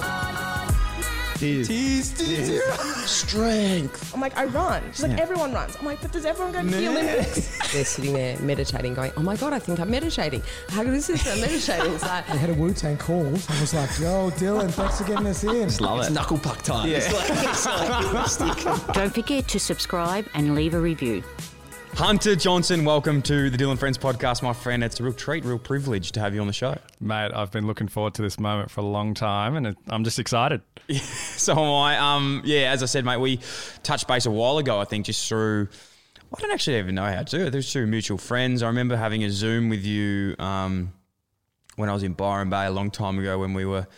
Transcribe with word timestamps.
Tears. 1.38 1.68
Tears, 1.68 2.10
tears. 2.12 2.62
Strength. 3.08 4.12
I'm 4.12 4.20
like, 4.20 4.36
I 4.36 4.46
run. 4.46 4.82
She's 4.92 5.04
like, 5.04 5.20
everyone 5.20 5.52
runs. 5.52 5.76
I'm 5.76 5.86
like, 5.86 6.00
but 6.02 6.10
does 6.10 6.24
everyone 6.24 6.52
go 6.52 6.62
to 6.62 6.66
the 6.68 6.88
Olympics? 6.88 7.72
They're 7.72 7.84
sitting 7.84 8.12
there 8.12 8.36
meditating, 8.40 8.94
going, 8.94 9.12
oh 9.16 9.22
my 9.22 9.36
God, 9.36 9.52
I 9.52 9.60
think 9.60 9.78
I'm 9.78 9.88
meditating. 9.90 10.42
How 10.70 10.82
good 10.82 10.94
is 10.94 11.06
this? 11.06 11.26
I'm 11.26 11.40
meditating. 11.40 11.92
It's 11.98 12.02
like, 12.04 12.26
They 12.26 12.38
had 12.38 12.50
a 12.50 12.54
Wu 12.54 12.72
Tang 12.72 12.96
call. 12.96 13.26
I 13.26 13.60
was 13.60 13.72
like, 13.72 13.90
yo, 14.00 14.30
Dylan, 14.32 14.70
thanks 14.70 14.98
for 14.98 15.04
getting 15.04 15.26
us 15.26 15.44
in. 15.44 15.68
Love 15.84 16.06
it. 16.06 16.12
Knuckle 16.12 16.38
puck 16.38 16.60
time. 16.62 16.88
It's 16.88 17.12
like, 17.12 17.30
it's 17.30 18.40
like 18.40 18.86
Don't 18.94 19.14
forget 19.14 19.46
to 19.48 19.60
subscribe 19.60 20.26
and 20.34 20.54
leave 20.56 20.74
a 20.74 20.80
review. 20.80 21.22
Hunter 21.98 22.36
Johnson, 22.36 22.84
welcome 22.84 23.22
to 23.22 23.50
the 23.50 23.58
Dylan 23.58 23.76
Friends 23.76 23.98
podcast, 23.98 24.40
my 24.40 24.52
friend. 24.52 24.84
It's 24.84 25.00
a 25.00 25.02
real 25.02 25.12
treat, 25.12 25.44
real 25.44 25.58
privilege 25.58 26.12
to 26.12 26.20
have 26.20 26.32
you 26.32 26.40
on 26.40 26.46
the 26.46 26.52
show. 26.52 26.78
Mate, 27.00 27.32
I've 27.34 27.50
been 27.50 27.66
looking 27.66 27.88
forward 27.88 28.14
to 28.14 28.22
this 28.22 28.38
moment 28.38 28.70
for 28.70 28.82
a 28.82 28.84
long 28.84 29.14
time, 29.14 29.56
and 29.56 29.76
I'm 29.88 30.04
just 30.04 30.20
excited. 30.20 30.62
So 30.92 31.54
am 31.54 31.58
I. 31.58 31.98
Um, 31.98 32.42
yeah, 32.44 32.70
as 32.70 32.84
I 32.84 32.86
said, 32.86 33.04
mate, 33.04 33.16
we 33.16 33.40
touched 33.82 34.06
base 34.06 34.26
a 34.26 34.30
while 34.30 34.58
ago, 34.58 34.78
I 34.78 34.84
think, 34.84 35.06
just 35.06 35.28
through. 35.28 35.68
I 36.32 36.40
don't 36.40 36.52
actually 36.52 36.78
even 36.78 36.94
know 36.94 37.04
how 37.04 37.24
to 37.24 37.36
do 37.36 37.46
it. 37.46 37.50
There's 37.50 37.72
through 37.72 37.88
mutual 37.88 38.16
friends. 38.16 38.62
I 38.62 38.68
remember 38.68 38.96
having 38.96 39.24
a 39.24 39.30
Zoom 39.30 39.68
with 39.68 39.84
you 39.84 40.36
um, 40.38 40.92
when 41.74 41.88
I 41.88 41.94
was 41.94 42.04
in 42.04 42.12
Byron 42.12 42.48
Bay 42.48 42.66
a 42.66 42.70
long 42.70 42.92
time 42.92 43.18
ago 43.18 43.40
when 43.40 43.54
we 43.54 43.64
were 43.64 43.88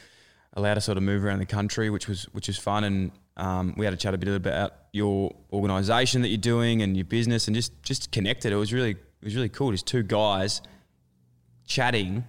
allowed 0.54 0.74
to 0.74 0.80
sort 0.80 0.96
of 0.96 1.02
move 1.04 1.22
around 1.22 1.40
the 1.40 1.46
country, 1.46 1.90
which 1.90 2.08
was 2.08 2.24
which 2.32 2.46
was 2.46 2.56
fun. 2.56 2.84
And 2.84 3.10
um, 3.40 3.74
we 3.76 3.86
had 3.86 3.94
a 3.94 3.96
chat 3.96 4.12
a 4.12 4.18
bit 4.18 4.28
about 4.28 4.74
your 4.92 5.34
organisation 5.52 6.22
that 6.22 6.28
you're 6.28 6.38
doing 6.38 6.82
and 6.82 6.96
your 6.96 7.06
business, 7.06 7.48
and 7.48 7.56
just 7.56 7.82
just 7.82 8.12
connected. 8.12 8.52
It 8.52 8.56
was 8.56 8.72
really 8.72 8.90
it 8.90 9.24
was 9.24 9.34
really 9.34 9.48
cool. 9.48 9.72
Just 9.72 9.86
two 9.86 10.02
guys 10.02 10.60
chatting 11.66 12.24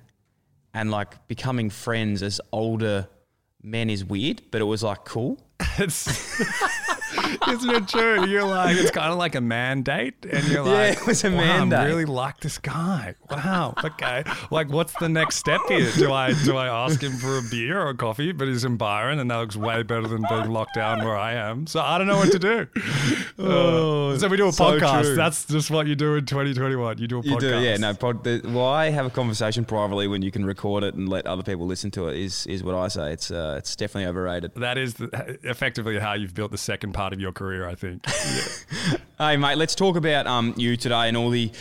and 0.73 0.89
like 0.89 1.27
becoming 1.27 1.69
friends 1.69 2.23
as 2.23 2.39
older 2.51 3.07
men 3.61 3.89
is 3.89 4.05
weird, 4.05 4.41
but 4.51 4.61
it 4.61 4.66
was 4.66 4.83
like 4.83 5.03
cool. 5.03 5.38
It's, 5.77 6.05
isn't 7.49 7.69
it 7.69 7.88
true? 7.88 8.25
You're 8.27 8.44
like, 8.45 8.77
it's 8.77 8.91
kind 8.91 9.11
of 9.11 9.17
like 9.17 9.35
a 9.35 9.41
mandate, 9.41 10.16
and 10.29 10.47
you're 10.47 10.63
like, 10.63 10.95
Yeah, 10.95 11.01
it 11.01 11.07
was 11.07 11.23
a 11.23 11.29
wow, 11.31 11.66
man 11.66 11.73
I 11.73 11.85
really 11.85 12.05
like 12.05 12.39
this 12.39 12.57
guy. 12.57 13.16
Wow. 13.29 13.73
Okay. 13.83 14.23
Like, 14.49 14.69
what's 14.69 14.94
the 14.94 15.09
next 15.09 15.38
step 15.38 15.61
here? 15.67 15.91
Do 15.97 16.11
I 16.13 16.33
do 16.45 16.57
I 16.57 16.67
ask 16.67 17.01
him 17.01 17.13
for 17.13 17.38
a 17.38 17.41
beer 17.50 17.81
or 17.81 17.89
a 17.89 17.95
coffee? 17.95 18.31
But 18.31 18.47
he's 18.47 18.63
in 18.66 18.77
Byron, 18.77 19.19
and 19.19 19.29
that 19.31 19.38
looks 19.38 19.55
way 19.55 19.83
better 19.83 20.07
than 20.07 20.23
being 20.29 20.50
locked 20.50 20.75
down 20.75 21.03
where 21.03 21.17
I 21.17 21.33
am. 21.33 21.67
So 21.67 21.79
I 21.79 21.97
don't 21.97 22.07
know 22.07 22.17
what 22.17 22.31
to 22.31 22.39
do. 22.39 22.67
Uh, 23.41 24.17
so 24.19 24.27
we 24.27 24.38
do 24.38 24.47
a 24.47 24.51
so 24.51 24.79
podcast. 24.79 25.01
true. 25.01 25.16
That's 25.16 25.45
just 25.45 25.71
what 25.71 25.88
you 25.88 25.95
do 25.95 26.16
in 26.16 26.25
2021. 26.25 27.00
You 27.00 27.07
do 27.07 27.19
a 27.19 27.23
You 27.23 27.35
podcast. 27.35 27.39
do, 27.39 27.59
yeah. 27.61 27.77
No, 27.77 27.94
pod, 27.95 28.23
the, 28.23 28.41
why 28.45 28.89
have 28.91 29.05
a 29.07 29.09
conversation 29.09 29.66
privately 29.66 30.07
when 30.07 30.21
you 30.21 30.29
can 30.31 30.45
record 30.45 30.83
it 30.83 30.94
and 30.94 31.09
let 31.09 31.25
other 31.25 31.41
people 31.41 31.66
listen 31.66 31.89
to 31.91 32.07
it 32.07 32.17
is 32.17 32.45
is 32.45 32.63
what 32.63 32.75
I 32.75 32.88
say. 32.88 33.13
It's 33.13 33.31
uh, 33.31 33.55
it's 33.57 33.75
definitely 33.75 34.07
overrated. 34.09 34.53
That 34.55 34.77
is 34.77 34.95
the, 34.95 35.39
effectively 35.44 35.97
how 35.97 36.13
you've 36.13 36.35
built 36.35 36.51
the 36.51 36.57
second 36.57 36.94
part 36.94 37.00
of 37.13 37.19
your 37.19 37.31
career, 37.31 37.67
I 37.67 37.75
think. 37.75 38.06
Hey, 39.17 39.38
mate, 39.38 39.56
let's 39.57 39.75
talk 39.75 39.97
about 39.97 40.25
um, 40.25 40.56
you 40.57 40.75
today 40.75 41.07
and 41.07 41.16
all 41.16 41.29
the 41.29 41.51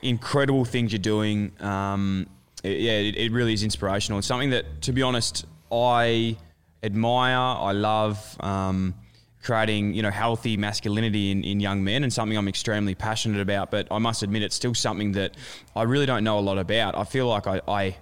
incredible 0.00 0.64
things 0.64 0.90
you're 0.90 0.98
doing. 0.98 1.52
Um, 1.60 2.26
it- 2.64 2.80
yeah, 2.80 2.92
it, 2.92 3.16
it 3.16 3.32
really 3.32 3.52
is 3.52 3.62
inspirational. 3.62 4.18
It's 4.18 4.26
something 4.26 4.50
that, 4.50 4.80
to 4.82 4.92
be 4.92 5.02
honest, 5.02 5.44
I 5.70 6.36
admire. 6.82 7.36
I 7.36 7.72
love 7.72 8.36
um, 8.40 8.94
creating, 9.42 9.92
you 9.92 10.00
know, 10.02 10.10
healthy 10.10 10.56
masculinity 10.56 11.30
in, 11.30 11.44
in 11.44 11.60
young 11.60 11.84
men, 11.84 12.04
and 12.04 12.10
something 12.12 12.38
I'm 12.38 12.48
extremely 12.48 12.94
passionate 12.94 13.42
about. 13.42 13.70
But 13.70 13.88
I 13.90 13.98
must 13.98 14.22
admit, 14.22 14.42
it's 14.42 14.56
still 14.56 14.72
something 14.74 15.12
that 15.12 15.32
I 15.76 15.82
really 15.82 16.06
don't 16.06 16.24
know 16.24 16.38
a 16.38 16.40
lot 16.40 16.56
about. 16.56 16.96
I 16.96 17.04
feel 17.04 17.26
like 17.28 17.46
I, 17.46 17.60
I, 17.68 17.96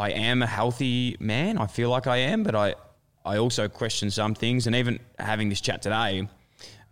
I 0.00 0.10
am 0.10 0.42
a 0.42 0.46
healthy 0.48 1.16
man. 1.20 1.58
I 1.58 1.68
feel 1.68 1.90
like 1.90 2.08
I 2.08 2.16
am, 2.16 2.42
but 2.42 2.56
I, 2.56 2.74
I 3.28 3.38
also 3.38 3.68
question 3.68 4.10
some 4.10 4.34
things. 4.34 4.66
And 4.66 4.74
even 4.74 4.98
having 5.18 5.50
this 5.50 5.60
chat 5.60 5.82
today, 5.82 6.28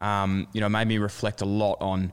um, 0.00 0.46
you 0.52 0.60
know, 0.60 0.68
made 0.68 0.86
me 0.86 0.98
reflect 0.98 1.40
a 1.40 1.46
lot 1.46 1.78
on 1.80 2.12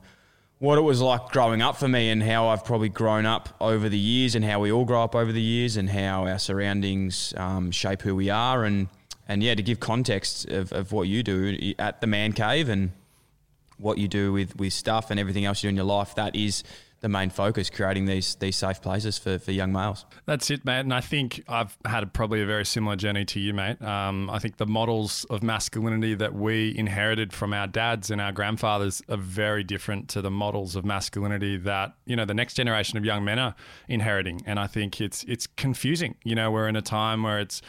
what 0.58 0.78
it 0.78 0.80
was 0.80 1.02
like 1.02 1.28
growing 1.28 1.60
up 1.60 1.76
for 1.76 1.88
me 1.88 2.08
and 2.08 2.22
how 2.22 2.48
I've 2.48 2.64
probably 2.64 2.88
grown 2.88 3.26
up 3.26 3.50
over 3.60 3.88
the 3.88 3.98
years 3.98 4.34
and 4.34 4.42
how 4.42 4.60
we 4.60 4.72
all 4.72 4.86
grow 4.86 5.04
up 5.04 5.14
over 5.14 5.30
the 5.30 5.42
years 5.42 5.76
and 5.76 5.90
how 5.90 6.26
our 6.26 6.38
surroundings 6.38 7.34
um, 7.36 7.70
shape 7.70 8.00
who 8.00 8.16
we 8.16 8.30
are 8.30 8.64
and 8.64 8.88
and 9.26 9.42
yeah, 9.42 9.54
to 9.54 9.62
give 9.62 9.80
context 9.80 10.46
of, 10.50 10.72
of 10.72 10.92
what 10.92 11.08
you 11.08 11.22
do 11.22 11.74
at 11.78 12.00
the 12.02 12.06
man 12.06 12.32
cave 12.32 12.68
and 12.68 12.92
what 13.78 13.96
you 13.98 14.06
do 14.06 14.32
with, 14.32 14.54
with 14.56 14.72
stuff 14.72 15.10
and 15.10 15.18
everything 15.18 15.46
else 15.46 15.62
you 15.62 15.68
do 15.68 15.70
in 15.70 15.76
your 15.76 15.86
life, 15.86 16.14
that 16.16 16.36
is 16.36 16.62
the 17.04 17.08
main 17.10 17.28
focus, 17.28 17.68
creating 17.68 18.06
these 18.06 18.34
these 18.36 18.56
safe 18.56 18.80
places 18.80 19.18
for, 19.18 19.38
for 19.38 19.52
young 19.52 19.70
males. 19.70 20.06
That's 20.24 20.50
it, 20.50 20.64
mate. 20.64 20.80
And 20.80 20.94
I 20.94 21.02
think 21.02 21.44
I've 21.46 21.76
had 21.84 22.10
probably 22.14 22.40
a 22.40 22.46
very 22.46 22.64
similar 22.64 22.96
journey 22.96 23.26
to 23.26 23.38
you, 23.38 23.52
mate. 23.52 23.80
Um, 23.82 24.30
I 24.30 24.38
think 24.38 24.56
the 24.56 24.66
models 24.66 25.26
of 25.28 25.42
masculinity 25.42 26.14
that 26.14 26.34
we 26.34 26.74
inherited 26.76 27.34
from 27.34 27.52
our 27.52 27.66
dads 27.66 28.10
and 28.10 28.22
our 28.22 28.32
grandfathers 28.32 29.02
are 29.10 29.18
very 29.18 29.62
different 29.62 30.08
to 30.10 30.22
the 30.22 30.30
models 30.30 30.76
of 30.76 30.86
masculinity 30.86 31.58
that 31.58 31.92
you 32.06 32.16
know 32.16 32.24
the 32.24 32.32
next 32.32 32.54
generation 32.54 32.96
of 32.96 33.04
young 33.04 33.22
men 33.22 33.38
are 33.38 33.54
inheriting. 33.86 34.40
And 34.46 34.58
I 34.58 34.66
think 34.66 34.98
it's 34.98 35.24
it's 35.24 35.46
confusing. 35.46 36.14
You 36.24 36.34
know, 36.34 36.50
we're 36.50 36.68
in 36.68 36.76
a 36.76 36.82
time 36.82 37.22
where 37.22 37.38
it's 37.38 37.60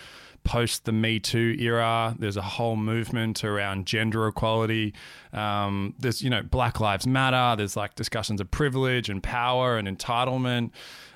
post 0.45 0.85
the 0.85 0.93
Me 0.93 1.19
Too 1.19 1.55
era. 1.59 2.15
There's 2.17 2.37
a 2.37 2.41
whole 2.41 2.77
movement 2.77 3.43
around 3.43 3.85
gender 3.85 4.27
equality. 4.27 4.93
Um, 5.33 5.93
there's, 5.99 6.21
you 6.21 6.29
know, 6.29 6.41
Black 6.41 6.79
Lives 6.79 7.05
Matter. 7.05 7.57
There's 7.57 7.75
like 7.75 7.95
discussions 7.95 8.39
of 8.39 8.49
privilege 8.49 9.09
and 9.09 9.21
power 9.21 9.77
and 9.77 9.87
entitlement, 9.87 10.71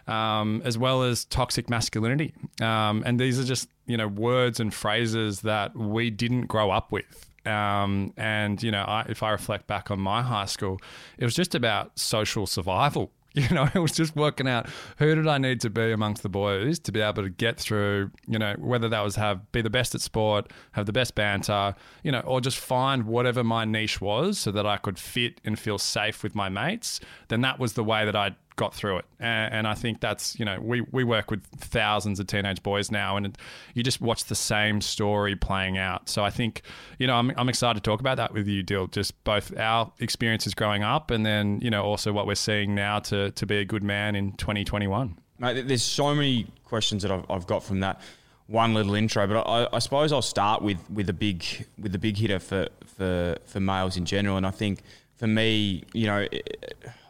um, 0.08 0.62
as 0.66 0.78
well 0.78 1.04
as 1.04 1.24
toxic 1.26 1.70
masculinity. 1.70 2.34
Um, 2.60 3.04
and 3.06 3.18
these 3.18 3.40
are 3.40 3.46
just, 3.46 3.70
you 3.86 3.96
know, 3.96 4.08
words 4.08 4.60
and 4.60 4.74
phrases 4.74 5.42
that 5.42 5.76
we 5.78 6.10
didn't 6.10 6.48
grow 6.48 6.72
up 6.72 6.92
with. 6.92 7.30
Um, 7.46 8.14
and 8.18 8.62
you 8.62 8.72
know, 8.72 8.84
I, 8.84 9.06
if 9.08 9.24
I 9.24 9.32
reflect 9.32 9.68
back 9.68 9.92
on 9.92 10.00
my 10.00 10.22
high 10.22 10.46
school, 10.46 10.80
it 11.18 11.24
was 11.24 11.36
just 11.36 11.56
about 11.56 11.98
social 11.98 12.46
survival. 12.46 13.12
You 13.40 13.48
know, 13.50 13.70
it 13.74 13.80
was 13.80 13.92
just 13.92 14.16
working 14.16 14.48
out 14.48 14.68
who 14.98 15.14
did 15.14 15.28
I 15.28 15.38
need 15.38 15.62
to 15.62 15.70
be 15.70 15.92
amongst 15.92 16.24
the 16.24 16.30
boys 16.30 16.80
to 16.80 16.92
be 16.92 17.00
able 17.00 17.24
to 17.24 17.30
get 17.30 17.60
through. 17.60 18.12
You 18.28 18.40
know, 18.40 18.56
whether 18.58 18.90
that 18.90 19.02
was 19.02 19.16
have 19.16 19.52
be 19.52 19.62
the 19.62 19.70
best 19.70 19.94
at 19.94 20.02
sport, 20.02 20.52
have 20.72 20.88
the 20.88 20.92
best 20.92 21.14
banter, 21.14 21.76
you 22.04 22.12
know, 22.12 22.22
or 22.22 22.42
just 22.42 22.58
find 22.58 23.06
whatever 23.06 23.44
my 23.44 23.66
niche 23.66 24.02
was 24.02 24.40
so 24.40 24.52
that 24.52 24.66
I 24.66 24.78
could 24.78 24.98
fit 24.98 25.40
and 25.46 25.60
feel 25.60 25.78
safe 25.78 26.24
with 26.24 26.34
my 26.34 26.50
mates. 26.50 27.00
Then 27.28 27.42
that 27.42 27.60
was 27.60 27.74
the 27.74 27.84
way 27.84 28.04
that 28.04 28.16
I 28.16 28.36
got 28.60 28.74
through 28.74 28.98
it. 28.98 29.06
And, 29.20 29.54
and, 29.54 29.68
I 29.68 29.74
think 29.74 30.02
that's, 30.02 30.38
you 30.38 30.44
know, 30.44 30.60
we, 30.60 30.82
we 30.82 31.06
work 31.06 31.32
with 31.32 31.42
thousands 31.58 32.20
of 32.20 32.28
teenage 32.28 32.62
boys 32.62 32.92
now 32.92 33.16
and 33.16 33.38
you 33.74 33.84
just 33.84 34.02
watch 34.02 34.26
the 34.26 34.36
same 34.36 34.82
story 34.82 35.34
playing 35.34 35.78
out. 35.78 36.10
So 36.10 36.26
I 36.26 36.30
think, 36.30 36.64
you 36.98 37.08
know, 37.08 37.16
I'm, 37.16 37.32
I'm 37.38 37.48
excited 37.48 37.82
to 37.82 37.90
talk 37.90 38.02
about 38.02 38.18
that 38.18 38.34
with 38.34 38.48
you, 38.48 38.62
Dill, 38.62 38.88
just 38.88 39.24
both 39.24 39.58
our 39.58 39.94
experiences 40.00 40.54
growing 40.54 40.84
up 40.84 41.10
and 41.10 41.26
then, 41.26 41.60
you 41.62 41.70
know, 41.70 41.84
also 41.84 42.12
what 42.12 42.28
we're 42.28 42.36
seeing 42.36 42.76
now 42.76 43.00
to, 43.00 43.32
to 43.32 43.46
be 43.46 43.60
a 43.60 43.66
good 43.66 43.84
man 43.84 44.16
in 44.16 44.34
2021. 44.34 45.18
Mate, 45.40 45.66
there's 45.66 45.82
so 45.82 46.14
many 46.14 46.48
questions 46.66 47.04
that 47.04 47.12
I've, 47.12 47.26
I've 47.30 47.48
got 47.48 47.64
from 47.64 47.80
that 47.80 48.02
one 48.48 48.74
little 48.74 48.94
intro, 48.94 49.26
but 49.26 49.48
I, 49.48 49.70
I, 49.72 49.80
suppose 49.80 50.12
I'll 50.12 50.22
start 50.22 50.62
with, 50.62 50.80
with 50.90 51.08
a 51.08 51.14
big 51.14 51.46
with 51.78 51.94
a 51.96 52.00
big 52.00 52.18
hitter 52.18 52.40
for, 52.40 52.68
for 52.98 53.38
for 53.46 53.60
males 53.60 53.96
in 53.96 54.06
general, 54.06 54.38
and 54.38 54.46
I 54.46 54.50
think 54.50 54.82
for 55.20 55.28
me, 55.28 55.84
you 55.94 56.08
know, 56.08 56.26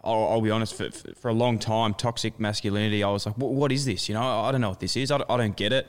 I'll, 0.04 0.28
I'll 0.28 0.42
be 0.42 0.50
honest, 0.50 0.74
for, 0.74 0.90
for, 0.90 1.30
a 1.30 1.34
long 1.34 1.60
time, 1.60 1.94
toxic 1.94 2.40
masculinity, 2.40 3.04
I 3.04 3.12
was 3.12 3.28
like, 3.28 3.36
what 3.36 3.72
is 3.72 3.86
this? 3.86 4.10
You 4.10 4.16
know, 4.16 4.24
I 4.24 4.52
don't 4.52 4.62
know 4.62 4.70
what 4.70 4.80
this 4.80 4.98
is. 4.98 5.12
I 5.12 5.20
don't, 5.20 5.30
I 5.30 5.38
don't 5.38 5.56
get 5.56 5.72
it. 5.72 5.88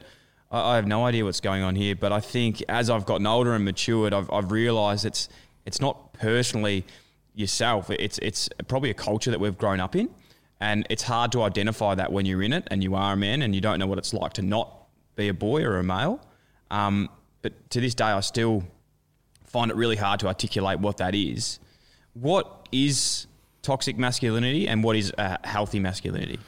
I, 0.50 0.72
I, 0.72 0.76
have 0.76 0.86
no 0.86 1.06
idea 1.06 1.24
what's 1.24 1.40
going 1.40 1.62
on 1.62 1.76
here. 1.76 1.96
But 1.96 2.12
I 2.12 2.20
think 2.20 2.62
as 2.68 2.90
I've 2.90 3.06
gotten 3.06 3.26
older 3.26 3.54
and 3.54 3.64
matured, 3.64 4.12
I've, 4.12 4.30
I've 4.30 4.52
realised 4.52 5.06
it's 5.06 5.30
it's 5.64 5.80
not 5.80 6.12
personally 6.12 6.84
yourself. 7.34 7.88
It's 7.90 8.18
it's 8.18 8.50
probably 8.68 8.90
a 8.90 8.94
culture 8.94 9.30
that 9.30 9.40
we've 9.40 9.56
grown 9.56 9.80
up 9.80 9.96
in, 9.96 10.10
and 10.60 10.86
it's 10.90 11.04
hard 11.04 11.32
to 11.32 11.42
identify 11.42 11.94
that 11.94 12.12
when 12.12 12.26
you're 12.26 12.42
in 12.42 12.52
it 12.52 12.68
and 12.70 12.84
you 12.84 12.94
are 12.94 13.14
a 13.14 13.16
man 13.16 13.40
and 13.40 13.54
you 13.54 13.62
don't 13.62 13.78
know 13.78 13.86
what 13.86 13.96
it's 13.96 14.12
like 14.12 14.34
to 14.34 14.42
not 14.42 14.88
be 15.16 15.28
a 15.28 15.34
boy 15.34 15.62
or 15.62 15.78
a 15.78 15.82
male. 15.82 16.20
Um, 16.70 17.08
but 17.40 17.70
to 17.70 17.80
this 17.80 17.94
day, 17.94 18.04
I 18.04 18.20
still 18.20 18.64
find 19.46 19.70
it 19.70 19.76
really 19.76 19.96
hard 19.96 20.20
to 20.20 20.26
articulate 20.26 20.80
what 20.80 20.98
that 20.98 21.14
is. 21.14 21.60
What 22.14 22.68
is 22.72 23.26
toxic 23.62 23.98
masculinity 23.98 24.66
and 24.66 24.82
what 24.82 24.96
is 24.96 25.12
a 25.18 25.38
healthy 25.46 25.80
masculinity? 25.80 26.38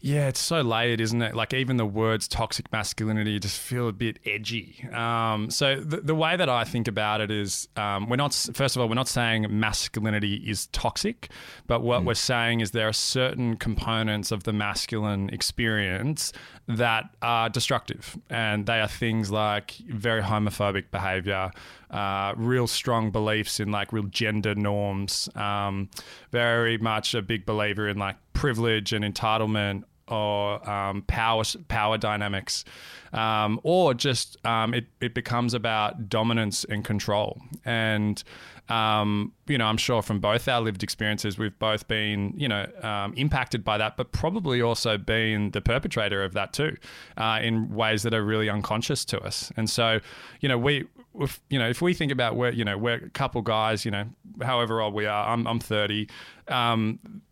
Yeah, 0.00 0.28
it's 0.28 0.38
so 0.38 0.60
layered, 0.60 1.00
isn't 1.00 1.20
it? 1.20 1.34
Like 1.34 1.54
even 1.54 1.78
the 1.78 1.86
words 1.86 2.28
toxic 2.28 2.70
masculinity 2.70 3.40
just 3.40 3.58
feel 3.58 3.88
a 3.88 3.92
bit 3.92 4.18
edgy. 4.24 4.86
Um, 4.92 5.50
so 5.50 5.80
the, 5.80 5.96
the 5.96 6.14
way 6.14 6.36
that 6.36 6.48
I 6.48 6.64
think 6.64 6.86
about 6.86 7.20
it 7.20 7.30
is, 7.30 7.66
um, 7.76 8.08
we're 8.08 8.16
not. 8.16 8.32
First 8.52 8.76
of 8.76 8.82
all, 8.82 8.88
we're 8.88 8.94
not 8.94 9.08
saying 9.08 9.46
masculinity 9.48 10.34
is 10.34 10.66
toxic, 10.68 11.30
but 11.66 11.80
what 11.80 12.02
mm. 12.02 12.06
we're 12.06 12.14
saying 12.14 12.60
is 12.60 12.70
there 12.70 12.86
are 12.86 12.92
certain 12.92 13.56
components 13.56 14.30
of 14.30 14.44
the 14.44 14.52
masculine 14.52 15.30
experience 15.30 16.32
that 16.68 17.10
are 17.22 17.48
destructive, 17.48 18.18
and 18.28 18.66
they 18.66 18.80
are 18.80 18.88
things 18.88 19.30
like 19.30 19.72
very 19.88 20.22
homophobic 20.22 20.90
behavior, 20.90 21.50
uh, 21.90 22.34
real 22.36 22.66
strong 22.66 23.10
beliefs 23.10 23.60
in 23.60 23.70
like 23.70 23.92
real 23.92 24.04
gender 24.04 24.54
norms, 24.54 25.28
um, 25.36 25.88
very 26.32 26.76
much 26.78 27.14
a 27.14 27.22
big 27.22 27.46
believer 27.46 27.88
in 27.88 27.98
like 27.98 28.16
privilege 28.32 28.92
and 28.92 29.04
entitlement 29.04 29.84
or 30.08 30.68
um, 30.68 31.02
power 31.02 31.42
power 31.68 31.98
dynamics, 31.98 32.64
um, 33.12 33.60
or 33.62 33.94
just 33.94 34.44
um, 34.44 34.74
it 34.74 34.86
it 35.00 35.14
becomes 35.14 35.54
about 35.54 36.08
dominance 36.08 36.64
and 36.64 36.84
control. 36.84 37.40
And 37.64 38.22
um, 38.68 39.32
you 39.46 39.58
know, 39.58 39.66
I'm 39.66 39.76
sure 39.76 40.02
from 40.02 40.20
both 40.20 40.48
our 40.48 40.60
lived 40.60 40.82
experiences, 40.82 41.38
we've 41.38 41.58
both 41.58 41.86
been 41.88 42.34
you 42.36 42.48
know 42.48 42.66
um, 42.82 43.14
impacted 43.14 43.64
by 43.64 43.78
that, 43.78 43.96
but 43.96 44.12
probably 44.12 44.60
also 44.60 44.98
been 44.98 45.50
the 45.52 45.60
perpetrator 45.60 46.24
of 46.24 46.34
that 46.34 46.52
too, 46.52 46.76
uh, 47.16 47.40
in 47.42 47.74
ways 47.74 48.02
that 48.02 48.14
are 48.14 48.24
really 48.24 48.48
unconscious 48.48 49.04
to 49.06 49.20
us. 49.20 49.52
And 49.56 49.68
so, 49.68 50.00
you 50.40 50.48
know, 50.48 50.58
we. 50.58 50.86
If, 51.18 51.40
you 51.48 51.58
know, 51.58 51.66
if 51.66 51.80
we 51.80 51.94
think 51.94 52.12
about 52.12 52.36
where 52.36 52.52
you 52.52 52.62
know 52.62 52.76
we're 52.76 52.96
a 52.96 53.08
couple 53.08 53.40
guys, 53.40 53.86
you 53.86 53.90
know, 53.90 54.04
however 54.42 54.82
old 54.82 54.92
we 54.92 55.06
are, 55.06 55.28
I'm 55.28 55.46
I'm 55.46 55.58
30. 55.58 56.08
Um, 56.48 57.22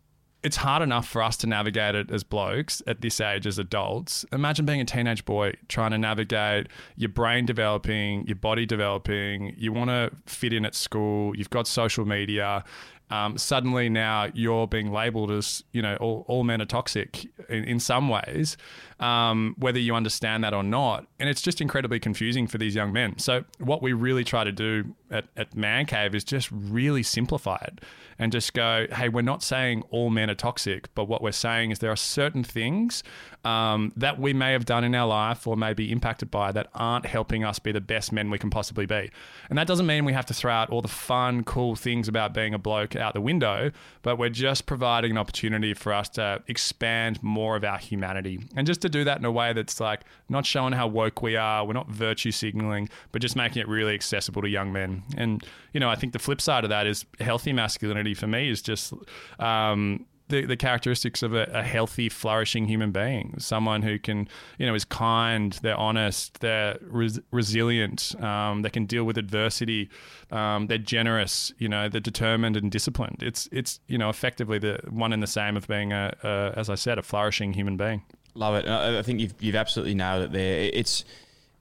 it's 0.45 0.57
hard 0.57 0.83
enough 0.83 1.07
for 1.07 1.23
us 1.23 1.35
to 1.37 1.47
navigate 1.47 1.95
it 1.95 2.11
as 2.11 2.23
blokes 2.23 2.79
at 2.85 3.01
this 3.01 3.19
age 3.19 3.47
as 3.47 3.57
adults. 3.57 4.23
Imagine 4.31 4.63
being 4.63 4.79
a 4.79 4.85
teenage 4.85 5.25
boy 5.25 5.55
trying 5.69 5.89
to 5.89 5.97
navigate 5.97 6.67
your 6.95 7.09
brain 7.09 7.47
developing, 7.47 8.27
your 8.27 8.35
body 8.35 8.67
developing. 8.67 9.55
You 9.57 9.73
want 9.73 9.89
to 9.89 10.11
fit 10.27 10.53
in 10.53 10.63
at 10.63 10.75
school. 10.75 11.35
You've 11.35 11.49
got 11.49 11.67
social 11.67 12.05
media 12.05 12.63
um, 13.09 13.37
suddenly 13.37 13.87
now 13.87 14.29
you're 14.33 14.67
being 14.67 14.91
labeled 14.91 15.31
as 15.31 15.63
you 15.71 15.81
know 15.81 15.95
all, 15.97 16.25
all 16.27 16.43
men 16.43 16.61
are 16.61 16.65
toxic 16.65 17.25
in, 17.49 17.63
in 17.65 17.79
some 17.79 18.09
ways 18.09 18.57
um, 18.99 19.55
whether 19.59 19.79
you 19.79 19.93
understand 19.93 20.43
that 20.43 20.53
or 20.53 20.63
not 20.63 21.05
and 21.19 21.29
it's 21.29 21.41
just 21.41 21.61
incredibly 21.61 21.99
confusing 21.99 22.47
for 22.47 22.57
these 22.57 22.73
young 22.73 22.91
men 22.91 23.17
so 23.19 23.43
what 23.59 23.81
we 23.81 23.93
really 23.93 24.23
try 24.23 24.43
to 24.43 24.51
do 24.51 24.95
at, 25.15 25.25
at 25.35 25.55
man 25.55 25.85
cave 25.85 26.13
is 26.13 26.23
just 26.23 26.49
really 26.51 27.03
simplify 27.03 27.57
it 27.63 27.81
and 28.17 28.31
just 28.31 28.53
go 28.53 28.85
hey 28.93 29.09
we're 29.09 29.21
not 29.21 29.41
saying 29.41 29.83
all 29.89 30.09
men 30.09 30.29
are 30.29 30.35
toxic 30.35 30.93
but 30.95 31.05
what 31.05 31.21
we're 31.21 31.31
saying 31.31 31.71
is 31.71 31.79
there 31.79 31.91
are 31.91 31.95
certain 31.95 32.43
things 32.43 33.03
um, 33.43 33.91
that 33.95 34.19
we 34.19 34.33
may 34.33 34.51
have 34.53 34.65
done 34.65 34.83
in 34.83 34.95
our 34.95 35.07
life 35.07 35.45
or 35.45 35.55
may 35.55 35.73
be 35.73 35.91
impacted 35.91 36.31
by 36.31 36.51
that 36.51 36.67
aren't 36.73 37.05
helping 37.05 37.43
us 37.43 37.59
be 37.59 37.71
the 37.71 37.81
best 37.81 38.11
men 38.11 38.29
we 38.29 38.37
can 38.37 38.49
possibly 38.49 38.85
be 38.85 39.09
and 39.49 39.57
that 39.57 39.67
doesn't 39.67 39.85
mean 39.85 40.05
we 40.05 40.13
have 40.13 40.25
to 40.25 40.33
throw 40.33 40.51
out 40.51 40.69
all 40.69 40.81
the 40.81 40.87
fun 40.87 41.43
cool 41.43 41.75
things 41.75 42.07
about 42.07 42.33
being 42.33 42.53
a 42.53 42.59
bloke 42.59 42.95
out 42.95 43.13
the 43.13 43.21
window, 43.21 43.71
but 44.03 44.17
we're 44.17 44.29
just 44.29 44.65
providing 44.65 45.11
an 45.11 45.17
opportunity 45.17 45.73
for 45.73 45.93
us 45.93 46.09
to 46.09 46.43
expand 46.47 47.23
more 47.23 47.55
of 47.55 47.63
our 47.63 47.77
humanity 47.77 48.39
and 48.55 48.67
just 48.67 48.81
to 48.81 48.89
do 48.89 49.03
that 49.03 49.17
in 49.17 49.25
a 49.25 49.31
way 49.31 49.53
that's 49.53 49.79
like 49.79 50.01
not 50.29 50.45
showing 50.45 50.73
how 50.73 50.87
woke 50.87 51.21
we 51.21 51.35
are, 51.35 51.65
we're 51.65 51.73
not 51.73 51.89
virtue 51.89 52.31
signaling, 52.31 52.89
but 53.11 53.21
just 53.21 53.35
making 53.35 53.61
it 53.61 53.67
really 53.67 53.95
accessible 53.95 54.41
to 54.41 54.49
young 54.49 54.71
men. 54.71 55.03
And, 55.17 55.43
you 55.73 55.79
know, 55.79 55.89
I 55.89 55.95
think 55.95 56.13
the 56.13 56.19
flip 56.19 56.41
side 56.41 56.63
of 56.63 56.69
that 56.69 56.87
is 56.87 57.05
healthy 57.19 57.53
masculinity 57.53 58.13
for 58.13 58.27
me 58.27 58.49
is 58.49 58.61
just, 58.61 58.93
um, 59.39 60.05
the, 60.27 60.45
the 60.45 60.57
characteristics 60.57 61.21
of 61.21 61.33
a, 61.33 61.43
a, 61.53 61.61
healthy, 61.61 62.09
flourishing 62.09 62.65
human 62.65 62.91
being. 62.91 63.35
Someone 63.37 63.83
who 63.83 63.99
can, 63.99 64.27
you 64.57 64.65
know, 64.65 64.73
is 64.73 64.83
kind, 64.85 65.53
they're 65.61 65.77
honest, 65.77 66.39
they're 66.39 66.77
res- 66.81 67.19
resilient, 67.31 68.15
um, 68.23 68.63
they 68.63 68.69
can 68.69 68.85
deal 68.85 69.03
with 69.03 69.17
adversity, 69.17 69.89
um, 70.31 70.67
they're 70.67 70.77
generous, 70.77 71.53
you 71.59 71.69
know, 71.69 71.89
they're 71.89 72.01
determined 72.01 72.57
and 72.57 72.71
disciplined. 72.71 73.21
It's, 73.21 73.47
it's 73.51 73.79
you 73.87 73.97
know, 73.97 74.09
effectively 74.09 74.57
the 74.57 74.79
one 74.89 75.13
and 75.13 75.21
the 75.21 75.27
same 75.27 75.55
of 75.55 75.67
being, 75.67 75.93
a, 75.93 76.15
a 76.23 76.53
as 76.57 76.69
I 76.69 76.75
said, 76.75 76.97
a 76.97 77.03
flourishing 77.03 77.53
human 77.53 77.77
being. 77.77 78.01
Love 78.33 78.55
it. 78.55 78.67
I 78.67 79.01
think 79.01 79.19
you've, 79.19 79.35
you've 79.39 79.55
absolutely 79.55 79.93
nailed 79.93 80.23
it 80.23 80.31
there. 80.31 80.69
It's, 80.73 81.05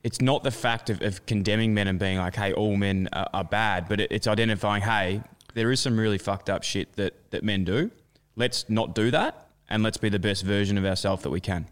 it's 0.05 0.21
not 0.21 0.45
the 0.45 0.51
fact 0.53 0.91
of, 0.91 1.03
of 1.03 1.27
condemning 1.27 1.75
men 1.75 1.89
and 1.89 1.99
being 1.99 2.19
like, 2.19 2.37
hey, 2.37 2.53
all 2.53 2.77
men 2.77 3.09
are, 3.13 3.29
are 3.35 3.45
bad, 3.45 3.89
but 3.89 4.01
it, 4.01 4.13
it's 4.13 4.29
identifying, 4.29 4.83
hey, 4.83 5.23
there 5.55 5.73
is 5.73 5.81
some 5.81 5.99
really 5.99 6.19
fucked 6.19 6.49
up 6.49 6.63
shit 6.63 6.93
that, 6.95 7.31
that 7.31 7.43
men 7.43 7.65
do 7.65 7.91
let's 8.37 8.69
not 8.69 8.95
do 8.95 9.11
that 9.11 9.49
and 9.69 9.83
let's 9.83 9.97
be 9.97 10.09
the 10.09 10.19
best 10.19 10.45
version 10.45 10.79
of 10.79 10.85
ourselves 10.85 11.23
that 11.23 11.31
we 11.31 11.41
can. 11.41 11.67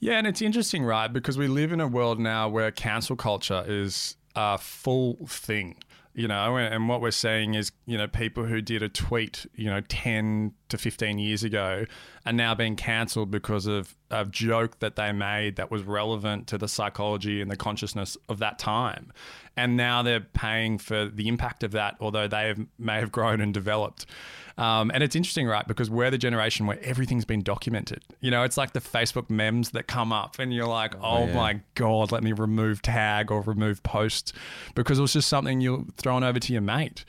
Yeah, 0.00 0.14
and 0.14 0.26
it's 0.26 0.42
interesting, 0.42 0.84
right? 0.84 1.12
Because 1.12 1.38
we 1.38 1.46
live 1.46 1.72
in 1.72 1.80
a 1.80 1.86
world 1.86 2.18
now 2.18 2.48
where 2.48 2.70
cancel 2.70 3.14
culture 3.14 3.64
is 3.66 4.16
a 4.34 4.58
full 4.58 5.18
thing 5.26 5.76
you 6.14 6.28
know, 6.28 6.56
and 6.56 6.88
what 6.88 7.00
we're 7.00 7.10
seeing 7.10 7.54
is, 7.54 7.72
you 7.86 7.96
know, 7.96 8.06
people 8.06 8.44
who 8.44 8.60
did 8.60 8.82
a 8.82 8.88
tweet, 8.88 9.46
you 9.54 9.66
know, 9.66 9.80
10 9.80 10.52
to 10.68 10.76
15 10.76 11.18
years 11.18 11.42
ago 11.42 11.86
are 12.26 12.32
now 12.32 12.54
being 12.54 12.76
cancelled 12.76 13.30
because 13.30 13.66
of 13.66 13.96
a 14.10 14.26
joke 14.26 14.78
that 14.80 14.96
they 14.96 15.10
made 15.10 15.56
that 15.56 15.70
was 15.70 15.82
relevant 15.84 16.46
to 16.48 16.58
the 16.58 16.68
psychology 16.68 17.40
and 17.40 17.50
the 17.50 17.56
consciousness 17.56 18.18
of 18.28 18.40
that 18.40 18.58
time. 18.58 19.10
And 19.56 19.76
now 19.76 20.02
they're 20.02 20.20
paying 20.20 20.76
for 20.76 21.06
the 21.06 21.28
impact 21.28 21.62
of 21.62 21.72
that, 21.72 21.96
although 21.98 22.28
they 22.28 22.48
have, 22.48 22.60
may 22.78 23.00
have 23.00 23.10
grown 23.10 23.40
and 23.40 23.54
developed. 23.54 24.04
Um, 24.58 24.90
and 24.92 25.02
it's 25.02 25.16
interesting, 25.16 25.46
right? 25.46 25.66
Because 25.66 25.90
we're 25.90 26.10
the 26.10 26.18
generation 26.18 26.66
where 26.66 26.78
everything's 26.82 27.24
been 27.24 27.42
documented. 27.42 28.02
You 28.20 28.30
know, 28.30 28.42
it's 28.42 28.56
like 28.56 28.72
the 28.72 28.80
Facebook 28.80 29.30
memes 29.30 29.70
that 29.70 29.86
come 29.86 30.12
up, 30.12 30.38
and 30.38 30.52
you're 30.52 30.66
like, 30.66 30.94
oh, 30.96 31.00
oh 31.02 31.26
yeah. 31.26 31.34
my 31.34 31.60
God, 31.74 32.12
let 32.12 32.22
me 32.22 32.32
remove 32.32 32.82
tag 32.82 33.30
or 33.30 33.40
remove 33.42 33.82
post 33.82 34.32
because 34.74 34.98
it 34.98 35.02
was 35.02 35.12
just 35.12 35.28
something 35.28 35.60
you're 35.60 35.84
throwing 35.96 36.24
over 36.24 36.38
to 36.38 36.52
your 36.52 36.62
mate. 36.62 37.04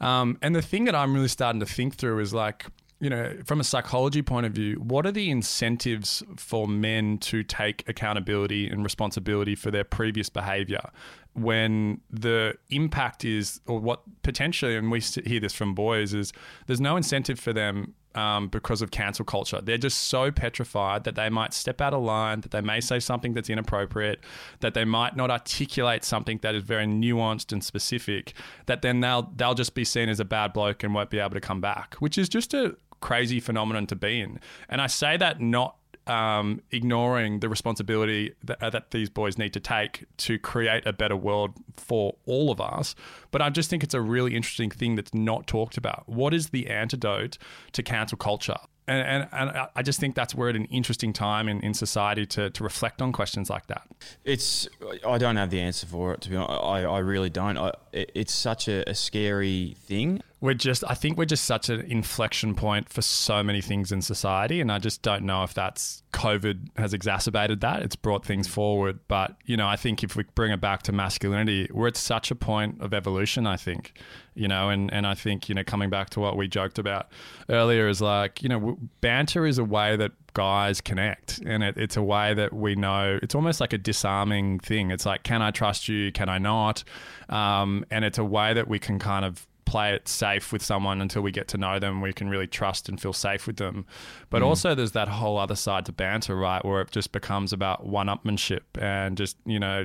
Um, 0.00 0.38
and 0.42 0.54
the 0.54 0.62
thing 0.62 0.84
that 0.84 0.94
I'm 0.94 1.14
really 1.14 1.28
starting 1.28 1.60
to 1.60 1.66
think 1.66 1.96
through 1.96 2.20
is 2.20 2.34
like, 2.34 2.66
you 3.00 3.10
know, 3.10 3.36
from 3.44 3.60
a 3.60 3.64
psychology 3.64 4.22
point 4.22 4.46
of 4.46 4.52
view, 4.52 4.76
what 4.76 5.06
are 5.06 5.12
the 5.12 5.30
incentives 5.30 6.22
for 6.36 6.66
men 6.66 7.18
to 7.18 7.42
take 7.42 7.86
accountability 7.88 8.68
and 8.68 8.82
responsibility 8.82 9.54
for 9.54 9.70
their 9.70 9.84
previous 9.84 10.28
behavior 10.28 10.90
when 11.36 12.00
the 12.10 12.56
impact 12.70 13.24
is, 13.24 13.60
or 13.66 13.78
what 13.78 14.02
potentially, 14.22 14.76
and 14.76 14.90
we 14.90 15.00
hear 15.00 15.40
this 15.40 15.52
from 15.52 15.74
boys, 15.74 16.14
is 16.14 16.32
there's 16.66 16.80
no 16.80 16.96
incentive 16.96 17.38
for 17.38 17.52
them 17.52 17.94
um, 18.14 18.48
because 18.48 18.82
of 18.82 18.90
cancel 18.90 19.24
culture. 19.24 19.60
They're 19.60 19.76
just 19.78 19.98
so 20.04 20.30
petrified 20.30 21.04
that 21.04 21.14
they 21.14 21.28
might 21.28 21.52
step 21.52 21.80
out 21.80 21.92
of 21.92 22.02
line, 22.02 22.40
that 22.40 22.50
they 22.50 22.62
may 22.62 22.80
say 22.80 22.98
something 22.98 23.34
that's 23.34 23.50
inappropriate, 23.50 24.20
that 24.60 24.74
they 24.74 24.84
might 24.84 25.16
not 25.16 25.30
articulate 25.30 26.02
something 26.02 26.38
that 26.42 26.54
is 26.54 26.62
very 26.62 26.86
nuanced 26.86 27.52
and 27.52 27.62
specific, 27.62 28.32
that 28.64 28.82
then 28.82 29.00
they'll 29.00 29.30
they'll 29.36 29.54
just 29.54 29.74
be 29.74 29.84
seen 29.84 30.08
as 30.08 30.18
a 30.18 30.24
bad 30.24 30.52
bloke 30.52 30.82
and 30.82 30.94
won't 30.94 31.10
be 31.10 31.18
able 31.18 31.34
to 31.34 31.40
come 31.40 31.60
back, 31.60 31.94
which 31.98 32.16
is 32.16 32.28
just 32.28 32.54
a 32.54 32.76
crazy 33.00 33.38
phenomenon 33.38 33.86
to 33.86 33.96
be 33.96 34.20
in. 34.20 34.40
And 34.68 34.80
I 34.80 34.86
say 34.86 35.16
that 35.18 35.40
not 35.40 35.76
um, 36.06 36.60
ignoring 36.70 37.40
the 37.40 37.48
responsibility 37.48 38.34
that, 38.44 38.62
uh, 38.62 38.70
that, 38.70 38.90
these 38.90 39.10
boys 39.10 39.38
need 39.38 39.52
to 39.52 39.60
take 39.60 40.04
to 40.18 40.38
create 40.38 40.86
a 40.86 40.92
better 40.92 41.16
world 41.16 41.54
for 41.76 42.16
all 42.26 42.50
of 42.50 42.60
us. 42.60 42.94
But 43.30 43.42
I 43.42 43.50
just 43.50 43.70
think 43.70 43.82
it's 43.82 43.94
a 43.94 44.00
really 44.00 44.36
interesting 44.36 44.70
thing 44.70 44.96
that's 44.96 45.14
not 45.14 45.46
talked 45.46 45.76
about. 45.76 46.08
What 46.08 46.32
is 46.32 46.50
the 46.50 46.68
antidote 46.68 47.38
to 47.72 47.82
cancel 47.82 48.18
culture? 48.18 48.58
And, 48.88 49.28
and, 49.32 49.50
and 49.50 49.68
I 49.74 49.82
just 49.82 49.98
think 49.98 50.14
that's 50.14 50.32
we're 50.32 50.50
at 50.50 50.56
an 50.56 50.66
interesting 50.66 51.12
time 51.12 51.48
in, 51.48 51.60
in 51.60 51.74
society 51.74 52.24
to, 52.26 52.50
to 52.50 52.62
reflect 52.62 53.02
on 53.02 53.10
questions 53.10 53.50
like 53.50 53.66
that. 53.66 53.82
It's 54.24 54.68
I 55.04 55.18
don't 55.18 55.36
have 55.36 55.50
the 55.50 55.60
answer 55.60 55.86
for 55.86 56.14
it 56.14 56.20
to 56.22 56.30
be 56.30 56.36
honest. 56.36 56.62
I, 56.62 56.82
I 56.84 56.98
really 57.00 57.30
don't. 57.30 57.58
I, 57.58 57.72
it's 57.92 58.32
such 58.32 58.68
a, 58.68 58.88
a 58.88 58.94
scary 58.94 59.74
thing 59.80 60.22
we're 60.40 60.54
just 60.54 60.84
I 60.86 60.94
think 60.94 61.16
we're 61.16 61.24
just 61.24 61.44
such 61.44 61.68
an 61.68 61.80
inflection 61.80 62.54
point 62.54 62.88
for 62.88 63.02
so 63.02 63.42
many 63.42 63.60
things 63.60 63.90
in 63.90 64.02
society 64.02 64.60
and 64.60 64.70
I 64.70 64.78
just 64.78 65.02
don't 65.02 65.24
know 65.24 65.42
if 65.42 65.54
that's 65.54 66.02
COVID 66.16 66.78
has 66.78 66.94
exacerbated 66.94 67.60
that. 67.60 67.82
It's 67.82 67.94
brought 67.94 68.24
things 68.24 68.48
forward. 68.48 69.00
But, 69.06 69.36
you 69.44 69.54
know, 69.54 69.68
I 69.68 69.76
think 69.76 70.02
if 70.02 70.16
we 70.16 70.24
bring 70.34 70.50
it 70.50 70.62
back 70.62 70.82
to 70.84 70.92
masculinity, 70.92 71.68
we're 71.72 71.88
at 71.88 71.96
such 71.96 72.30
a 72.30 72.34
point 72.34 72.80
of 72.80 72.94
evolution, 72.94 73.46
I 73.46 73.58
think. 73.58 74.00
You 74.34 74.48
know, 74.48 74.70
and, 74.70 74.92
and 74.92 75.06
I 75.06 75.14
think, 75.14 75.50
you 75.50 75.54
know, 75.54 75.62
coming 75.62 75.90
back 75.90 76.10
to 76.10 76.20
what 76.20 76.36
we 76.36 76.48
joked 76.48 76.78
about 76.78 77.08
earlier 77.50 77.86
is 77.86 78.00
like, 78.00 78.42
you 78.42 78.48
know, 78.48 78.78
banter 79.02 79.46
is 79.46 79.58
a 79.58 79.64
way 79.64 79.96
that 79.96 80.12
guys 80.32 80.80
connect 80.80 81.38
and 81.46 81.62
it, 81.62 81.78
it's 81.78 81.96
a 81.96 82.02
way 82.02 82.34
that 82.34 82.52
we 82.52 82.74
know 82.74 83.18
it's 83.22 83.34
almost 83.34 83.58
like 83.58 83.72
a 83.72 83.78
disarming 83.78 84.58
thing 84.58 84.90
it's 84.90 85.06
like 85.06 85.22
can 85.22 85.40
i 85.40 85.50
trust 85.50 85.88
you 85.88 86.12
can 86.12 86.28
i 86.28 86.36
not 86.36 86.84
um, 87.30 87.86
and 87.90 88.04
it's 88.04 88.18
a 88.18 88.24
way 88.24 88.52
that 88.52 88.68
we 88.68 88.78
can 88.78 88.98
kind 88.98 89.24
of 89.24 89.46
play 89.66 89.92
it 89.92 90.08
safe 90.08 90.52
with 90.52 90.62
someone 90.62 91.02
until 91.02 91.20
we 91.20 91.30
get 91.30 91.48
to 91.48 91.58
know 91.58 91.78
them. 91.78 92.00
We 92.00 92.12
can 92.12 92.28
really 92.28 92.46
trust 92.46 92.88
and 92.88 92.98
feel 92.98 93.12
safe 93.12 93.46
with 93.46 93.56
them. 93.56 93.84
But 94.30 94.42
mm. 94.42 94.46
also, 94.46 94.74
there's 94.74 94.92
that 94.92 95.08
whole 95.08 95.36
other 95.36 95.56
side 95.56 95.84
to 95.86 95.92
banter, 95.92 96.36
right? 96.36 96.64
Where 96.64 96.80
it 96.80 96.90
just 96.90 97.12
becomes 97.12 97.52
about 97.52 97.84
one 97.84 98.06
upmanship 98.06 98.62
and 98.80 99.18
just, 99.18 99.36
you 99.44 99.58
know, 99.58 99.84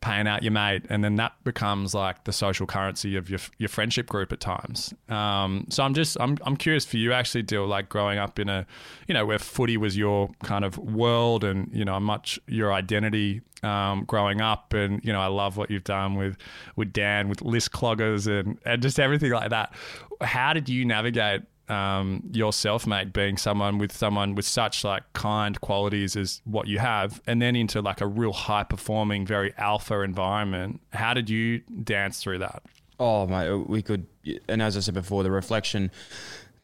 paying 0.00 0.26
out 0.26 0.42
your 0.42 0.52
mate. 0.52 0.84
And 0.88 1.04
then 1.04 1.16
that 1.16 1.32
becomes 1.44 1.94
like 1.94 2.24
the 2.24 2.32
social 2.32 2.66
currency 2.66 3.16
of 3.16 3.28
your, 3.28 3.40
your 3.58 3.68
friendship 3.68 4.06
group 4.06 4.32
at 4.32 4.40
times. 4.40 4.94
Um, 5.08 5.66
so 5.68 5.82
I'm 5.82 5.94
just, 5.94 6.16
I'm, 6.20 6.38
I'm 6.42 6.56
curious 6.56 6.84
for 6.84 6.96
you 6.96 7.12
actually, 7.12 7.42
Dill, 7.42 7.66
like 7.66 7.88
growing 7.88 8.18
up 8.18 8.38
in 8.38 8.48
a, 8.48 8.66
you 9.06 9.14
know, 9.14 9.26
where 9.26 9.38
footy 9.38 9.76
was 9.76 9.96
your 9.96 10.30
kind 10.42 10.64
of 10.64 10.78
world 10.78 11.44
and, 11.44 11.70
you 11.72 11.84
know, 11.84 11.98
much 12.00 12.38
your 12.46 12.72
identity 12.72 13.42
um, 13.62 14.04
growing 14.04 14.40
up, 14.40 14.72
and 14.72 15.04
you 15.04 15.12
know 15.12 15.20
I 15.20 15.26
love 15.26 15.56
what 15.56 15.70
you've 15.70 15.84
done 15.84 16.14
with 16.14 16.36
with 16.76 16.92
Dan 16.92 17.28
with 17.28 17.42
list 17.42 17.72
cloggers 17.72 18.26
and 18.26 18.58
and 18.64 18.82
just 18.82 18.98
everything 18.98 19.32
like 19.32 19.50
that. 19.50 19.74
How 20.20 20.52
did 20.52 20.68
you 20.68 20.84
navigate 20.84 21.42
um, 21.70 22.22
yourself, 22.32 22.86
mate, 22.86 23.12
being 23.12 23.36
someone 23.36 23.78
with 23.78 23.92
someone 23.92 24.34
with 24.34 24.44
such 24.44 24.84
like 24.84 25.04
kind 25.12 25.60
qualities 25.60 26.16
as 26.16 26.42
what 26.44 26.66
you 26.66 26.78
have, 26.78 27.22
and 27.26 27.40
then 27.40 27.54
into 27.54 27.80
like 27.80 28.00
a 28.00 28.06
real 28.06 28.32
high 28.32 28.64
performing, 28.64 29.24
very 29.24 29.54
alpha 29.56 30.00
environment? 30.00 30.80
How 30.92 31.14
did 31.14 31.30
you 31.30 31.60
dance 31.82 32.22
through 32.22 32.38
that? 32.38 32.62
Oh, 32.98 33.26
mate, 33.26 33.68
we 33.68 33.82
could, 33.82 34.06
and 34.48 34.60
as 34.60 34.76
I 34.76 34.80
said 34.80 34.94
before, 34.94 35.22
the 35.22 35.30
reflection 35.30 35.90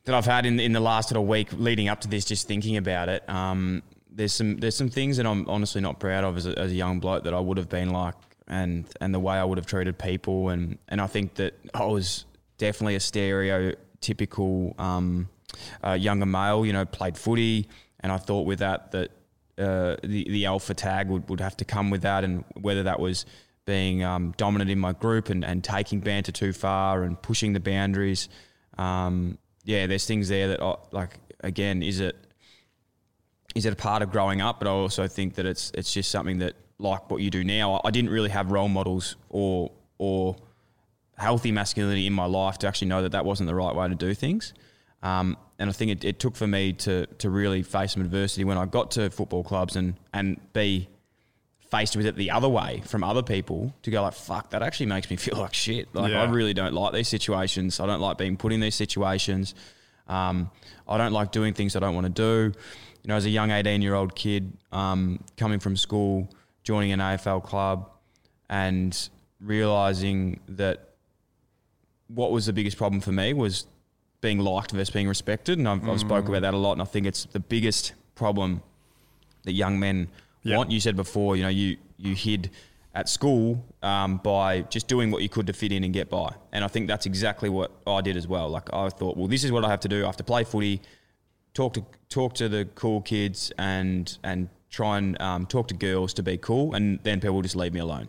that 0.04 0.14
I've 0.14 0.26
had 0.26 0.44
in 0.44 0.58
in 0.58 0.72
the 0.72 0.80
last 0.80 1.10
little 1.10 1.26
week 1.26 1.48
leading 1.52 1.88
up 1.88 2.00
to 2.02 2.08
this, 2.08 2.25
just 2.25 2.48
thinking 2.48 2.76
about 2.76 3.08
it. 3.08 3.28
Um, 3.28 3.82
there's 4.10 4.32
some 4.32 4.56
there's 4.58 4.76
some 4.76 4.88
things 4.88 5.18
that 5.18 5.26
I'm 5.26 5.48
honestly 5.48 5.80
not 5.80 6.00
proud 6.00 6.25
of 6.25 6.36
as 6.36 6.46
a, 6.46 6.58
as 6.58 6.72
a 6.72 6.75
young 6.75 7.00
bloke 7.00 7.25
that 7.25 7.34
I 7.34 7.40
would 7.40 7.58
have 7.58 7.68
been 7.68 7.90
like, 7.90 8.14
and 8.48 8.86
and 9.00 9.14
the 9.14 9.20
way 9.20 9.36
I 9.36 9.44
would 9.44 9.58
have 9.58 9.66
treated 9.66 9.98
people, 9.98 10.48
and 10.48 10.78
and 10.88 11.00
I 11.00 11.06
think 11.06 11.34
that 11.34 11.54
I 11.75 11.84
was 11.84 12.25
definitely 12.58 12.96
a 12.96 13.00
stereotypical 14.00 14.78
um, 14.80 15.28
uh, 15.84 15.92
younger 15.92 16.26
male. 16.26 16.64
You 16.64 16.72
know, 16.72 16.84
played 16.84 17.16
footy, 17.16 17.68
and 18.00 18.12
I 18.12 18.18
thought 18.18 18.46
with 18.46 18.60
that 18.60 18.92
that 18.92 19.10
uh, 19.58 19.96
the 20.02 20.26
the 20.28 20.46
alpha 20.46 20.74
tag 20.74 21.08
would, 21.08 21.28
would 21.28 21.40
have 21.40 21.56
to 21.58 21.64
come 21.64 21.90
with 21.90 22.02
that, 22.02 22.24
and 22.24 22.44
whether 22.60 22.82
that 22.84 23.00
was 23.00 23.26
being 23.64 24.04
um, 24.04 24.32
dominant 24.36 24.70
in 24.70 24.78
my 24.78 24.92
group 24.92 25.28
and, 25.28 25.44
and 25.44 25.64
taking 25.64 25.98
banter 26.00 26.30
too 26.30 26.52
far 26.52 27.02
and 27.02 27.20
pushing 27.20 27.52
the 27.52 27.58
boundaries. 27.60 28.28
Um, 28.78 29.38
yeah, 29.64 29.88
there's 29.88 30.06
things 30.06 30.28
there 30.28 30.48
that 30.48 30.62
I, 30.62 30.76
like 30.92 31.18
again, 31.40 31.82
is 31.82 32.00
it 32.00 32.16
is 33.54 33.66
it 33.66 33.72
a 33.72 33.76
part 33.76 34.02
of 34.02 34.12
growing 34.12 34.40
up? 34.40 34.60
But 34.60 34.68
I 34.68 34.70
also 34.70 35.08
think 35.08 35.34
that 35.34 35.46
it's 35.46 35.72
it's 35.74 35.92
just 35.92 36.10
something 36.10 36.38
that, 36.38 36.54
like 36.78 37.10
what 37.10 37.22
you 37.22 37.30
do 37.30 37.42
now, 37.42 37.80
I 37.84 37.90
didn't 37.90 38.10
really 38.10 38.28
have 38.28 38.52
role 38.52 38.68
models 38.68 39.16
or 39.30 39.72
or 39.98 40.36
healthy 41.16 41.52
masculinity 41.52 42.06
in 42.06 42.12
my 42.12 42.26
life 42.26 42.58
to 42.58 42.68
actually 42.68 42.88
know 42.88 43.02
that 43.02 43.12
that 43.12 43.25
wasn't 43.25 43.46
the 43.46 43.54
right 43.54 43.75
way 43.75 43.88
to 43.88 43.94
do 43.94 44.14
things. 44.14 44.52
Um, 45.02 45.37
and 45.58 45.70
I 45.70 45.73
think 45.73 45.90
it, 45.90 46.04
it, 46.04 46.18
took 46.18 46.37
for 46.37 46.46
me 46.46 46.73
to 46.75 47.06
to 47.06 47.30
really 47.30 47.62
face 47.62 47.92
some 47.92 48.02
adversity 48.02 48.44
when 48.44 48.58
I 48.58 48.66
got 48.66 48.90
to 48.92 49.11
football 49.11 49.44
clubs 49.44 49.76
and 49.76 49.94
and 50.12 50.40
be 50.52 50.88
faced 51.70 51.96
with 51.96 52.06
it 52.06 52.16
the 52.16 52.30
other 52.30 52.49
way 52.49 52.82
from 52.87 53.02
other 53.02 53.23
people 53.23 53.75
to 53.82 53.90
go 53.90 54.02
like 54.02 54.14
fuck 54.14 54.50
that 54.50 54.62
actually 54.62 54.87
makes 54.87 55.11
me 55.11 55.16
feel 55.25 55.37
like 55.37 55.52
shit 55.52 55.92
like 55.94 56.12
yeah. 56.12 56.23
I 56.23 56.30
really 56.30 56.54
don't 56.54 56.73
like 56.73 56.92
these 56.92 57.08
situations 57.08 57.80
I 57.80 57.87
don't 57.87 58.00
like 58.00 58.18
being 58.18 58.37
put 58.37 58.52
in 58.52 58.61
these 58.61 58.76
situations 58.76 59.54
um, 60.06 60.50
I 60.87 60.96
don't 60.96 61.12
like 61.12 61.32
doing 61.32 61.54
things 61.54 61.75
I 61.75 61.80
don't 61.80 61.94
want 61.94 62.06
to 62.06 62.12
do 62.52 62.58
you 63.06 63.12
know, 63.12 63.16
as 63.16 63.25
a 63.25 63.30
young 63.30 63.52
18 63.52 63.82
year 63.82 63.94
old 63.94 64.16
kid 64.16 64.52
um, 64.73 65.23
coming 65.37 65.61
from 65.61 65.76
school, 65.76 66.28
joining 66.64 66.90
an 66.90 66.99
AFL 66.99 67.40
club, 67.44 67.88
and 68.50 69.08
realizing 69.40 70.40
that 70.49 70.85
what 72.08 72.30
was 72.30 72.46
the 72.46 72.52
biggest 72.52 72.76
problem 72.76 73.00
for 73.00 73.12
me 73.12 73.32
was 73.32 73.66
being 74.20 74.38
liked 74.38 74.72
versus 74.72 74.90
being 74.90 75.08
respected. 75.08 75.58
And 75.58 75.68
I've, 75.68 75.80
mm. 75.80 75.92
I've 75.92 76.00
spoke 76.00 76.28
about 76.28 76.42
that 76.42 76.54
a 76.54 76.56
lot, 76.56 76.72
and 76.72 76.82
I 76.82 76.84
think 76.84 77.06
it's 77.06 77.25
the 77.26 77.40
biggest 77.40 77.92
problem 78.14 78.62
that 79.44 79.52
young 79.52 79.78
men 79.78 80.08
yep. 80.42 80.58
want. 80.58 80.70
You 80.70 80.80
said 80.80 80.96
before, 80.96 81.36
you 81.36 81.42
know, 81.42 81.48
you 81.48 81.76
you 81.98 82.14
hid 82.14 82.50
at 82.94 83.08
school 83.08 83.62
um, 83.82 84.18
by 84.18 84.62
just 84.62 84.88
doing 84.88 85.10
what 85.10 85.22
you 85.22 85.28
could 85.28 85.46
to 85.46 85.52
fit 85.52 85.70
in 85.70 85.84
and 85.84 85.92
get 85.92 86.08
by. 86.08 86.34
And 86.52 86.64
I 86.64 86.68
think 86.68 86.88
that's 86.88 87.04
exactly 87.04 87.50
what 87.50 87.70
I 87.86 88.00
did 88.00 88.16
as 88.16 88.26
well. 88.26 88.48
Like 88.48 88.72
I 88.72 88.88
thought, 88.88 89.16
well, 89.16 89.28
this 89.28 89.44
is 89.44 89.52
what 89.52 89.64
I 89.64 89.68
have 89.68 89.80
to 89.80 89.88
do. 89.88 90.02
I 90.02 90.06
have 90.06 90.16
to 90.16 90.25
play 90.25 90.44
footy 90.44 90.80
talk 91.56 91.72
to 91.72 91.84
talk 92.10 92.34
to 92.34 92.48
the 92.48 92.68
cool 92.75 93.00
kids 93.00 93.50
and 93.58 94.18
and 94.22 94.48
try 94.68 94.98
and 94.98 95.20
um, 95.22 95.46
talk 95.46 95.68
to 95.68 95.75
girls 95.75 96.12
to 96.14 96.22
be 96.22 96.36
cool, 96.36 96.75
and 96.75 97.00
then 97.02 97.20
people 97.20 97.34
will 97.36 97.42
just 97.42 97.56
leave 97.56 97.72
me 97.72 97.80
alone. 97.80 98.08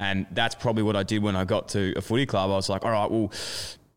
And 0.00 0.26
that's 0.32 0.54
probably 0.54 0.82
what 0.82 0.96
I 0.96 1.02
did 1.02 1.22
when 1.22 1.36
I 1.36 1.44
got 1.44 1.68
to 1.70 1.94
a 1.96 2.00
footy 2.00 2.26
club. 2.26 2.50
I 2.50 2.54
was 2.54 2.68
like, 2.68 2.84
all 2.84 2.90
right, 2.90 3.10
well, 3.10 3.32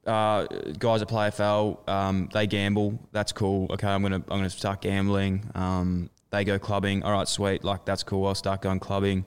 uh, 0.06 0.46
guys 0.78 1.02
that 1.02 1.08
play 1.08 1.30
AFL, 1.30 1.88
um, 1.90 2.30
they 2.34 2.48
gamble. 2.48 3.00
That's 3.12 3.32
cool. 3.32 3.72
Okay, 3.72 3.88
I'm 3.88 4.02
gonna 4.02 4.16
I'm 4.16 4.24
gonna 4.40 4.50
start 4.50 4.82
gambling. 4.82 5.50
Um, 5.54 6.10
they 6.30 6.44
go 6.44 6.60
clubbing. 6.60 7.04
All 7.04 7.12
right, 7.12 7.28
sweet. 7.28 7.64
Like 7.64 7.86
that's 7.86 8.04
cool. 8.04 8.26
I'll 8.26 8.36
start 8.36 8.62
going 8.62 8.80
clubbing. 8.80 9.26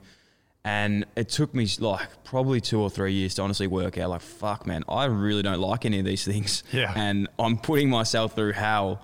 And 0.63 1.05
it 1.15 1.29
took 1.29 1.55
me 1.55 1.67
like 1.79 2.23
probably 2.23 2.61
two 2.61 2.79
or 2.79 2.89
three 2.89 3.13
years 3.13 3.35
to 3.35 3.41
honestly 3.41 3.65
work 3.67 3.97
out. 3.97 4.11
Like, 4.11 4.21
fuck, 4.21 4.67
man, 4.67 4.83
I 4.87 5.05
really 5.05 5.41
don't 5.41 5.59
like 5.59 5.85
any 5.85 5.99
of 5.99 6.05
these 6.05 6.23
things. 6.23 6.63
Yeah. 6.71 6.93
And 6.95 7.27
I'm 7.39 7.57
putting 7.57 7.89
myself 7.89 8.35
through 8.35 8.53
hell 8.53 9.01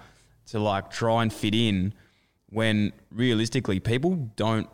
to 0.48 0.60
like 0.60 0.92
try 0.92 1.24
and 1.24 1.34
fit 1.34 1.56
in 1.56 1.94
when 2.50 2.94
realistically 3.12 3.80
people 3.80 4.32
don't 4.36 4.70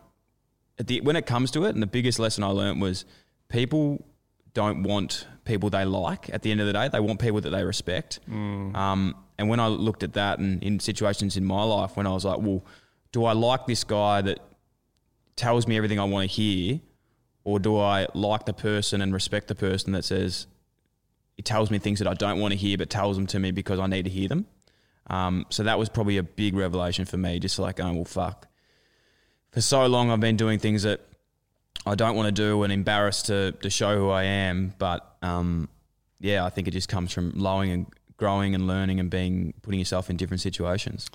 the, 0.78 1.00
when 1.00 1.16
it 1.16 1.26
comes 1.26 1.50
to 1.52 1.64
it 1.64 1.70
and 1.70 1.82
the 1.82 1.86
biggest 1.86 2.18
lesson 2.18 2.44
I 2.44 2.48
learned 2.48 2.80
was 2.80 3.04
people 3.48 4.04
don't 4.52 4.82
want 4.82 5.26
people 5.44 5.70
they 5.70 5.84
like 5.84 6.32
at 6.32 6.42
the 6.42 6.50
end 6.50 6.60
of 6.60 6.66
the 6.66 6.72
day 6.72 6.88
they 6.88 7.00
want 7.00 7.20
people 7.20 7.40
that 7.40 7.50
they 7.50 7.64
respect 7.64 8.20
mm. 8.30 8.74
um, 8.74 9.14
and 9.38 9.48
when 9.48 9.60
I 9.60 9.66
looked 9.66 10.02
at 10.02 10.14
that 10.14 10.38
and 10.38 10.62
in 10.62 10.80
situations 10.80 11.36
in 11.36 11.44
my 11.44 11.62
life 11.62 11.96
when 11.96 12.06
I 12.06 12.12
was 12.12 12.24
like 12.24 12.38
well 12.38 12.64
do 13.12 13.24
I 13.24 13.32
like 13.32 13.66
this 13.66 13.84
guy 13.84 14.22
that 14.22 14.40
tells 15.36 15.66
me 15.66 15.76
everything 15.76 15.98
I 15.98 16.04
want 16.04 16.28
to 16.28 16.34
hear 16.34 16.80
or 17.42 17.58
do 17.58 17.78
I 17.78 18.06
like 18.14 18.46
the 18.46 18.54
person 18.54 19.00
and 19.00 19.12
respect 19.12 19.48
the 19.48 19.54
person 19.54 19.92
that 19.92 20.04
says 20.04 20.46
he 21.36 21.42
tells 21.42 21.70
me 21.70 21.78
things 21.78 21.98
that 21.98 22.08
I 22.08 22.14
don't 22.14 22.40
want 22.40 22.52
to 22.52 22.58
hear 22.58 22.78
but 22.78 22.90
tells 22.90 23.16
them 23.16 23.26
to 23.28 23.38
me 23.38 23.50
because 23.50 23.78
I 23.78 23.86
need 23.86 24.04
to 24.04 24.10
hear 24.10 24.28
them 24.28 24.46
um, 25.08 25.46
so 25.50 25.64
that 25.64 25.78
was 25.78 25.88
probably 25.88 26.16
a 26.16 26.22
big 26.22 26.54
revelation 26.54 27.04
for 27.04 27.16
me, 27.16 27.38
just 27.38 27.58
like 27.58 27.76
going, 27.76 27.94
well, 27.94 28.04
fuck. 28.04 28.48
For 29.54 29.60
so 29.60 29.86
long, 29.86 30.10
I've 30.10 30.18
been 30.18 30.36
doing 30.36 30.58
things 30.58 30.82
that 30.82 31.00
I 31.86 31.94
don't 31.94 32.16
want 32.16 32.26
to 32.26 32.32
do 32.32 32.64
and 32.64 32.72
embarrassed 32.72 33.26
to, 33.26 33.52
to 33.52 33.70
show 33.70 33.96
who 33.96 34.10
I 34.10 34.24
am. 34.24 34.74
But 34.78 35.16
um, 35.22 35.68
yeah, 36.18 36.44
I 36.44 36.50
think 36.50 36.66
it 36.66 36.72
just 36.72 36.88
comes 36.88 37.12
from 37.12 37.30
lowering 37.36 37.70
and 37.70 37.86
growing 38.16 38.56
and 38.56 38.66
learning 38.66 38.98
and 38.98 39.08
being 39.08 39.54
putting 39.62 39.78
yourself 39.78 40.10
in 40.10 40.16
different 40.16 40.40
situations. 40.40 41.08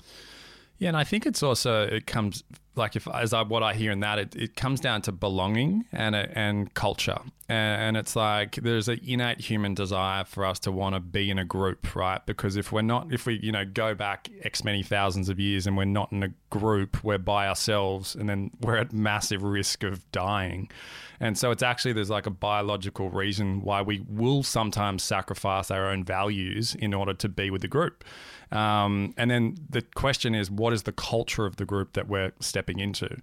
Yeah, 0.80 0.88
and 0.88 0.96
I 0.96 1.04
think 1.04 1.26
it's 1.26 1.42
also 1.42 1.82
it 1.82 2.06
comes 2.06 2.42
like 2.74 2.96
if 2.96 3.06
as 3.06 3.34
I 3.34 3.42
what 3.42 3.62
I 3.62 3.74
hear 3.74 3.92
in 3.92 4.00
that 4.00 4.18
it, 4.18 4.34
it 4.34 4.56
comes 4.56 4.80
down 4.80 5.02
to 5.02 5.12
belonging 5.12 5.84
and 5.92 6.14
uh, 6.14 6.24
and 6.32 6.72
culture, 6.72 7.18
and, 7.50 7.82
and 7.82 7.96
it's 7.98 8.16
like 8.16 8.54
there's 8.56 8.88
an 8.88 8.98
innate 9.04 9.40
human 9.40 9.74
desire 9.74 10.24
for 10.24 10.46
us 10.46 10.58
to 10.60 10.72
want 10.72 10.94
to 10.94 11.00
be 11.00 11.30
in 11.30 11.38
a 11.38 11.44
group, 11.44 11.94
right? 11.94 12.24
Because 12.24 12.56
if 12.56 12.72
we're 12.72 12.80
not, 12.80 13.12
if 13.12 13.26
we 13.26 13.38
you 13.42 13.52
know 13.52 13.66
go 13.66 13.94
back 13.94 14.30
x 14.42 14.64
many 14.64 14.82
thousands 14.82 15.28
of 15.28 15.38
years 15.38 15.66
and 15.66 15.76
we're 15.76 15.84
not 15.84 16.12
in 16.12 16.22
a 16.22 16.32
group, 16.48 17.04
we're 17.04 17.18
by 17.18 17.46
ourselves, 17.46 18.14
and 18.14 18.26
then 18.26 18.50
we're 18.62 18.78
at 18.78 18.90
massive 18.90 19.42
risk 19.42 19.82
of 19.82 20.10
dying. 20.12 20.70
And 21.22 21.36
so 21.36 21.50
it's 21.50 21.62
actually 21.62 21.92
there's 21.92 22.08
like 22.08 22.24
a 22.24 22.30
biological 22.30 23.10
reason 23.10 23.60
why 23.60 23.82
we 23.82 24.02
will 24.08 24.42
sometimes 24.42 25.02
sacrifice 25.02 25.70
our 25.70 25.90
own 25.90 26.04
values 26.04 26.74
in 26.74 26.94
order 26.94 27.12
to 27.12 27.28
be 27.28 27.50
with 27.50 27.60
the 27.60 27.68
group. 27.68 28.02
Um, 28.52 29.14
and 29.16 29.30
then 29.30 29.56
the 29.68 29.82
question 29.82 30.34
is, 30.34 30.50
what 30.50 30.72
is 30.72 30.84
the 30.84 30.92
culture 30.92 31.46
of 31.46 31.56
the 31.56 31.64
group 31.64 31.92
that 31.92 32.08
we're 32.08 32.32
stepping 32.40 32.80
into? 32.80 33.16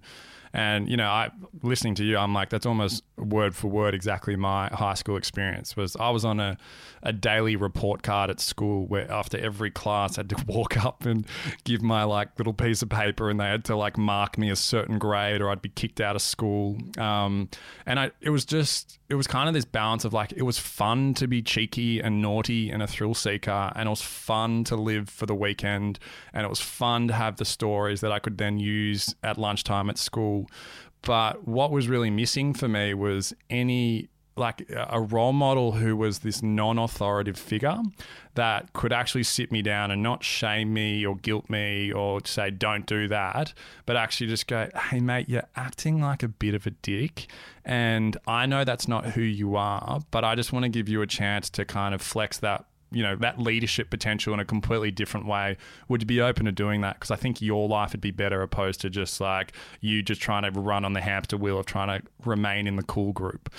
And 0.52 0.88
you 0.88 0.96
know, 0.96 1.08
I 1.08 1.30
listening 1.62 1.94
to 1.96 2.04
you, 2.04 2.16
I'm 2.16 2.32
like, 2.32 2.50
that's 2.50 2.66
almost 2.66 3.02
word 3.18 3.54
for 3.54 3.68
word 3.68 3.94
exactly 3.94 4.36
my 4.36 4.68
high 4.68 4.94
school 4.94 5.16
experience. 5.16 5.76
Was 5.76 5.96
I 5.96 6.10
was 6.10 6.24
on 6.24 6.40
a, 6.40 6.56
a 7.02 7.12
daily 7.12 7.56
report 7.56 8.02
card 8.02 8.30
at 8.30 8.40
school 8.40 8.86
where 8.86 9.10
after 9.10 9.38
every 9.38 9.70
class 9.70 10.18
I 10.18 10.20
had 10.20 10.30
to 10.30 10.44
walk 10.46 10.84
up 10.84 11.04
and 11.04 11.26
give 11.64 11.82
my 11.82 12.04
like 12.04 12.38
little 12.38 12.52
piece 12.52 12.82
of 12.82 12.88
paper, 12.88 13.30
and 13.30 13.38
they 13.38 13.46
had 13.46 13.64
to 13.66 13.76
like 13.76 13.98
mark 13.98 14.38
me 14.38 14.50
a 14.50 14.56
certain 14.56 14.98
grade, 14.98 15.40
or 15.40 15.50
I'd 15.50 15.62
be 15.62 15.68
kicked 15.68 16.00
out 16.00 16.16
of 16.16 16.22
school. 16.22 16.78
Um, 16.98 17.48
and 17.86 17.98
I, 17.98 18.10
it 18.20 18.30
was 18.30 18.44
just, 18.44 18.98
it 19.08 19.14
was 19.14 19.26
kind 19.26 19.48
of 19.48 19.54
this 19.54 19.64
balance 19.64 20.04
of 20.04 20.12
like, 20.12 20.32
it 20.32 20.42
was 20.42 20.58
fun 20.58 21.14
to 21.14 21.26
be 21.26 21.42
cheeky 21.42 22.00
and 22.00 22.22
naughty 22.22 22.70
and 22.70 22.82
a 22.82 22.86
thrill 22.86 23.14
seeker, 23.14 23.72
and 23.74 23.86
it 23.86 23.90
was 23.90 24.02
fun 24.02 24.64
to 24.64 24.76
live 24.76 25.08
for 25.08 25.26
the 25.26 25.34
weekend, 25.34 25.98
and 26.32 26.44
it 26.44 26.48
was 26.48 26.60
fun 26.60 27.08
to 27.08 27.14
have 27.14 27.36
the 27.36 27.44
stories 27.44 28.00
that 28.00 28.12
I 28.12 28.18
could 28.18 28.38
then 28.38 28.58
use 28.58 29.14
at 29.22 29.38
lunchtime 29.38 29.90
at 29.90 29.98
school 29.98 30.48
but 31.02 31.46
what 31.46 31.70
was 31.70 31.88
really 31.88 32.10
missing 32.10 32.54
for 32.54 32.68
me 32.68 32.94
was 32.94 33.34
any 33.50 34.08
like 34.38 34.70
a 34.72 35.00
role 35.00 35.32
model 35.32 35.72
who 35.72 35.96
was 35.96 36.20
this 36.20 36.42
non-authoritative 36.42 37.36
figure 37.36 37.76
that 38.34 38.72
could 38.72 38.92
actually 38.92 39.24
sit 39.24 39.50
me 39.50 39.62
down 39.62 39.90
and 39.90 40.02
not 40.02 40.22
shame 40.22 40.72
me 40.72 41.04
or 41.04 41.16
guilt 41.16 41.50
me 41.50 41.92
or 41.92 42.20
say 42.24 42.50
don't 42.50 42.86
do 42.86 43.08
that 43.08 43.52
but 43.84 43.96
actually 43.96 44.28
just 44.28 44.46
go 44.46 44.68
hey 44.90 45.00
mate 45.00 45.28
you're 45.28 45.48
acting 45.56 46.00
like 46.00 46.22
a 46.22 46.28
bit 46.28 46.54
of 46.54 46.66
a 46.66 46.70
dick. 46.70 47.26
And 47.64 48.16
I 48.26 48.46
know 48.46 48.64
that's 48.64 48.88
not 48.88 49.06
who 49.06 49.22
you 49.22 49.56
are 49.56 50.00
but 50.10 50.24
I 50.24 50.34
just 50.34 50.52
want 50.52 50.62
to 50.62 50.68
give 50.68 50.88
you 50.88 51.02
a 51.02 51.06
chance 51.06 51.50
to 51.50 51.64
kind 51.64 51.94
of 51.94 52.00
flex 52.00 52.38
that 52.38 52.64
you 52.90 53.02
know 53.02 53.16
that 53.16 53.38
leadership 53.38 53.90
potential 53.90 54.32
in 54.34 54.40
a 54.40 54.44
completely 54.44 54.90
different 54.90 55.26
way 55.26 55.56
would 55.88 56.02
you 56.02 56.06
be 56.06 56.20
open 56.20 56.46
to 56.46 56.52
doing 56.52 56.80
that? 56.80 56.96
Because 56.96 57.10
i 57.10 57.16
think 57.16 57.40
your 57.42 57.68
life 57.68 57.92
would 57.92 58.00
be 58.00 58.10
better 58.10 58.42
opposed 58.42 58.80
to 58.80 58.90
just 58.90 59.20
like 59.20 59.52
you 59.80 60.02
just 60.02 60.20
trying 60.20 60.50
to 60.50 60.60
run 60.60 60.84
on 60.84 60.92
the 60.92 61.00
hamster 61.00 61.36
wheel 61.36 61.58
of 61.58 61.66
trying 61.66 62.00
to 62.00 62.06
remain 62.24 62.66
in 62.66 62.76
the 62.76 62.82
cool 62.82 63.12
group. 63.12 63.52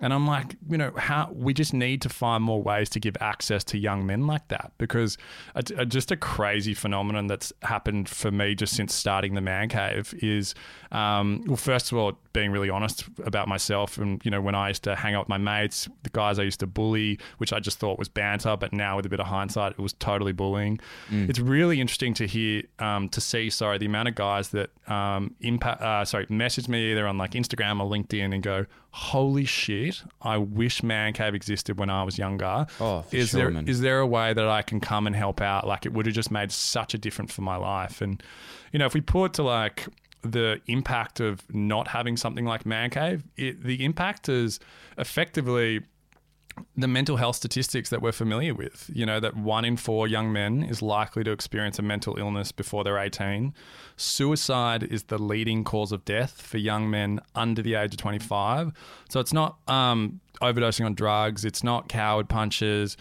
And 0.00 0.12
I'm 0.12 0.28
like, 0.28 0.54
you 0.68 0.78
know, 0.78 0.92
how 0.96 1.30
we 1.32 1.52
just 1.52 1.74
need 1.74 2.02
to 2.02 2.08
find 2.08 2.44
more 2.44 2.62
ways 2.62 2.88
to 2.90 3.00
give 3.00 3.16
access 3.20 3.64
to 3.64 3.78
young 3.78 4.06
men 4.06 4.28
like 4.28 4.46
that 4.48 4.72
because 4.78 5.18
a, 5.56 5.64
a, 5.76 5.84
just 5.84 6.12
a 6.12 6.16
crazy 6.16 6.72
phenomenon 6.72 7.26
that's 7.26 7.52
happened 7.62 8.08
for 8.08 8.30
me 8.30 8.54
just 8.54 8.76
since 8.76 8.94
starting 8.94 9.34
the 9.34 9.40
man 9.40 9.68
cave 9.68 10.14
is, 10.22 10.54
um, 10.90 11.44
well, 11.46 11.56
first 11.56 11.92
of 11.92 11.98
all, 11.98 12.18
being 12.32 12.50
really 12.50 12.70
honest 12.70 13.04
about 13.24 13.48
myself. 13.48 13.98
And, 13.98 14.24
you 14.24 14.30
know, 14.30 14.40
when 14.40 14.54
I 14.54 14.68
used 14.68 14.84
to 14.84 14.94
hang 14.94 15.14
out 15.14 15.24
with 15.24 15.28
my 15.28 15.38
mates, 15.38 15.88
the 16.02 16.10
guys 16.10 16.38
I 16.38 16.44
used 16.44 16.60
to 16.60 16.66
bully, 16.66 17.18
which 17.38 17.52
I 17.52 17.60
just 17.60 17.78
thought 17.78 17.98
was 17.98 18.08
banter, 18.08 18.56
but 18.56 18.72
now 18.72 18.96
with 18.96 19.06
a 19.06 19.08
bit 19.08 19.20
of 19.20 19.26
hindsight, 19.26 19.72
it 19.72 19.78
was 19.78 19.92
totally 19.94 20.32
bullying. 20.32 20.78
Mm. 21.10 21.28
It's 21.28 21.40
really 21.40 21.80
interesting 21.80 22.14
to 22.14 22.26
hear, 22.26 22.62
um, 22.78 23.08
to 23.10 23.20
see, 23.20 23.50
sorry, 23.50 23.78
the 23.78 23.86
amount 23.86 24.08
of 24.08 24.14
guys 24.14 24.50
that 24.50 24.70
um, 24.88 25.34
impact, 25.40 25.82
uh, 25.82 26.04
sorry, 26.04 26.26
message 26.28 26.68
me 26.68 26.92
either 26.92 27.06
on 27.06 27.18
like 27.18 27.32
Instagram 27.32 27.80
or 27.80 27.90
LinkedIn 27.90 28.32
and 28.32 28.42
go, 28.42 28.66
holy 28.90 29.44
shit, 29.44 30.02
I 30.22 30.38
wish 30.38 30.82
Man 30.82 31.12
Cave 31.12 31.34
existed 31.34 31.78
when 31.78 31.90
I 31.90 32.02
was 32.02 32.18
younger. 32.18 32.66
Oh, 32.80 33.04
is 33.10 33.30
sure, 33.30 33.40
there 33.40 33.50
man. 33.50 33.68
is 33.68 33.80
there 33.80 34.00
a 34.00 34.06
way 34.06 34.32
that 34.32 34.48
I 34.48 34.62
can 34.62 34.80
come 34.80 35.06
and 35.06 35.14
help 35.14 35.40
out? 35.40 35.66
Like 35.66 35.86
it 35.86 35.92
would 35.92 36.06
have 36.06 36.14
just 36.14 36.30
made 36.30 36.50
such 36.50 36.94
a 36.94 36.98
difference 36.98 37.32
for 37.32 37.42
my 37.42 37.56
life. 37.56 38.00
And 38.00 38.22
you 38.72 38.78
know, 38.78 38.86
if 38.86 38.94
we 38.94 39.00
put 39.00 39.34
to 39.34 39.42
like 39.42 39.86
the 40.22 40.60
impact 40.66 41.20
of 41.20 41.42
not 41.54 41.88
having 41.88 42.16
something 42.16 42.44
like 42.44 42.66
Man 42.66 42.90
Cave, 42.90 43.24
it, 43.36 43.62
the 43.62 43.84
impact 43.84 44.28
is 44.28 44.60
effectively 44.96 45.80
the 46.76 46.88
mental 46.88 47.16
health 47.16 47.36
statistics 47.36 47.90
that 47.90 48.02
we're 48.02 48.12
familiar 48.12 48.54
with. 48.54 48.90
You 48.92 49.06
know, 49.06 49.20
that 49.20 49.36
one 49.36 49.64
in 49.64 49.76
four 49.76 50.08
young 50.08 50.32
men 50.32 50.62
is 50.62 50.82
likely 50.82 51.24
to 51.24 51.30
experience 51.30 51.78
a 51.78 51.82
mental 51.82 52.18
illness 52.18 52.52
before 52.52 52.84
they're 52.84 52.98
18. 52.98 53.54
Suicide 53.96 54.82
is 54.82 55.04
the 55.04 55.18
leading 55.18 55.64
cause 55.64 55.92
of 55.92 56.04
death 56.04 56.40
for 56.42 56.58
young 56.58 56.90
men 56.90 57.20
under 57.34 57.62
the 57.62 57.74
age 57.74 57.94
of 57.94 57.98
25. 57.98 58.72
So 59.08 59.20
it's 59.20 59.32
not 59.32 59.58
um, 59.68 60.20
overdosing 60.42 60.84
on 60.84 60.94
drugs, 60.94 61.44
it's 61.44 61.62
not 61.62 61.88
coward 61.88 62.28
punches, 62.28 62.96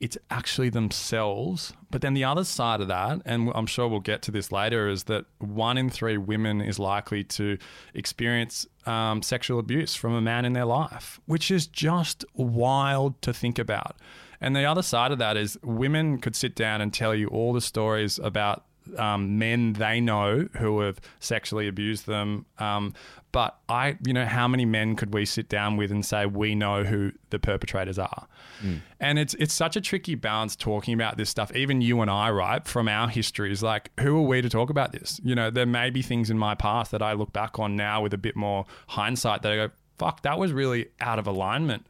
it's 0.00 0.18
actually 0.30 0.68
themselves. 0.68 1.72
But 1.90 2.02
then 2.02 2.14
the 2.14 2.24
other 2.24 2.44
side 2.44 2.80
of 2.80 2.88
that, 2.88 3.22
and 3.24 3.50
I'm 3.54 3.66
sure 3.66 3.88
we'll 3.88 4.00
get 4.00 4.22
to 4.22 4.30
this 4.30 4.50
later, 4.50 4.88
is 4.88 5.04
that 5.04 5.26
one 5.38 5.78
in 5.78 5.90
three 5.90 6.16
women 6.18 6.60
is 6.60 6.78
likely 6.78 7.24
to 7.24 7.58
experience 7.94 8.66
um, 8.86 9.22
sexual 9.22 9.58
abuse 9.58 9.94
from 9.94 10.14
a 10.14 10.20
man 10.20 10.44
in 10.44 10.52
their 10.52 10.64
life, 10.64 11.20
which 11.26 11.50
is 11.50 11.66
just 11.66 12.24
wild 12.34 13.20
to 13.22 13.32
think 13.32 13.58
about. 13.58 13.96
And 14.40 14.54
the 14.54 14.64
other 14.64 14.82
side 14.82 15.12
of 15.12 15.18
that 15.18 15.36
is 15.36 15.58
women 15.62 16.18
could 16.18 16.36
sit 16.36 16.54
down 16.54 16.80
and 16.80 16.92
tell 16.92 17.14
you 17.14 17.28
all 17.28 17.52
the 17.52 17.60
stories 17.60 18.18
about 18.18 18.64
um, 18.96 19.38
men 19.38 19.74
they 19.74 20.00
know 20.00 20.48
who 20.56 20.80
have 20.80 21.00
sexually 21.20 21.68
abused 21.68 22.06
them. 22.06 22.46
Um, 22.58 22.94
but 23.32 23.58
I, 23.68 23.98
you 24.06 24.12
know, 24.12 24.26
how 24.26 24.46
many 24.46 24.64
men 24.64 24.94
could 24.94 25.12
we 25.12 25.24
sit 25.24 25.48
down 25.48 25.76
with 25.76 25.90
and 25.90 26.06
say 26.06 26.24
we 26.24 26.54
know 26.54 26.84
who 26.84 27.10
the 27.30 27.38
perpetrators 27.40 27.98
are? 27.98 28.28
Mm. 28.62 28.80
And 29.00 29.18
it's 29.18 29.34
it's 29.34 29.52
such 29.52 29.74
a 29.74 29.80
tricky 29.80 30.14
balance 30.14 30.54
talking 30.54 30.94
about 30.94 31.16
this 31.16 31.30
stuff. 31.30 31.54
Even 31.56 31.80
you 31.80 32.00
and 32.00 32.10
I, 32.10 32.30
right, 32.30 32.66
from 32.66 32.86
our 32.86 33.08
histories, 33.08 33.62
like 33.62 33.90
who 33.98 34.16
are 34.18 34.22
we 34.22 34.40
to 34.40 34.48
talk 34.48 34.70
about 34.70 34.92
this? 34.92 35.20
You 35.24 35.34
know, 35.34 35.50
there 35.50 35.66
may 35.66 35.90
be 35.90 36.00
things 36.00 36.30
in 36.30 36.38
my 36.38 36.54
past 36.54 36.92
that 36.92 37.02
I 37.02 37.12
look 37.14 37.32
back 37.32 37.58
on 37.58 37.74
now 37.74 38.02
with 38.02 38.14
a 38.14 38.18
bit 38.18 38.36
more 38.36 38.66
hindsight 38.88 39.42
that 39.42 39.52
I 39.52 39.56
go, 39.56 39.70
fuck, 39.98 40.22
that 40.22 40.38
was 40.38 40.52
really 40.52 40.86
out 41.00 41.18
of 41.18 41.26
alignment. 41.26 41.86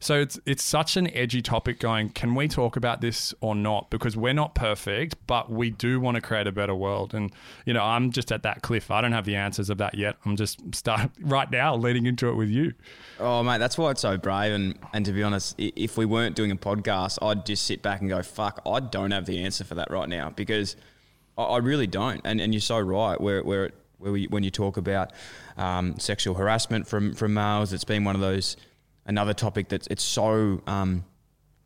So 0.00 0.20
it's 0.20 0.38
it's 0.46 0.62
such 0.62 0.96
an 0.96 1.12
edgy 1.14 1.42
topic 1.42 1.80
going, 1.80 2.10
can 2.10 2.34
we 2.34 2.46
talk 2.46 2.76
about 2.76 3.00
this 3.00 3.34
or 3.40 3.54
not? 3.54 3.90
Because 3.90 4.16
we're 4.16 4.32
not 4.32 4.54
perfect, 4.54 5.16
but 5.26 5.50
we 5.50 5.70
do 5.70 5.98
want 5.98 6.14
to 6.14 6.20
create 6.20 6.46
a 6.46 6.52
better 6.52 6.74
world. 6.74 7.14
And, 7.14 7.32
you 7.66 7.74
know, 7.74 7.82
I'm 7.82 8.12
just 8.12 8.30
at 8.30 8.44
that 8.44 8.62
cliff. 8.62 8.90
I 8.90 9.00
don't 9.00 9.12
have 9.12 9.24
the 9.24 9.34
answers 9.34 9.70
of 9.70 9.78
that 9.78 9.96
yet. 9.96 10.16
I'm 10.24 10.36
just 10.36 10.60
start 10.74 11.10
right 11.20 11.50
now 11.50 11.74
leading 11.74 12.06
into 12.06 12.28
it 12.28 12.34
with 12.34 12.48
you. 12.48 12.74
Oh, 13.18 13.42
mate, 13.42 13.58
that's 13.58 13.76
why 13.76 13.90
it's 13.90 14.02
so 14.02 14.16
brave. 14.16 14.52
And, 14.52 14.78
and 14.92 15.04
to 15.04 15.12
be 15.12 15.22
honest, 15.22 15.56
if 15.58 15.96
we 15.96 16.04
weren't 16.04 16.36
doing 16.36 16.52
a 16.52 16.56
podcast, 16.56 17.18
I'd 17.20 17.44
just 17.44 17.66
sit 17.66 17.82
back 17.82 18.00
and 18.00 18.08
go, 18.08 18.22
fuck, 18.22 18.62
I 18.64 18.78
don't 18.80 19.10
have 19.10 19.26
the 19.26 19.42
answer 19.42 19.64
for 19.64 19.74
that 19.74 19.90
right 19.90 20.08
now 20.08 20.30
because 20.30 20.76
I, 21.36 21.42
I 21.42 21.56
really 21.58 21.88
don't. 21.88 22.20
And, 22.24 22.40
and 22.40 22.54
you're 22.54 22.60
so 22.60 22.78
right. 22.78 23.20
Where, 23.20 23.42
where, 23.42 23.70
where 23.98 24.12
we, 24.12 24.26
when 24.26 24.44
you 24.44 24.52
talk 24.52 24.76
about 24.76 25.12
um, 25.56 25.98
sexual 25.98 26.36
harassment 26.36 26.86
from, 26.86 27.14
from 27.14 27.34
males, 27.34 27.72
it's 27.72 27.82
been 27.82 28.04
one 28.04 28.14
of 28.14 28.20
those– 28.20 28.56
another 29.08 29.34
topic 29.34 29.68
that's 29.68 29.88
it's 29.88 30.04
so 30.04 30.62
um, 30.66 31.04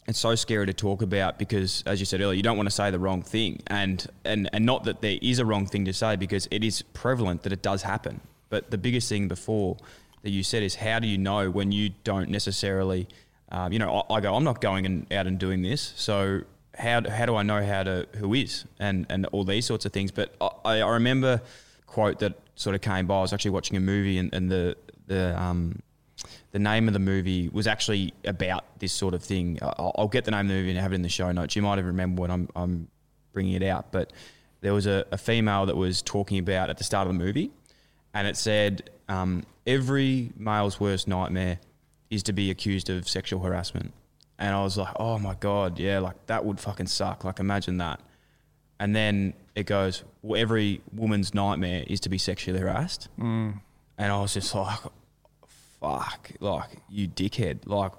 it's 0.06 0.18
so 0.18 0.34
scary 0.34 0.66
to 0.66 0.72
talk 0.72 1.02
about 1.02 1.38
because, 1.38 1.82
as 1.86 2.00
you 2.00 2.06
said 2.06 2.20
earlier, 2.20 2.36
you 2.36 2.42
don't 2.42 2.56
want 2.56 2.68
to 2.68 2.74
say 2.74 2.90
the 2.90 2.98
wrong 2.98 3.22
thing, 3.22 3.60
and 3.66 4.06
and 4.24 4.48
and 4.52 4.64
not 4.64 4.84
that 4.84 5.02
there 5.02 5.18
is 5.20 5.38
a 5.38 5.44
wrong 5.44 5.66
thing 5.66 5.84
to 5.84 5.92
say 5.92 6.16
because 6.16 6.48
it 6.50 6.64
is 6.64 6.82
prevalent 6.82 7.42
that 7.42 7.52
it 7.52 7.62
does 7.62 7.82
happen. 7.82 8.20
But 8.48 8.70
the 8.70 8.78
biggest 8.78 9.08
thing 9.08 9.28
before 9.28 9.76
that 10.22 10.30
you 10.30 10.42
said 10.42 10.62
is 10.62 10.76
how 10.76 10.98
do 10.98 11.06
you 11.06 11.18
know 11.18 11.50
when 11.50 11.72
you 11.72 11.90
don't 12.04 12.30
necessarily, 12.30 13.08
um, 13.50 13.72
you 13.72 13.78
know, 13.78 14.04
I, 14.10 14.14
I, 14.14 14.20
go, 14.20 14.34
I'm 14.34 14.44
not 14.44 14.60
going 14.60 14.86
and 14.86 15.12
out 15.12 15.26
and 15.26 15.38
doing 15.38 15.62
this, 15.62 15.92
so 15.96 16.42
how 16.76 17.08
how 17.08 17.26
do 17.26 17.36
I 17.36 17.42
know 17.42 17.64
how 17.64 17.82
to 17.82 18.06
who 18.16 18.34
is 18.34 18.64
and 18.78 19.06
and 19.10 19.26
all 19.26 19.44
these 19.44 19.66
sorts 19.66 19.84
of 19.84 19.92
things. 19.92 20.10
But 20.10 20.34
I, 20.40 20.80
I 20.80 20.88
remember 20.88 21.42
quote 21.86 22.20
that 22.20 22.34
sort 22.54 22.74
of 22.74 22.80
came 22.80 23.06
by. 23.06 23.18
I 23.18 23.20
was 23.20 23.32
actually 23.32 23.50
watching 23.52 23.76
a 23.76 23.80
movie 23.80 24.18
and, 24.18 24.32
and 24.34 24.50
the 24.50 24.76
the 25.06 25.40
um, 25.40 25.80
the 26.52 26.58
name 26.58 26.86
of 26.86 26.92
the 26.92 27.00
movie 27.00 27.48
was 27.48 27.66
actually 27.66 28.12
about 28.24 28.78
this 28.78 28.92
sort 28.92 29.14
of 29.14 29.22
thing. 29.22 29.58
I'll, 29.62 29.92
I'll, 29.96 30.08
get 30.08 30.24
the 30.24 30.30
name 30.30 30.42
of 30.42 30.48
the 30.48 30.54
movie 30.54 30.70
and 30.70 30.78
have 30.78 30.92
it 30.92 30.96
in 30.96 31.02
the 31.02 31.08
show 31.08 31.32
notes. 31.32 31.56
You 31.56 31.62
might 31.62 31.78
have 31.78 31.86
remembered 31.86 32.20
when 32.20 32.30
I'm, 32.30 32.48
I'm 32.54 32.88
bringing 33.32 33.54
it 33.54 33.62
out, 33.62 33.90
but 33.90 34.12
there 34.60 34.74
was 34.74 34.86
a, 34.86 35.04
a, 35.10 35.18
female 35.18 35.66
that 35.66 35.76
was 35.76 36.02
talking 36.02 36.38
about 36.38 36.70
at 36.70 36.78
the 36.78 36.84
start 36.84 37.08
of 37.08 37.14
the 37.14 37.18
movie, 37.18 37.50
and 38.14 38.28
it 38.28 38.36
said 38.36 38.90
um, 39.08 39.44
every 39.66 40.30
male's 40.36 40.78
worst 40.78 41.08
nightmare 41.08 41.58
is 42.10 42.22
to 42.24 42.32
be 42.32 42.50
accused 42.50 42.90
of 42.90 43.08
sexual 43.08 43.40
harassment. 43.40 43.92
And 44.38 44.54
I 44.54 44.62
was 44.62 44.76
like, 44.76 44.92
oh 44.96 45.18
my 45.18 45.34
god, 45.34 45.78
yeah, 45.78 46.00
like 46.00 46.26
that 46.26 46.44
would 46.44 46.60
fucking 46.60 46.86
suck. 46.86 47.24
Like 47.24 47.40
imagine 47.40 47.78
that. 47.78 48.00
And 48.78 48.94
then 48.94 49.34
it 49.54 49.64
goes, 49.64 50.04
well, 50.22 50.40
every 50.40 50.82
woman's 50.92 51.32
nightmare 51.32 51.84
is 51.86 52.00
to 52.00 52.08
be 52.08 52.18
sexually 52.18 52.58
harassed. 52.58 53.08
Mm. 53.18 53.60
And 53.96 54.12
I 54.12 54.20
was 54.20 54.34
just 54.34 54.54
like, 54.54 54.78
fuck, 55.82 56.30
like 56.40 56.70
you 56.88 57.08
dickhead. 57.08 57.66
Like 57.66 57.92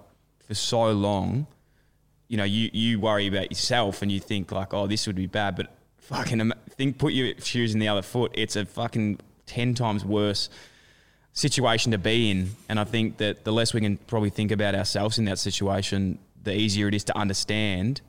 for 0.47 0.53
so 0.53 0.91
long, 0.91 1.47
you 2.27 2.37
know, 2.37 2.43
you, 2.45 2.69
you 2.73 2.99
worry 2.99 3.27
about 3.27 3.51
yourself 3.51 4.01
and 4.01 4.11
you 4.11 4.19
think 4.19 4.51
like, 4.51 4.73
oh, 4.73 4.87
this 4.87 5.05
would 5.05 5.15
be 5.15 5.27
bad, 5.27 5.55
but 5.55 5.75
fucking 5.97 6.51
think, 6.69 6.97
put 6.97 7.13
your 7.13 7.33
shoes 7.39 7.73
in 7.73 7.79
the 7.79 7.89
other 7.89 8.01
foot. 8.01 8.31
It's 8.33 8.55
a 8.55 8.65
fucking 8.65 9.19
ten 9.45 9.75
times 9.75 10.03
worse 10.05 10.49
situation 11.33 11.91
to 11.91 11.97
be 11.97 12.31
in. 12.31 12.51
And 12.69 12.79
I 12.79 12.85
think 12.85 13.17
that 13.17 13.43
the 13.43 13.51
less 13.51 13.73
we 13.73 13.81
can 13.81 13.97
probably 13.97 14.29
think 14.29 14.51
about 14.51 14.75
ourselves 14.75 15.19
in 15.19 15.25
that 15.25 15.39
situation, 15.39 16.19
the 16.41 16.55
easier 16.55 16.87
it 16.87 16.95
is 16.95 17.03
to 17.05 17.17
understand 17.17 18.01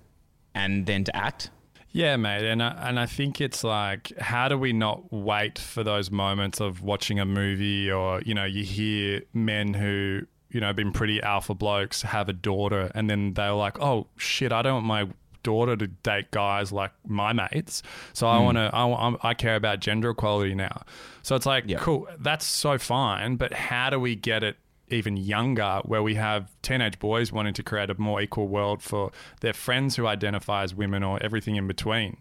and 0.55 0.87
then 0.87 1.05
to 1.05 1.17
act. 1.17 1.51
Yeah, 1.95 2.17
mate, 2.17 2.45
and 2.45 2.61
I, 2.61 2.89
and 2.89 2.99
I 2.99 3.07
think 3.07 3.41
it's 3.41 3.63
like, 3.63 4.13
how 4.19 4.49
do 4.49 4.59
we 4.59 4.73
not 4.73 5.13
wait 5.13 5.61
for 5.61 5.85
those 5.85 6.11
moments 6.11 6.61
of 6.61 6.83
watching 6.83 7.21
a 7.21 7.25
movie, 7.25 7.89
or 7.89 8.21
you 8.23 8.35
know, 8.35 8.45
you 8.45 8.65
hear 8.65 9.23
men 9.33 9.75
who 9.75 10.23
you 10.51 10.61
know 10.61 10.73
been 10.73 10.91
pretty 10.91 11.23
alpha 11.23 11.55
blokes 11.55 12.03
have 12.03 12.29
a 12.29 12.33
daughter, 12.33 12.91
and 12.97 13.09
then 13.09 13.35
they're 13.35 13.53
like, 13.53 13.81
oh 13.81 14.09
shit, 14.17 14.51
I 14.51 14.61
don't 14.61 14.75
want 14.75 14.87
my 14.87 15.09
daughter 15.45 15.77
to 15.77 15.87
date 15.87 16.33
guys 16.33 16.73
like 16.73 16.91
my 17.07 17.33
mates, 17.33 17.85
so 18.13 18.27
I 18.27 18.39
hmm. 18.39 18.45
want 18.45 18.57
to, 18.57 18.71
I, 18.75 18.89
I'm- 18.89 19.17
I 19.23 19.35
care 19.35 19.55
about 19.55 19.79
gender 19.79 20.11
equality 20.11 20.57
now. 20.57 20.83
So 21.23 21.37
it's 21.37 21.47
like, 21.47 21.69
cool, 21.79 22.09
that's 22.19 22.45
so 22.45 22.77
fine, 22.77 23.37
but 23.37 23.53
how 23.53 23.91
do 23.91 24.01
we 24.01 24.17
get 24.17 24.43
it? 24.43 24.57
Even 24.91 25.17
younger, 25.17 25.81
where 25.85 26.03
we 26.03 26.15
have 26.15 26.51
teenage 26.63 26.99
boys 26.99 27.33
wanting 27.33 27.55
to 27.55 27.63
create 27.63 27.91
a 27.91 28.01
more 28.01 28.21
equal 28.21 28.49
world 28.49 28.83
for 28.83 29.11
their 29.41 29.53
friends 29.53 29.97
who 29.97 30.07
identify 30.07 30.63
as 30.63 30.75
women 30.75 31.03
or 31.03 31.23
everything 31.23 31.57
in 31.57 31.67
between. 31.67 32.17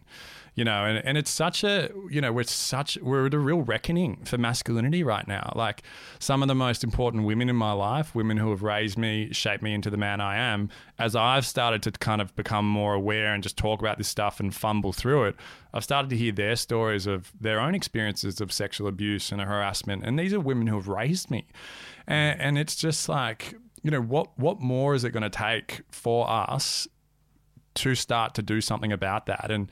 You 0.56 0.64
know, 0.64 0.86
and, 0.86 1.04
and 1.04 1.18
it's 1.18 1.32
such 1.32 1.64
a, 1.64 1.90
you 2.12 2.22
know, 2.22 2.32
we're 2.32 2.44
such, 2.44 2.96
we're 3.02 3.26
at 3.26 3.34
a 3.34 3.40
real 3.40 3.64
reckoning 3.64 4.24
for 4.24 4.38
masculinity 4.38 5.02
right 5.02 5.28
now. 5.28 5.52
Like 5.56 5.82
some 6.20 6.44
of 6.44 6.48
the 6.48 6.54
most 6.54 6.84
important 6.84 7.24
women 7.24 7.50
in 7.50 7.56
my 7.56 7.72
life, 7.72 8.14
women 8.14 8.38
who 8.38 8.52
have 8.52 8.62
raised 8.62 8.96
me, 8.96 9.34
shaped 9.34 9.64
me 9.64 9.74
into 9.74 9.90
the 9.90 9.98
man 9.98 10.22
I 10.22 10.38
am, 10.38 10.70
as 11.00 11.16
I've 11.16 11.48
started 11.48 11.82
to 11.84 11.92
kind 11.92 12.22
of 12.22 12.36
become 12.36 12.68
more 12.68 12.94
aware 12.94 13.34
and 13.34 13.42
just 13.42 13.58
talk 13.58 13.80
about 13.80 13.98
this 13.98 14.08
stuff 14.08 14.40
and 14.40 14.54
fumble 14.54 14.94
through 14.94 15.24
it, 15.24 15.36
I've 15.74 15.84
started 15.84 16.12
to 16.12 16.18
hear 16.18 16.32
their 16.32 16.56
stories 16.56 17.08
of 17.08 17.32
their 17.42 17.60
own 17.60 17.74
experiences 17.74 18.40
of 18.40 18.54
sexual 18.54 18.88
abuse 18.88 19.32
and 19.32 19.42
harassment. 19.42 20.04
And 20.06 20.20
these 20.20 20.36
are 20.36 20.40
women 20.40 20.68
who 20.68 20.76
have 20.76 20.88
raised 20.88 21.32
me. 21.32 21.48
And, 22.08 22.42
and 22.42 22.58
it's 22.58 22.76
just 22.76 23.08
like, 23.10 23.56
you 23.82 23.92
know, 23.92 24.02
what, 24.02 24.38
what 24.38 24.62
more 24.62 24.96
is 24.96 25.04
it 25.04 25.12
going 25.12 25.24
to 25.24 25.30
take 25.30 25.82
for 25.92 26.30
us 26.30 26.88
to 27.76 27.96
start 27.96 28.36
to 28.36 28.42
do 28.42 28.62
something 28.62 28.92
about 28.92 29.26
that? 29.26 29.52
And 29.52 29.70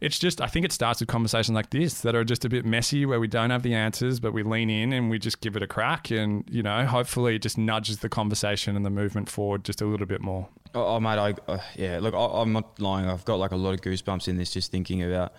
it's 0.00 0.18
just, 0.18 0.40
I 0.40 0.46
think 0.46 0.66
it 0.66 0.72
starts 0.72 1.00
with 1.00 1.08
conversations 1.08 1.54
like 1.54 1.70
this 1.70 2.02
that 2.02 2.14
are 2.14 2.24
just 2.24 2.44
a 2.44 2.48
bit 2.48 2.66
messy 2.66 3.06
where 3.06 3.18
we 3.18 3.28
don't 3.28 3.50
have 3.50 3.62
the 3.62 3.74
answers, 3.74 4.20
but 4.20 4.32
we 4.32 4.42
lean 4.42 4.68
in 4.68 4.92
and 4.92 5.08
we 5.08 5.18
just 5.18 5.40
give 5.40 5.56
it 5.56 5.62
a 5.62 5.66
crack. 5.66 6.10
And, 6.10 6.44
you 6.50 6.62
know, 6.62 6.84
hopefully 6.84 7.36
it 7.36 7.42
just 7.42 7.56
nudges 7.56 8.00
the 8.00 8.08
conversation 8.08 8.76
and 8.76 8.84
the 8.84 8.90
movement 8.90 9.30
forward 9.30 9.64
just 9.64 9.80
a 9.80 9.86
little 9.86 10.06
bit 10.06 10.20
more. 10.20 10.48
Oh, 10.74 10.96
oh 10.96 11.00
mate, 11.00 11.18
I 11.18 11.34
uh, 11.50 11.58
yeah. 11.74 11.98
Look, 12.00 12.14
I, 12.14 12.42
I'm 12.42 12.52
not 12.52 12.78
lying. 12.78 13.08
I've 13.08 13.24
got 13.24 13.38
like 13.38 13.52
a 13.52 13.56
lot 13.56 13.72
of 13.72 13.80
goosebumps 13.80 14.28
in 14.28 14.36
this 14.36 14.50
just 14.50 14.70
thinking 14.70 15.02
about 15.02 15.32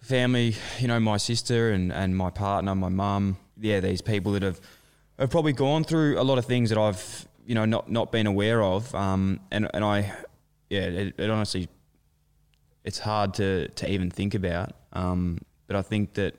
family. 0.00 0.56
You 0.78 0.88
know, 0.88 0.98
my 0.98 1.18
sister 1.18 1.70
and 1.70 1.92
and 1.92 2.16
my 2.16 2.30
partner, 2.30 2.74
my 2.74 2.88
mum. 2.88 3.36
Yeah, 3.60 3.80
these 3.80 4.00
people 4.00 4.32
that 4.32 4.42
have 4.42 4.60
have 5.18 5.30
probably 5.30 5.52
gone 5.52 5.84
through 5.84 6.20
a 6.20 6.22
lot 6.24 6.38
of 6.38 6.46
things 6.46 6.70
that 6.70 6.78
I've 6.78 7.26
you 7.46 7.54
know 7.54 7.64
not 7.64 7.90
not 7.90 8.12
been 8.12 8.26
aware 8.26 8.62
of. 8.62 8.94
Um, 8.94 9.40
and 9.50 9.68
and 9.74 9.84
I, 9.84 10.12
yeah, 10.70 10.80
it, 10.80 11.14
it 11.18 11.30
honestly, 11.30 11.68
it's 12.84 12.98
hard 12.98 13.34
to 13.34 13.68
to 13.68 13.90
even 13.90 14.10
think 14.10 14.34
about. 14.34 14.72
Um, 14.92 15.38
but 15.66 15.76
I 15.76 15.82
think 15.82 16.14
that 16.14 16.36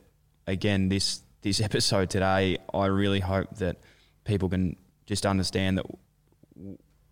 again, 0.47 0.89
this 0.89 1.21
this 1.41 1.61
episode 1.69 2.09
today, 2.09 2.57
I 2.73 2.85
really 2.87 3.19
hope 3.19 3.55
that 3.57 3.77
people 4.23 4.49
can 4.49 4.75
just 5.05 5.25
understand 5.25 5.77
that 5.77 5.85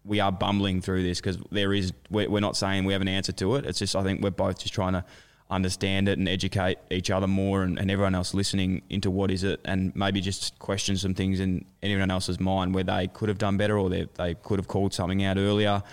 we 0.04 0.20
are 0.20 0.32
bumbling 0.32 0.82
through 0.82 1.04
this 1.04 1.20
because 1.20 1.38
there 1.52 1.74
is 1.74 1.94
we're, 2.10 2.30
we're 2.30 2.40
not 2.40 2.58
saying 2.58 2.86
we 2.86 2.94
have 2.94 3.02
an 3.02 3.08
answer 3.08 3.32
to 3.34 3.56
it. 3.56 3.66
It's 3.66 3.80
just 3.80 3.96
I 3.96 4.04
think 4.04 4.22
we're 4.22 4.32
both 4.32 4.60
just 4.60 4.74
trying 4.74 4.94
to 4.94 5.06
understand 5.52 6.08
it 6.08 6.18
and 6.18 6.28
educate 6.30 6.78
each 6.90 7.12
other 7.12 7.28
more 7.28 7.62
and, 7.62 7.78
and 7.78 7.92
everyone 7.92 8.16
else 8.16 8.34
listening 8.34 8.82
into 8.90 9.12
what 9.12 9.30
is 9.30 9.44
it 9.44 9.60
and 9.66 9.94
maybe 9.96 10.22
just 10.22 10.58
question 10.60 10.96
some 10.96 11.14
things 11.14 11.40
in 11.42 11.66
anyone 11.84 12.10
else's 12.10 12.40
mind 12.40 12.74
where 12.74 12.86
they 12.86 13.08
could 13.08 13.28
have 13.28 13.38
done 13.38 13.58
better 13.58 13.78
or 13.78 13.90
they, 13.90 14.08
they 14.16 14.34
could 14.34 14.58
have 14.58 14.70
called 14.70 14.94
something 14.94 15.24
out 15.24 15.38
earlier. 15.38 15.84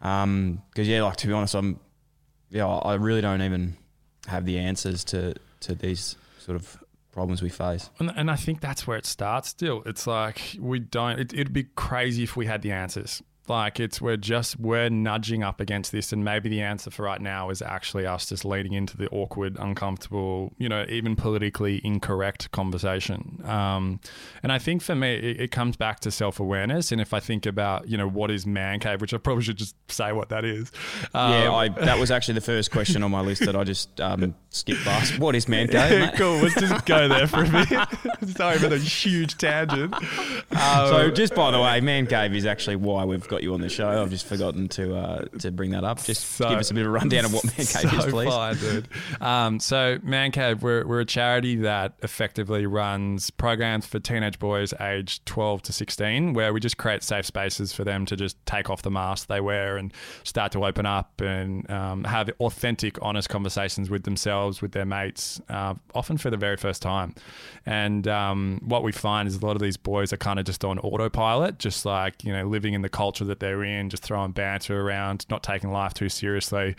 Um, 0.00 0.62
because 0.70 0.88
yeah, 0.88 1.02
like 1.02 1.16
to 1.16 1.26
be 1.26 1.32
honest, 1.32 1.54
I'm 1.54 1.78
yeah 2.50 2.66
I 2.66 2.94
really 2.94 3.20
don't 3.20 3.42
even 3.42 3.76
have 4.26 4.46
the 4.46 4.58
answers 4.58 5.04
to 5.04 5.34
to 5.60 5.74
these 5.74 6.16
sort 6.38 6.56
of 6.56 6.82
problems 7.12 7.40
we 7.40 7.48
face. 7.48 7.88
And, 7.98 8.12
and 8.14 8.30
I 8.30 8.36
think 8.36 8.60
that's 8.60 8.86
where 8.86 8.98
it 8.98 9.06
starts 9.06 9.48
still. 9.48 9.82
It's 9.86 10.06
like 10.06 10.56
we 10.60 10.78
don't, 10.78 11.18
it, 11.18 11.32
it'd 11.32 11.52
be 11.52 11.64
crazy 11.64 12.22
if 12.22 12.36
we 12.36 12.44
had 12.44 12.60
the 12.60 12.72
answers. 12.72 13.22
Like 13.48 13.80
it's, 13.80 14.00
we're 14.00 14.16
just, 14.16 14.58
we're 14.58 14.88
nudging 14.88 15.42
up 15.42 15.60
against 15.60 15.92
this. 15.92 16.12
And 16.12 16.24
maybe 16.24 16.48
the 16.48 16.62
answer 16.62 16.90
for 16.90 17.02
right 17.02 17.20
now 17.20 17.50
is 17.50 17.62
actually 17.62 18.06
us 18.06 18.26
just 18.26 18.44
leading 18.44 18.72
into 18.72 18.96
the 18.96 19.08
awkward, 19.10 19.56
uncomfortable, 19.58 20.52
you 20.58 20.68
know, 20.68 20.84
even 20.88 21.16
politically 21.16 21.80
incorrect 21.84 22.50
conversation. 22.50 23.40
Um, 23.44 24.00
and 24.42 24.52
I 24.52 24.58
think 24.58 24.82
for 24.82 24.94
me, 24.94 25.14
it, 25.14 25.40
it 25.40 25.50
comes 25.50 25.76
back 25.76 26.00
to 26.00 26.10
self 26.10 26.40
awareness. 26.40 26.92
And 26.92 27.00
if 27.00 27.14
I 27.14 27.20
think 27.20 27.46
about, 27.46 27.88
you 27.88 27.96
know, 27.96 28.08
what 28.08 28.30
is 28.30 28.46
man 28.46 28.80
cave, 28.80 29.00
which 29.00 29.14
I 29.14 29.18
probably 29.18 29.44
should 29.44 29.56
just 29.56 29.74
say 29.90 30.12
what 30.12 30.28
that 30.30 30.44
is. 30.44 30.72
Um, 31.14 31.32
yeah, 31.32 31.52
I, 31.52 31.68
that 31.86 31.98
was 31.98 32.10
actually 32.10 32.34
the 32.34 32.40
first 32.40 32.70
question 32.70 33.02
on 33.02 33.10
my 33.10 33.20
list 33.20 33.44
that 33.44 33.56
I 33.56 33.64
just 33.64 34.00
um, 34.00 34.34
skipped 34.50 34.84
past. 34.84 35.18
What 35.18 35.34
is 35.34 35.48
man 35.48 35.68
cave? 35.68 36.00
mate? 36.00 36.14
cool. 36.16 36.36
Let's 36.38 36.54
just 36.54 36.86
go 36.86 37.08
there 37.08 37.26
for 37.26 37.44
a 37.44 37.48
bit. 38.22 38.28
Sorry 38.36 38.58
for 38.58 38.68
the 38.68 38.78
huge 38.78 39.36
tangent. 39.38 39.94
Um, 39.94 40.02
So, 40.50 41.10
just 41.10 41.34
by 41.34 41.50
the 41.50 41.60
way, 41.60 41.80
man 41.80 42.06
cave 42.06 42.34
is 42.34 42.46
actually 42.46 42.76
why 42.76 43.04
we've 43.04 43.26
got 43.28 43.35
you 43.42 43.54
on 43.54 43.60
the 43.60 43.68
show. 43.68 43.88
I've 44.02 44.10
just 44.10 44.26
forgotten 44.26 44.68
to 44.70 44.96
uh, 44.96 45.24
to 45.40 45.50
bring 45.50 45.70
that 45.72 45.84
up. 45.84 46.02
Just 46.02 46.24
So- 46.36 46.48
give 46.48 46.58
us 46.58 46.70
a 46.70 46.74
bit 46.74 46.82
of 46.82 46.88
a 46.88 46.90
rundown 46.90 47.24
of 47.24 47.32
what 47.34 47.44
man 47.44 47.54
cave 47.56 47.66
so 47.68 47.88
is, 47.88 48.04
please. 48.06 48.28
fine, 48.28 48.56
dude. 48.56 48.88
Um, 49.20 49.60
so 49.60 49.98
Man 50.02 50.30
Cave, 50.32 50.62
we're, 50.62 50.86
we're 50.86 51.00
a 51.00 51.04
charity 51.04 51.56
that 51.56 51.94
effectively 52.02 52.66
runs 52.66 53.30
programs 53.30 53.86
for 53.86 53.98
teenage 53.98 54.38
boys 54.38 54.72
aged 54.80 55.24
12 55.26 55.62
to 55.62 55.72
16, 55.72 56.32
where 56.34 56.52
we 56.52 56.60
just 56.60 56.76
create 56.76 57.02
safe 57.02 57.26
spaces 57.26 57.72
for 57.72 57.84
them 57.84 58.06
to 58.06 58.16
just 58.16 58.36
take 58.46 58.70
off 58.70 58.82
the 58.82 58.90
mask 58.90 59.26
they 59.28 59.40
wear 59.40 59.76
and 59.76 59.92
start 60.24 60.52
to 60.52 60.64
open 60.64 60.86
up 60.86 61.20
and 61.20 61.70
um, 61.70 62.04
have 62.04 62.30
authentic, 62.40 63.00
honest 63.02 63.28
conversations 63.28 63.90
with 63.90 64.04
themselves, 64.04 64.62
with 64.62 64.72
their 64.72 64.84
mates, 64.86 65.40
uh, 65.48 65.74
often 65.94 66.16
for 66.16 66.30
the 66.30 66.36
very 66.36 66.56
first 66.56 66.82
time. 66.82 67.14
And 67.64 68.06
um, 68.08 68.60
what 68.64 68.82
we 68.82 68.92
find 68.92 69.26
is 69.28 69.36
a 69.36 69.44
lot 69.46 69.56
of 69.56 69.62
these 69.62 69.76
boys 69.76 70.12
are 70.12 70.16
kind 70.16 70.38
of 70.38 70.44
just 70.44 70.64
on 70.64 70.78
autopilot, 70.78 71.58
just 71.58 71.84
like, 71.84 72.22
you 72.24 72.32
know, 72.32 72.46
living 72.46 72.74
in 72.74 72.82
the 72.82 72.88
culture 72.88 73.24
that 73.26 73.40
they're 73.40 73.64
in, 73.64 73.90
just 73.90 74.02
throwing 74.02 74.32
banter 74.32 74.80
around, 74.80 75.26
not 75.30 75.42
taking 75.42 75.70
life 75.70 75.94
too 75.94 76.08
seriously. 76.08 76.76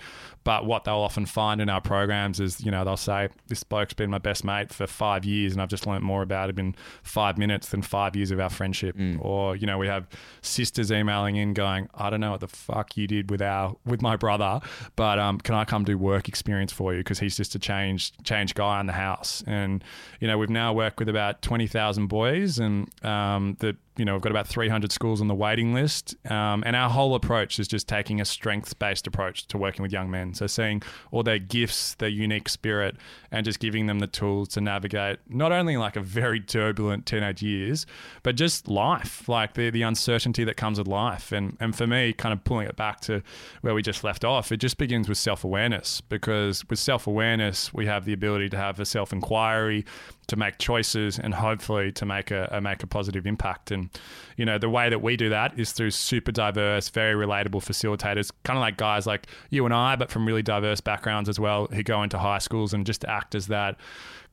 But 0.48 0.66
what 0.66 0.86
they'll 0.86 0.96
often 0.96 1.26
find 1.26 1.60
in 1.60 1.68
our 1.68 1.82
programs 1.82 2.40
is, 2.40 2.64
you 2.64 2.72
know, 2.72 2.86
they'll 2.86 2.96
say, 2.96 3.28
This 3.48 3.64
bloke's 3.64 3.94
been 3.94 4.10
my 4.10 4.18
best 4.18 4.46
mate 4.46 4.72
for 4.72 4.88
five 4.88 5.26
years 5.26 5.52
and 5.52 5.62
I've 5.62 5.68
just 5.68 5.86
learnt 5.86 6.06
more 6.06 6.22
about 6.22 6.50
him 6.50 6.58
in 6.58 6.76
five 7.04 7.38
minutes 7.38 7.68
than 7.68 7.82
five 7.82 8.16
years 8.16 8.32
of 8.32 8.40
our 8.40 8.50
friendship. 8.50 8.96
Or, 9.20 9.58
you 9.58 9.68
know, 9.68 9.78
we 9.78 9.88
have 9.88 10.08
sisters 10.42 10.90
emailing 10.90 11.36
in 11.36 11.54
going, 11.54 11.90
I 11.94 12.10
don't 12.10 12.22
know 12.22 12.32
what 12.32 12.40
the 12.40 12.48
fuck 12.48 12.96
you 12.96 13.08
did 13.08 13.30
with 13.30 13.42
our 13.42 13.76
with 13.86 14.02
my 14.02 14.16
brother, 14.16 14.62
but 14.96 15.20
um, 15.20 15.38
can 15.38 15.54
I 15.54 15.66
come 15.66 15.84
do 15.84 15.98
work 15.98 16.30
experience 16.30 16.72
for 16.72 16.94
you? 16.94 17.02
Because 17.02 17.20
he's 17.20 17.36
just 17.36 17.54
a 17.54 17.60
change 17.60 18.14
change 18.24 18.54
guy 18.54 18.80
in 18.80 18.86
the 18.86 18.94
house. 18.94 19.44
And, 19.48 19.84
you 20.22 20.30
know, 20.30 20.38
we've 20.38 20.50
now 20.50 20.72
worked 20.72 21.00
with 21.00 21.10
about 21.10 21.42
twenty 21.42 21.68
thousand 21.68 22.08
boys 22.08 22.58
and 22.58 22.88
um, 23.04 23.58
that 23.60 23.76
you 23.98 24.06
know, 24.06 24.14
we've 24.14 24.22
got 24.22 24.32
about 24.32 24.48
300 24.48 24.92
schools 24.92 25.22
on 25.22 25.28
the 25.28 25.36
waiting 25.36 25.74
list. 25.74 26.16
Um, 26.30 26.64
and 26.66 26.76
our 26.76 26.90
whole 26.90 27.16
approach 27.16 27.60
is 27.60 27.68
just 27.68 27.88
taking 27.88 28.22
a 28.22 28.26
strengths 28.26 28.74
based 28.74 29.08
approach 29.08 29.48
to 29.48 29.58
working 29.58 29.82
with 29.82 29.92
young 29.92 30.10
men. 30.10 30.34
So, 30.38 30.48
seeing 30.48 30.82
all 31.12 31.24
their 31.24 31.40
gifts, 31.40 31.96
their 31.96 32.10
unique 32.10 32.50
spirit, 32.50 32.96
and 33.32 33.46
just 33.46 33.60
giving 33.60 33.88
them 33.88 34.00
the 34.00 34.08
tools 34.08 34.50
to 34.50 34.62
navigate 34.62 35.20
not 35.28 35.52
only 35.52 35.78
like 35.78 35.96
a 35.96 36.02
very 36.02 36.40
turbulent 36.40 37.06
teenage 37.06 37.42
years, 37.42 37.86
but 38.24 38.36
just 38.36 38.68
life, 38.68 39.28
like 39.28 39.54
the, 39.54 39.70
the 39.70 39.82
uncertainty 39.82 40.44
that 40.44 40.58
comes 40.58 40.78
with 40.78 40.88
life. 40.88 41.32
And, 41.32 41.58
and 41.60 41.76
for 41.76 41.88
me, 41.88 42.14
kind 42.14 42.34
of 42.34 42.44
pulling 42.44 42.68
it 42.68 42.76
back 42.76 43.02
to 43.02 43.22
where 43.62 43.74
we 43.74 43.82
just 43.82 44.04
left 44.04 44.24
off, 44.24 44.52
it 44.52 44.58
just 44.58 44.78
begins 44.78 45.10
with 45.10 45.18
self 45.18 45.44
awareness 45.44 46.02
because 46.02 46.68
with 46.70 46.80
self 46.80 47.08
awareness, 47.08 47.74
we 47.74 47.86
have 47.86 48.06
the 48.06 48.14
ability 48.14 48.50
to 48.50 48.58
have 48.58 48.80
a 48.80 48.86
self 48.86 49.12
inquiry 49.12 49.86
to 50.28 50.36
make 50.36 50.58
choices 50.58 51.20
and 51.20 51.34
hopefully 51.34 51.92
to 51.94 52.06
make 52.06 52.32
a, 52.32 52.50
a 52.52 52.62
make 52.62 52.84
a 52.84 52.88
positive 52.88 53.26
impact. 53.26 53.72
And 53.72 53.90
you 54.36 54.46
know, 54.46 54.58
the 54.58 54.70
way 54.70 54.90
that 54.90 55.02
we 55.02 55.18
do 55.18 55.30
that 55.30 55.58
is 55.58 55.72
through 55.72 55.92
super 55.92 56.32
diverse, 56.32 56.90
very 56.90 57.14
relatable 57.14 57.64
facilitators, 57.64 58.32
kind 58.44 58.58
of 58.58 58.62
like 58.62 58.78
guys 58.78 59.08
like 59.08 59.28
you 59.50 59.66
and 59.66 59.74
I, 59.74 59.96
but 59.96 60.12
from 60.12 60.26
really 60.26 60.44
diverse 60.44 60.82
backgrounds 60.82 61.30
as 61.30 61.40
well, 61.40 61.68
who 61.68 61.84
go 61.84 62.04
into 62.04 62.18
high 62.18 62.40
schools 62.40 62.74
and 62.74 62.86
just 62.86 63.06
act 63.06 63.36
as 63.36 63.48
that 63.48 63.78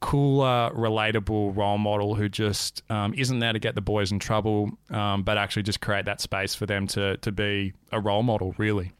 cooler, 0.01 0.71
relatable 0.75 1.57
role 1.57 1.79
model 1.79 2.15
who 2.15 2.29
just 2.29 2.83
um, 2.91 3.15
isn't 3.17 3.39
there 3.39 3.53
to 3.53 3.59
get 3.59 3.75
the 3.75 3.81
boys 3.81 4.13
in 4.13 4.19
trouble, 4.19 4.71
um, 4.91 5.23
but 5.23 5.39
actually 5.39 5.63
just 5.63 5.81
create 5.81 6.05
that 6.05 6.21
space 6.21 6.55
for 6.55 6.67
them 6.67 6.87
to 6.89 7.17
to 7.19 7.33
be 7.33 7.73
a 7.93 8.01
role 8.01 8.23
model, 8.23 8.55
really. 8.59 8.93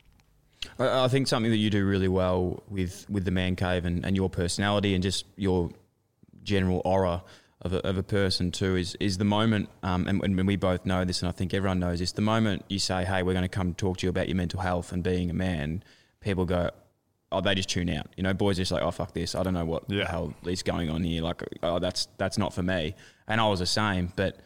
I 0.79 1.09
think 1.09 1.29
something 1.29 1.51
that 1.51 1.59
you 1.59 1.69
do 1.69 1.85
really 1.85 2.09
well 2.09 2.63
with, 2.69 3.05
with 3.11 3.25
the 3.27 3.31
man 3.31 3.55
cave 3.55 3.85
and, 3.85 4.05
and 4.05 4.17
your 4.17 4.31
personality 4.31 4.95
and 4.95 5.03
just 5.03 5.27
your 5.37 5.71
general 6.45 6.83
aura 6.85 7.23
of 7.63 7.73
a, 7.73 7.87
of 7.87 7.97
a 7.97 8.03
person 8.03 8.51
too 8.51 8.77
is 8.77 8.95
is 9.01 9.19
the 9.19 9.25
moment, 9.25 9.69
um, 9.83 10.07
and, 10.07 10.23
and 10.23 10.47
we 10.47 10.57
both 10.57 10.85
know 10.85 11.05
this, 11.05 11.23
and 11.23 11.29
I 11.29 11.33
think 11.33 11.55
everyone 11.55 11.81
knows 11.81 11.99
this. 11.99 12.13
The 12.13 12.21
moment 12.23 12.65
you 12.69 12.79
say, 12.79 13.05
"Hey, 13.05 13.23
we're 13.23 13.33
going 13.33 13.43
to 13.43 13.49
come 13.49 13.75
talk 13.75 13.99
to 13.99 14.07
you 14.07 14.11
about 14.11 14.29
your 14.29 14.37
mental 14.37 14.61
health 14.61 14.93
and 14.93 15.03
being 15.03 15.31
a 15.31 15.35
man," 15.35 15.83
people 16.21 16.45
go, 16.45 16.71
"Oh, 17.33 17.41
they 17.41 17.55
just 17.55 17.71
tune 17.71 17.89
out." 17.89 18.07
You 18.17 18.23
know, 18.23 18.35
boys 18.35 18.59
are 18.59 18.63
just 18.63 18.73
like, 18.73 18.83
"Oh, 18.83 18.91
fuck 18.91 19.15
this! 19.15 19.35
I 19.35 19.43
don't 19.43 19.55
know 19.55 19.65
what 19.65 19.89
the 19.89 20.05
hell 20.05 20.35
is 20.47 20.63
going 20.63 20.91
on 20.91 21.03
here." 21.03 21.23
Like, 21.23 21.43
"Oh, 21.63 21.79
that's 21.79 22.07
that's 22.19 22.37
not 22.37 22.53
for 22.53 22.63
me." 22.63 22.95
And 23.27 23.41
I 23.41 23.49
was 23.49 23.61
the 23.61 23.67
same, 23.67 24.13
but. 24.15 24.39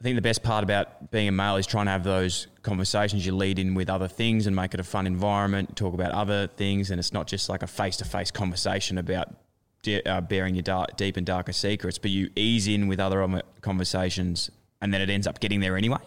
I 0.00 0.04
think 0.04 0.14
the 0.14 0.22
best 0.22 0.44
part 0.44 0.62
about 0.62 1.10
being 1.10 1.26
a 1.26 1.32
male 1.32 1.56
is 1.56 1.66
trying 1.66 1.86
to 1.86 1.90
have 1.90 2.04
those 2.04 2.46
conversations. 2.62 3.26
You 3.26 3.34
lead 3.34 3.58
in 3.58 3.74
with 3.74 3.90
other 3.90 4.06
things 4.06 4.46
and 4.46 4.54
make 4.54 4.72
it 4.72 4.78
a 4.78 4.84
fun 4.84 5.08
environment. 5.08 5.74
Talk 5.74 5.92
about 5.92 6.12
other 6.12 6.46
things, 6.46 6.92
and 6.92 7.00
it's 7.00 7.12
not 7.12 7.26
just 7.26 7.48
like 7.48 7.64
a 7.64 7.66
face-to-face 7.66 8.30
conversation 8.30 8.96
about 8.96 9.34
de- 9.82 10.02
uh, 10.02 10.20
bearing 10.20 10.54
your 10.54 10.62
dark, 10.62 10.96
deep 10.96 11.16
and 11.16 11.26
darker 11.26 11.52
secrets. 11.52 11.98
But 11.98 12.10
you 12.10 12.30
ease 12.36 12.68
in 12.68 12.88
with 12.88 13.00
other 13.00 13.42
conversations, 13.60 14.50
and 14.80 14.92
then 14.92 15.00
it 15.00 15.10
ends 15.10 15.26
up 15.26 15.40
getting 15.40 15.60
there 15.60 15.76
anyway. 15.76 15.98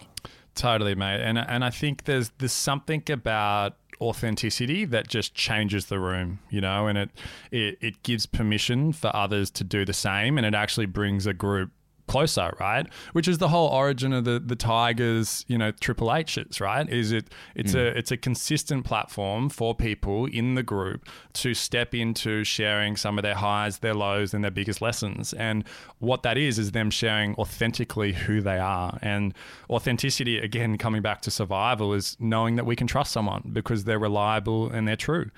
Totally, 0.56 0.96
mate. 0.96 1.22
And 1.22 1.38
and 1.38 1.64
I 1.64 1.70
think 1.70 2.04
there's 2.06 2.32
there's 2.38 2.52
something 2.52 3.04
about 3.10 3.78
authenticity 4.02 4.84
that 4.86 5.08
just 5.08 5.36
changes 5.36 5.86
the 5.86 6.00
room, 6.00 6.40
you 6.50 6.60
know, 6.60 6.88
and 6.88 6.98
it, 6.98 7.12
it 7.52 7.78
it 7.82 8.04
gives 8.04 8.26
permission 8.26 8.92
for 8.94 9.16
others 9.16 9.50
to 9.52 9.64
do 9.64 9.86
the 9.86 9.94
same 9.94 10.38
and 10.38 10.46
it 10.46 10.56
actually 10.56 10.88
brings 10.88 11.28
a 11.28 11.34
group 11.34 11.72
closer, 12.12 12.54
right? 12.60 12.86
Which 13.14 13.28
is 13.30 13.38
the 13.38 13.48
whole 13.48 13.70
origin 13.70 14.12
of 14.12 14.26
the 14.26 14.38
the 14.40 14.56
Tigers, 14.58 15.46
you 15.48 15.58
know, 15.58 15.72
Triple 15.72 16.14
H's, 16.14 16.60
right? 16.60 16.88
Is 16.90 17.14
it 17.14 17.30
it's 17.56 17.74
a 17.74 17.92
hmm. 17.92 17.98
it's 17.98 18.12
a 18.12 18.18
consistent 18.18 18.86
platform 18.86 19.50
for 19.50 19.74
people 19.74 20.26
in 20.26 20.56
the 20.56 20.64
group 20.64 21.08
to 21.34 21.54
step 21.54 21.96
into 21.96 22.44
sharing 22.44 22.98
some 22.98 23.18
of 23.18 23.24
their 23.24 23.36
highs, 23.36 23.80
their 23.80 23.94
lows, 23.94 24.34
and 24.34 24.44
their 24.44 24.52
biggest 24.52 24.82
lessons. 24.82 25.34
And 25.34 25.64
what 26.00 26.24
that 26.24 26.38
is 26.38 26.60
is 26.60 26.72
them 26.72 26.90
sharing 26.92 27.34
authentically 27.36 28.12
who 28.12 28.42
they 28.42 28.60
are. 28.60 29.00
And 29.02 29.34
authenticity, 29.70 30.38
again, 30.38 30.78
coming 30.78 31.02
back 31.02 31.22
to 31.22 31.32
survival, 31.32 31.94
is 31.94 32.18
knowing 32.20 32.58
that 32.58 32.66
we 32.66 32.76
can 32.76 32.88
trust 32.88 33.12
someone 33.14 33.52
because 33.54 33.86
they're 33.86 34.00
reliable 34.00 34.70
and 34.70 34.86
they're 34.86 34.98
true. 34.98 35.32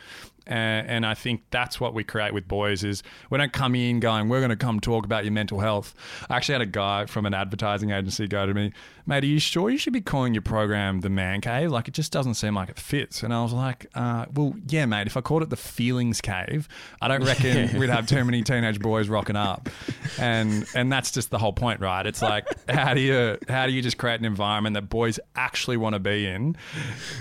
And, 0.47 0.87
and 0.89 1.05
I 1.05 1.13
think 1.13 1.43
that's 1.49 1.79
what 1.79 1.93
we 1.93 2.03
create 2.03 2.33
with 2.33 2.47
boys 2.47 2.83
is 2.83 3.03
we 3.29 3.37
don't 3.37 3.53
come 3.53 3.75
in 3.75 3.99
going, 3.99 4.29
we're 4.29 4.39
going 4.39 4.49
to 4.49 4.55
come 4.55 4.79
talk 4.79 5.05
about 5.05 5.23
your 5.23 5.33
mental 5.33 5.59
health. 5.59 5.95
I 6.29 6.37
actually 6.37 6.53
had 6.53 6.61
a 6.61 6.67
guy 6.67 7.05
from 7.05 7.25
an 7.25 7.33
advertising 7.33 7.91
agency 7.91 8.27
go 8.27 8.45
to 8.45 8.53
me, 8.53 8.73
mate, 9.05 9.23
are 9.23 9.27
you 9.27 9.39
sure 9.39 9.69
you 9.69 9.77
should 9.77 9.93
be 9.93 10.01
calling 10.01 10.33
your 10.33 10.41
program 10.41 11.01
the 11.01 11.09
man 11.09 11.41
cave? 11.41 11.71
Like 11.71 11.87
it 11.87 11.93
just 11.93 12.11
doesn't 12.11 12.35
seem 12.35 12.55
like 12.55 12.69
it 12.69 12.79
fits. 12.79 13.23
And 13.23 13.33
I 13.33 13.43
was 13.43 13.53
like, 13.53 13.85
uh, 13.95 14.25
well, 14.33 14.53
yeah, 14.67 14.85
mate, 14.85 15.07
if 15.07 15.17
I 15.17 15.21
called 15.21 15.43
it 15.43 15.49
the 15.49 15.57
feelings 15.57 16.21
cave, 16.21 16.67
I 17.01 17.07
don't 17.07 17.23
reckon 17.23 17.77
we'd 17.79 17.89
have 17.89 18.07
too 18.07 18.23
many 18.23 18.43
teenage 18.43 18.79
boys 18.79 19.09
rocking 19.09 19.35
up. 19.35 19.69
And, 20.19 20.65
and 20.73 20.91
that's 20.91 21.11
just 21.11 21.29
the 21.31 21.37
whole 21.37 21.53
point, 21.53 21.79
right? 21.79 22.05
It's 22.05 22.21
like, 22.21 22.45
how 22.69 22.93
do 22.93 23.01
you, 23.01 23.37
how 23.49 23.65
do 23.65 23.73
you 23.73 23.81
just 23.81 23.97
create 23.97 24.19
an 24.19 24.25
environment 24.25 24.75
that 24.75 24.89
boys 24.89 25.19
actually 25.35 25.77
want 25.77 25.93
to 25.93 25.99
be 25.99 26.25
in? 26.25 26.55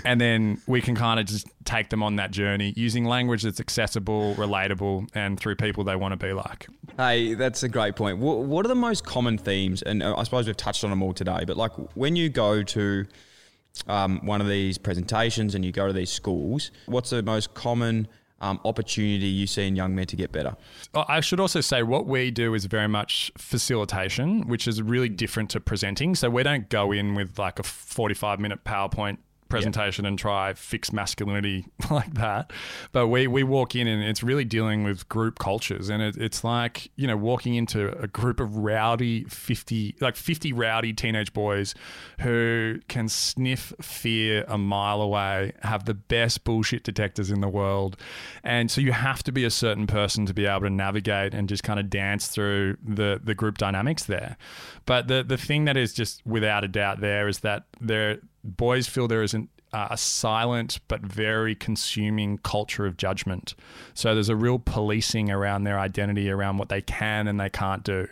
And 0.05 0.19
then 0.19 0.61
we 0.67 0.81
can 0.81 0.95
kind 0.95 1.19
of 1.19 1.25
just 1.25 1.47
take 1.65 1.89
them 1.89 2.03
on 2.03 2.17
that 2.17 2.31
journey 2.31 2.73
using 2.75 3.05
language 3.05 3.43
that's 3.43 3.59
accessible, 3.59 4.35
relatable, 4.35 5.07
and 5.13 5.39
through 5.39 5.55
people 5.55 5.83
they 5.83 5.95
want 5.95 6.11
to 6.11 6.25
be 6.25 6.33
like. 6.33 6.67
Hey, 6.97 7.33
that's 7.33 7.63
a 7.63 7.69
great 7.69 7.95
point. 7.95 8.19
What, 8.19 8.39
what 8.39 8.65
are 8.65 8.69
the 8.69 8.75
most 8.75 9.05
common 9.05 9.37
themes? 9.37 9.81
And 9.81 10.03
uh, 10.03 10.15
I 10.15 10.23
suppose 10.23 10.47
we've 10.47 10.57
touched 10.57 10.83
on 10.83 10.89
them 10.89 11.01
all 11.01 11.13
today, 11.13 11.43
but 11.45 11.57
like 11.57 11.72
when 11.95 12.15
you 12.15 12.29
go 12.29 12.63
to 12.63 13.05
um, 13.87 14.25
one 14.25 14.41
of 14.41 14.47
these 14.47 14.77
presentations 14.77 15.55
and 15.55 15.65
you 15.65 15.71
go 15.71 15.87
to 15.87 15.93
these 15.93 16.11
schools, 16.11 16.71
what's 16.85 17.09
the 17.09 17.23
most 17.23 17.53
common 17.53 18.07
um, 18.41 18.59
opportunity 18.65 19.27
you 19.27 19.47
see 19.47 19.67
in 19.67 19.75
young 19.75 19.95
men 19.95 20.05
to 20.07 20.15
get 20.15 20.31
better? 20.31 20.55
I 20.93 21.21
should 21.21 21.39
also 21.39 21.61
say 21.61 21.81
what 21.81 22.05
we 22.05 22.29
do 22.29 22.53
is 22.53 22.65
very 22.65 22.87
much 22.87 23.31
facilitation, 23.37 24.47
which 24.47 24.67
is 24.67 24.81
really 24.81 25.09
different 25.09 25.49
to 25.51 25.59
presenting. 25.59 26.15
So 26.15 26.29
we 26.29 26.43
don't 26.43 26.69
go 26.69 26.91
in 26.91 27.15
with 27.15 27.39
like 27.39 27.59
a 27.59 27.63
45 27.63 28.39
minute 28.39 28.63
PowerPoint 28.63 29.17
presentation 29.53 30.05
and 30.05 30.17
try 30.17 30.53
fix 30.53 30.91
masculinity 30.91 31.65
like 31.91 32.13
that. 32.15 32.51
But 32.91 33.07
we, 33.07 33.27
we 33.27 33.43
walk 33.43 33.75
in 33.75 33.87
and 33.87 34.03
it's 34.03 34.23
really 34.23 34.45
dealing 34.45 34.83
with 34.83 35.07
group 35.09 35.39
cultures. 35.39 35.89
And 35.89 36.01
it, 36.01 36.17
it's 36.17 36.43
like, 36.43 36.91
you 36.95 37.07
know, 37.07 37.17
walking 37.17 37.55
into 37.55 37.97
a 37.99 38.07
group 38.07 38.39
of 38.39 38.57
rowdy 38.57 39.23
50, 39.25 39.95
like 40.01 40.15
50 40.15 40.53
rowdy 40.53 40.93
teenage 40.93 41.33
boys 41.33 41.75
who 42.19 42.79
can 42.87 43.07
sniff 43.07 43.73
fear 43.81 44.45
a 44.47 44.57
mile 44.57 45.01
away, 45.01 45.53
have 45.61 45.85
the 45.85 45.93
best 45.93 46.43
bullshit 46.43 46.83
detectors 46.83 47.31
in 47.31 47.41
the 47.41 47.49
world. 47.49 47.97
And 48.43 48.69
so 48.71 48.81
you 48.81 48.91
have 48.91 49.23
to 49.23 49.31
be 49.31 49.43
a 49.43 49.51
certain 49.51 49.87
person 49.87 50.25
to 50.25 50.33
be 50.33 50.45
able 50.45 50.61
to 50.61 50.69
navigate 50.69 51.33
and 51.33 51.47
just 51.47 51.63
kind 51.63 51.79
of 51.79 51.89
dance 51.89 52.27
through 52.27 52.77
the, 52.83 53.19
the 53.23 53.35
group 53.35 53.57
dynamics 53.57 54.05
there. 54.05 54.37
But 54.85 55.07
the, 55.07 55.23
the 55.23 55.37
thing 55.37 55.65
that 55.65 55.77
is 55.77 55.93
just 55.93 56.25
without 56.25 56.63
a 56.63 56.67
doubt 56.67 56.99
there 56.99 57.27
is 57.27 57.39
that 57.39 57.63
there 57.79 58.19
boys 58.43 58.87
feel 58.87 59.07
there 59.07 59.23
is 59.23 59.33
an, 59.33 59.49
uh, 59.71 59.87
a 59.91 59.97
silent 59.97 60.79
but 60.87 61.01
very 61.01 61.55
consuming 61.55 62.37
culture 62.39 62.85
of 62.85 62.97
judgment. 62.97 63.55
So 63.93 64.13
there's 64.13 64.29
a 64.29 64.35
real 64.35 64.59
policing 64.59 65.31
around 65.31 65.63
their 65.63 65.79
identity, 65.79 66.29
around 66.29 66.57
what 66.57 66.69
they 66.69 66.81
can 66.81 67.27
and 67.27 67.39
they 67.39 67.49
can't 67.49 67.83
do. 67.83 68.07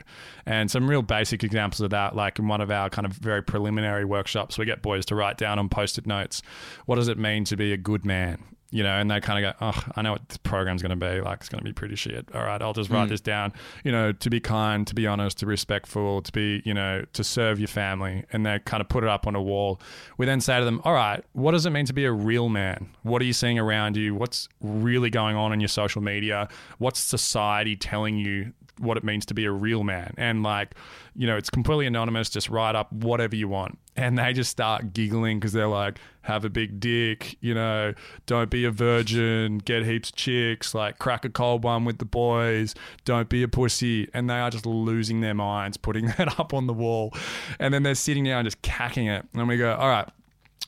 And 0.45 0.71
some 0.71 0.89
real 0.89 1.03
basic 1.03 1.43
examples 1.43 1.81
of 1.81 1.91
that, 1.91 2.15
like 2.15 2.39
in 2.39 2.47
one 2.47 2.61
of 2.61 2.71
our 2.71 2.89
kind 2.89 3.05
of 3.05 3.13
very 3.13 3.43
preliminary 3.43 4.05
workshops, 4.05 4.57
we 4.57 4.65
get 4.65 4.81
boys 4.81 5.05
to 5.07 5.15
write 5.15 5.37
down 5.37 5.59
on 5.59 5.69
post 5.69 5.97
it 5.97 6.07
notes 6.07 6.41
what 6.85 6.95
does 6.95 7.07
it 7.07 7.17
mean 7.17 7.43
to 7.45 7.55
be 7.55 7.73
a 7.73 7.77
good 7.77 8.05
man? 8.05 8.43
You 8.71 8.83
know, 8.83 8.99
and 8.99 9.11
they 9.11 9.19
kind 9.19 9.45
of 9.45 9.53
go, 9.53 9.57
oh, 9.65 9.91
I 9.95 10.01
know 10.01 10.13
what 10.13 10.27
this 10.29 10.37
program's 10.37 10.81
going 10.81 10.97
to 10.97 11.05
be. 11.05 11.21
Like, 11.21 11.39
it's 11.39 11.49
going 11.49 11.59
to 11.59 11.65
be 11.65 11.73
pretty 11.73 11.95
shit. 11.95 12.27
All 12.33 12.43
right, 12.43 12.61
I'll 12.61 12.73
just 12.73 12.89
write 12.89 13.07
mm. 13.07 13.09
this 13.09 13.21
down. 13.21 13.51
You 13.83 13.91
know, 13.91 14.13
to 14.13 14.29
be 14.29 14.39
kind, 14.39 14.87
to 14.87 14.95
be 14.95 15.05
honest, 15.05 15.39
to 15.39 15.45
be 15.45 15.49
respectful, 15.49 16.21
to 16.21 16.31
be, 16.31 16.61
you 16.65 16.73
know, 16.73 17.05
to 17.13 17.23
serve 17.23 17.59
your 17.59 17.67
family. 17.67 18.23
And 18.31 18.45
they 18.45 18.59
kind 18.59 18.79
of 18.79 18.87
put 18.87 19.03
it 19.03 19.09
up 19.09 19.27
on 19.27 19.35
a 19.35 19.41
wall. 19.41 19.81
We 20.17 20.25
then 20.25 20.39
say 20.39 20.57
to 20.57 20.65
them, 20.65 20.81
all 20.85 20.93
right, 20.93 21.23
what 21.33 21.51
does 21.51 21.65
it 21.65 21.71
mean 21.71 21.85
to 21.85 21.93
be 21.93 22.05
a 22.05 22.11
real 22.11 22.47
man? 22.47 22.89
What 23.03 23.21
are 23.21 23.25
you 23.25 23.33
seeing 23.33 23.59
around 23.59 23.97
you? 23.97 24.15
What's 24.15 24.47
really 24.61 25.09
going 25.09 25.35
on 25.35 25.51
in 25.51 25.59
your 25.59 25.67
social 25.67 26.01
media? 26.01 26.47
What's 26.77 26.99
society 26.99 27.75
telling 27.75 28.17
you 28.17 28.53
what 28.77 28.97
it 28.97 29.03
means 29.03 29.25
to 29.27 29.33
be 29.33 29.45
a 29.45 29.51
real 29.51 29.83
man. 29.83 30.13
And 30.17 30.43
like, 30.43 30.75
you 31.15 31.27
know, 31.27 31.37
it's 31.37 31.49
completely 31.49 31.85
anonymous. 31.85 32.29
Just 32.29 32.49
write 32.49 32.75
up 32.75 32.91
whatever 32.91 33.35
you 33.35 33.47
want. 33.47 33.77
And 33.95 34.17
they 34.17 34.33
just 34.33 34.49
start 34.49 34.93
giggling 34.93 35.39
because 35.39 35.53
they're 35.53 35.67
like, 35.67 35.99
have 36.21 36.45
a 36.45 36.49
big 36.49 36.79
dick, 36.79 37.35
you 37.41 37.53
know, 37.53 37.93
don't 38.25 38.49
be 38.49 38.63
a 38.65 38.71
virgin, 38.71 39.57
get 39.57 39.85
heaps 39.85 40.09
of 40.09 40.15
chicks, 40.15 40.73
like 40.73 40.99
crack 40.99 41.25
a 41.25 41.29
cold 41.29 41.63
one 41.63 41.83
with 41.83 41.97
the 41.97 42.05
boys, 42.05 42.75
don't 43.05 43.27
be 43.27 43.43
a 43.43 43.47
pussy. 43.47 44.07
And 44.13 44.29
they 44.29 44.39
are 44.39 44.49
just 44.49 44.65
losing 44.65 45.21
their 45.21 45.33
minds 45.33 45.77
putting 45.77 46.05
that 46.17 46.39
up 46.39 46.53
on 46.53 46.67
the 46.67 46.73
wall. 46.73 47.13
And 47.59 47.73
then 47.73 47.83
they're 47.83 47.95
sitting 47.95 48.23
down 48.23 48.45
just 48.45 48.61
cacking 48.61 49.07
it. 49.07 49.25
And 49.33 49.47
we 49.47 49.57
go, 49.57 49.75
all 49.75 49.89
right, 49.89 50.07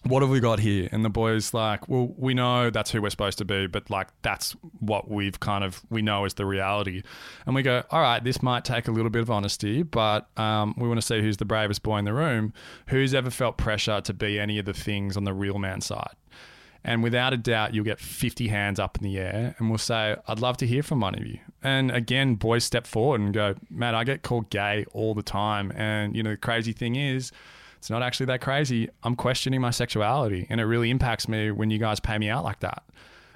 what 0.03 0.21
have 0.21 0.29
we 0.29 0.39
got 0.39 0.59
here? 0.59 0.89
And 0.91 1.03
the 1.05 1.09
boys 1.09 1.53
like, 1.53 1.87
well, 1.87 2.13
we 2.17 2.33
know 2.33 2.69
that's 2.69 2.91
who 2.91 3.01
we're 3.01 3.09
supposed 3.09 3.37
to 3.37 3.45
be, 3.45 3.67
but 3.67 3.89
like 3.89 4.09
that's 4.21 4.51
what 4.79 5.09
we've 5.09 5.39
kind 5.39 5.63
of 5.63 5.81
we 5.89 6.01
know 6.01 6.25
is 6.25 6.33
the 6.33 6.45
reality. 6.45 7.03
And 7.45 7.55
we 7.55 7.63
go, 7.63 7.83
all 7.89 8.01
right, 8.01 8.23
this 8.23 8.41
might 8.41 8.65
take 8.65 8.87
a 8.87 8.91
little 8.91 9.09
bit 9.09 9.21
of 9.21 9.31
honesty, 9.31 9.81
but 9.83 10.27
um, 10.37 10.73
we 10.77 10.87
want 10.87 10.99
to 10.99 11.05
see 11.05 11.21
who's 11.21 11.37
the 11.37 11.45
bravest 11.45 11.83
boy 11.83 11.97
in 11.97 12.05
the 12.05 12.13
room, 12.13 12.53
who's 12.87 13.13
ever 13.13 13.29
felt 13.29 13.57
pressure 13.57 14.01
to 14.01 14.13
be 14.13 14.39
any 14.39 14.59
of 14.59 14.65
the 14.65 14.73
things 14.73 15.15
on 15.15 15.23
the 15.23 15.33
real 15.33 15.57
man 15.57 15.79
side. 15.79 16.15
And 16.85 17.01
without 17.01 17.31
a 17.31 17.37
doubt, 17.37 17.73
you'll 17.73 17.85
get 17.85 17.99
50 17.99 18.49
hands 18.49 18.77
up 18.77 18.97
in 18.97 19.03
the 19.03 19.17
air, 19.17 19.55
and 19.57 19.69
we'll 19.69 19.77
say, 19.77 20.17
I'd 20.27 20.39
love 20.39 20.57
to 20.57 20.67
hear 20.67 20.83
from 20.83 20.99
one 20.99 21.15
of 21.15 21.25
you. 21.25 21.39
And 21.61 21.91
again, 21.91 22.35
boys 22.35 22.65
step 22.65 22.85
forward 22.85 23.21
and 23.21 23.33
go, 23.33 23.55
Matt, 23.69 23.95
I 23.95 24.03
get 24.03 24.21
called 24.21 24.49
gay 24.49 24.85
all 24.91 25.13
the 25.13 25.23
time. 25.23 25.71
And, 25.77 26.13
you 26.13 26.23
know, 26.23 26.31
the 26.31 26.37
crazy 26.37 26.73
thing 26.73 26.97
is, 26.97 27.31
it's 27.83 27.89
not 27.89 28.01
actually 28.01 28.27
that 28.27 28.39
crazy. 28.39 28.87
I'm 29.03 29.13
questioning 29.13 29.59
my 29.59 29.71
sexuality, 29.71 30.47
and 30.49 30.61
it 30.61 30.63
really 30.63 30.89
impacts 30.89 31.27
me 31.27 31.51
when 31.51 31.69
you 31.69 31.79
guys 31.79 31.99
pay 31.99 32.17
me 32.17 32.29
out 32.29 32.45
like 32.45 32.61
that. 32.61 32.83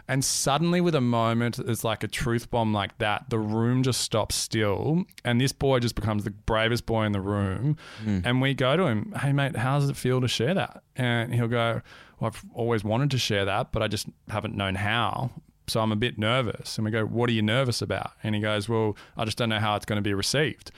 And 0.07 0.23
suddenly, 0.23 0.79
with 0.79 0.95
a 0.95 1.01
moment, 1.01 1.59
it's 1.59 1.83
like 1.83 2.01
a 2.01 2.07
truth 2.07 2.49
bomb 2.49 2.71
like 2.71 2.97
that. 2.99 3.29
The 3.29 3.39
room 3.39 3.83
just 3.83 3.99
stops 3.99 4.35
still, 4.35 5.03
and 5.25 5.41
this 5.41 5.51
boy 5.51 5.79
just 5.79 5.95
becomes 5.95 6.23
the 6.23 6.29
bravest 6.31 6.85
boy 6.85 7.03
in 7.03 7.11
the 7.11 7.19
room. 7.19 7.75
Hmm. 8.05 8.19
And 8.23 8.41
we 8.41 8.53
go 8.53 8.77
to 8.77 8.83
him, 8.83 9.13
"Hey, 9.19 9.33
mate, 9.33 9.57
how 9.57 9.79
does 9.79 9.89
it 9.89 9.97
feel 9.97 10.21
to 10.21 10.29
share 10.29 10.53
that?" 10.53 10.81
And 10.95 11.35
he'll 11.35 11.49
go, 11.49 11.81
well, 12.21 12.31
"I've 12.33 12.41
always 12.53 12.85
wanted 12.85 13.11
to 13.11 13.17
share 13.17 13.43
that, 13.43 13.73
but 13.73 13.83
I 13.83 13.89
just 13.89 14.07
haven't 14.29 14.55
known 14.55 14.75
how." 14.75 15.31
So 15.67 15.81
I'm 15.81 15.91
a 15.91 15.97
bit 15.97 16.17
nervous. 16.17 16.77
And 16.77 16.85
we 16.85 16.91
go, 16.91 17.03
"What 17.03 17.29
are 17.29 17.33
you 17.33 17.41
nervous 17.41 17.81
about?" 17.81 18.11
And 18.23 18.33
he 18.33 18.39
goes, 18.39 18.69
"Well, 18.69 18.95
I 19.17 19.25
just 19.25 19.37
don't 19.37 19.49
know 19.49 19.59
how 19.59 19.75
it's 19.75 19.83
going 19.83 19.97
to 19.97 20.09
be 20.09 20.13
received." 20.13 20.71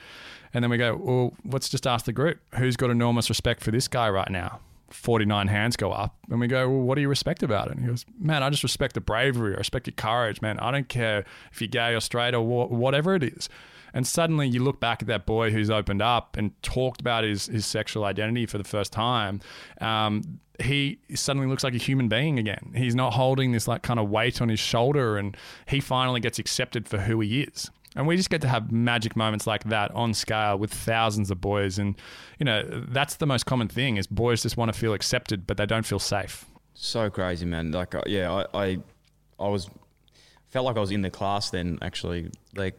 And 0.53 0.63
then 0.63 0.71
we 0.71 0.77
go, 0.77 0.95
well, 0.95 1.33
let's 1.45 1.69
just 1.69 1.85
ask 1.85 2.05
the 2.05 2.13
group 2.13 2.39
who's 2.55 2.75
got 2.75 2.89
enormous 2.89 3.29
respect 3.29 3.61
for 3.61 3.71
this 3.71 3.87
guy 3.87 4.09
right 4.09 4.29
now. 4.29 4.59
49 4.91 5.47
hands 5.47 5.75
go 5.75 5.91
up. 5.91 6.15
And 6.29 6.39
we 6.39 6.47
go, 6.47 6.67
well, 6.67 6.81
what 6.81 6.95
do 6.95 7.01
you 7.01 7.09
respect 7.09 7.43
about 7.43 7.67
it? 7.67 7.73
And 7.73 7.81
he 7.81 7.87
goes, 7.87 8.05
man, 8.19 8.41
I 8.41 8.49
just 8.49 8.63
respect 8.63 8.95
the 8.95 9.01
bravery. 9.01 9.53
I 9.53 9.57
respect 9.57 9.87
your 9.87 9.93
courage, 9.93 10.41
man. 10.41 10.59
I 10.59 10.71
don't 10.71 10.89
care 10.89 11.25
if 11.51 11.61
you're 11.61 11.67
gay 11.67 11.93
or 11.93 11.99
straight 11.99 12.33
or 12.33 12.41
wha- 12.41 12.65
whatever 12.65 13.15
it 13.15 13.23
is. 13.23 13.49
And 13.93 14.05
suddenly 14.05 14.47
you 14.47 14.63
look 14.63 14.79
back 14.79 15.01
at 15.01 15.07
that 15.07 15.25
boy 15.25 15.51
who's 15.51 15.69
opened 15.69 16.01
up 16.01 16.37
and 16.37 16.59
talked 16.61 17.01
about 17.01 17.23
his, 17.23 17.47
his 17.47 17.65
sexual 17.65 18.05
identity 18.05 18.45
for 18.45 18.57
the 18.57 18.63
first 18.63 18.93
time. 18.93 19.41
Um, 19.81 20.39
he 20.59 20.99
suddenly 21.15 21.47
looks 21.47 21.63
like 21.63 21.73
a 21.73 21.77
human 21.77 22.07
being 22.09 22.37
again. 22.37 22.73
He's 22.75 22.93
not 22.93 23.13
holding 23.13 23.51
this 23.51 23.67
like 23.67 23.81
kind 23.81 23.99
of 23.99 24.09
weight 24.09 24.41
on 24.41 24.49
his 24.49 24.59
shoulder 24.59 25.17
and 25.17 25.35
he 25.67 25.79
finally 25.79 26.19
gets 26.19 26.37
accepted 26.37 26.87
for 26.87 26.99
who 26.99 27.19
he 27.21 27.41
is. 27.41 27.71
And 27.95 28.05
we 28.05 28.15
just 28.17 28.29
get 28.29 28.41
to 28.41 28.47
have 28.47 28.71
magic 28.71 29.15
moments 29.15 29.47
like 29.47 29.63
that 29.65 29.91
on 29.91 30.13
scale 30.13 30.57
with 30.57 30.71
thousands 30.71 31.31
of 31.31 31.41
boys. 31.41 31.79
And, 31.79 31.95
you 32.37 32.45
know, 32.45 32.63
that's 32.89 33.15
the 33.15 33.25
most 33.25 33.45
common 33.47 33.67
thing 33.67 33.97
is 33.97 34.05
boys 34.07 34.43
just 34.43 34.57
want 34.57 34.71
to 34.71 34.79
feel 34.79 34.93
accepted, 34.93 35.47
but 35.47 35.57
they 35.57 35.65
don't 35.65 35.85
feel 35.85 35.99
safe. 35.99 36.45
So 36.75 37.09
crazy, 37.09 37.45
man. 37.45 37.71
Like, 37.71 37.95
uh, 37.95 38.03
yeah, 38.05 38.31
I, 38.53 38.63
I, 38.65 38.77
I 39.39 39.47
was 39.49 39.69
felt 40.49 40.65
like 40.65 40.77
I 40.77 40.79
was 40.79 40.91
in 40.91 41.01
the 41.01 41.09
class 41.09 41.49
then, 41.49 41.79
actually, 41.81 42.29
like 42.55 42.75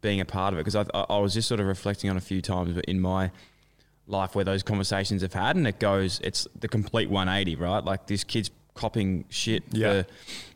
being 0.00 0.20
a 0.20 0.24
part 0.24 0.52
of 0.54 0.58
it, 0.58 0.64
because 0.64 0.74
I, 0.76 0.84
I, 0.94 1.04
I 1.10 1.18
was 1.18 1.34
just 1.34 1.48
sort 1.48 1.60
of 1.60 1.66
reflecting 1.66 2.08
on 2.10 2.16
a 2.16 2.20
few 2.20 2.40
times 2.40 2.78
in 2.88 3.00
my 3.00 3.30
life 4.06 4.34
where 4.34 4.44
those 4.44 4.62
conversations 4.62 5.20
have 5.22 5.32
had, 5.34 5.56
and 5.56 5.66
it 5.66 5.78
goes, 5.78 6.18
it's 6.24 6.46
the 6.58 6.68
complete 6.68 7.10
180, 7.10 7.56
right? 7.56 7.84
Like 7.84 8.06
this 8.06 8.24
kid's 8.24 8.50
copying 8.74 9.24
shit 9.28 9.64
Yeah. 9.72 10.02
for 10.02 10.08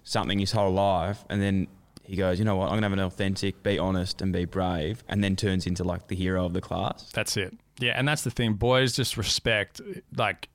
something 0.04 0.38
his 0.38 0.52
whole 0.52 0.72
life, 0.72 1.24
and 1.28 1.40
then 1.42 1.66
he 2.10 2.16
goes, 2.16 2.38
you 2.40 2.44
know 2.44 2.56
what? 2.56 2.66
I'm 2.70 2.74
gonna 2.76 2.86
have 2.88 2.92
an 2.92 2.98
authentic, 2.98 3.62
be 3.62 3.78
honest, 3.78 4.20
and 4.20 4.32
be 4.32 4.44
brave, 4.44 5.04
and 5.08 5.22
then 5.22 5.36
turns 5.36 5.66
into 5.66 5.84
like 5.84 6.08
the 6.08 6.16
hero 6.16 6.44
of 6.44 6.52
the 6.52 6.60
class. 6.60 7.08
That's 7.12 7.36
it. 7.36 7.56
Yeah, 7.78 7.92
and 7.96 8.06
that's 8.08 8.22
the 8.22 8.30
thing. 8.32 8.54
Boys 8.54 8.94
just 8.94 9.16
respect 9.16 9.80
like 10.16 10.48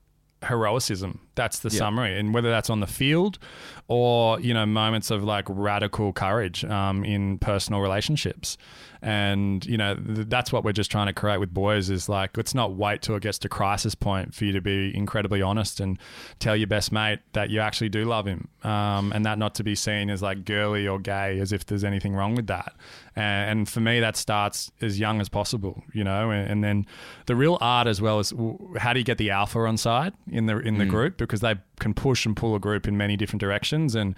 heroicism. 0.43 1.21
That's 1.35 1.59
the 1.59 1.69
Yeah. 1.69 1.79
summary, 1.79 2.19
and 2.19 2.33
whether 2.33 2.49
that's 2.49 2.69
on 2.69 2.79
the 2.81 2.87
field 2.87 3.39
or 3.87 4.39
you 4.41 4.53
know 4.53 4.65
moments 4.65 5.09
of 5.11 5.23
like 5.23 5.45
radical 5.47 6.13
courage 6.13 6.63
um, 6.65 7.03
in 7.05 7.39
personal 7.39 7.81
relationships, 7.81 8.57
and 9.05 9.63
you 9.67 9.77
know 9.77 9.93
th- 9.95 10.27
that's 10.27 10.51
what 10.51 10.63
we're 10.63 10.71
just 10.71 10.89
trying 10.89 11.05
to 11.05 11.13
create 11.13 11.37
with 11.39 11.53
boys 11.53 11.91
is 11.91 12.09
like 12.09 12.35
let's 12.35 12.55
not 12.55 12.73
wait 12.73 13.03
till 13.03 13.15
it 13.15 13.21
gets 13.21 13.37
to 13.37 13.47
crisis 13.47 13.93
point 13.93 14.33
for 14.33 14.45
you 14.45 14.51
to 14.51 14.61
be 14.61 14.91
incredibly 14.97 15.43
honest 15.43 15.79
and 15.79 15.99
tell 16.39 16.55
your 16.55 16.65
best 16.65 16.91
mate 16.91 17.19
that 17.33 17.51
you 17.51 17.59
actually 17.59 17.87
do 17.87 18.03
love 18.03 18.25
him, 18.25 18.47
um, 18.63 19.13
and 19.13 19.23
that 19.23 19.37
not 19.37 19.53
to 19.53 19.63
be 19.63 19.75
seen 19.75 20.09
as 20.09 20.23
like 20.23 20.43
girly 20.43 20.87
or 20.87 20.99
gay 20.99 21.39
as 21.39 21.51
if 21.51 21.67
there's 21.67 21.83
anything 21.83 22.15
wrong 22.15 22.33
with 22.33 22.47
that. 22.47 22.73
And, 23.15 23.59
and 23.59 23.69
for 23.69 23.79
me, 23.79 23.99
that 23.99 24.17
starts 24.17 24.71
as 24.81 24.99
young 24.99 25.21
as 25.21 25.29
possible, 25.29 25.83
you 25.93 26.03
know. 26.03 26.31
And, 26.31 26.49
and 26.49 26.63
then 26.63 26.87
the 27.27 27.35
real 27.35 27.59
art 27.61 27.85
as 27.85 28.01
well 28.01 28.19
is 28.19 28.31
w- 28.31 28.73
how 28.77 28.91
do 28.91 28.99
you 28.99 29.05
get 29.05 29.19
the 29.19 29.29
alpha 29.29 29.59
on 29.59 29.77
side 29.77 30.13
in 30.31 30.47
the 30.47 30.57
in 30.57 30.79
the 30.79 30.85
group 30.85 31.17
because 31.17 31.41
they 31.41 31.55
can 31.79 31.93
push 31.93 32.25
and 32.25 32.35
pull 32.35 32.55
a 32.55 32.59
group 32.59 32.87
in 32.87 32.97
many 32.97 33.15
different 33.15 33.41
directions, 33.41 33.93
and 33.93 34.15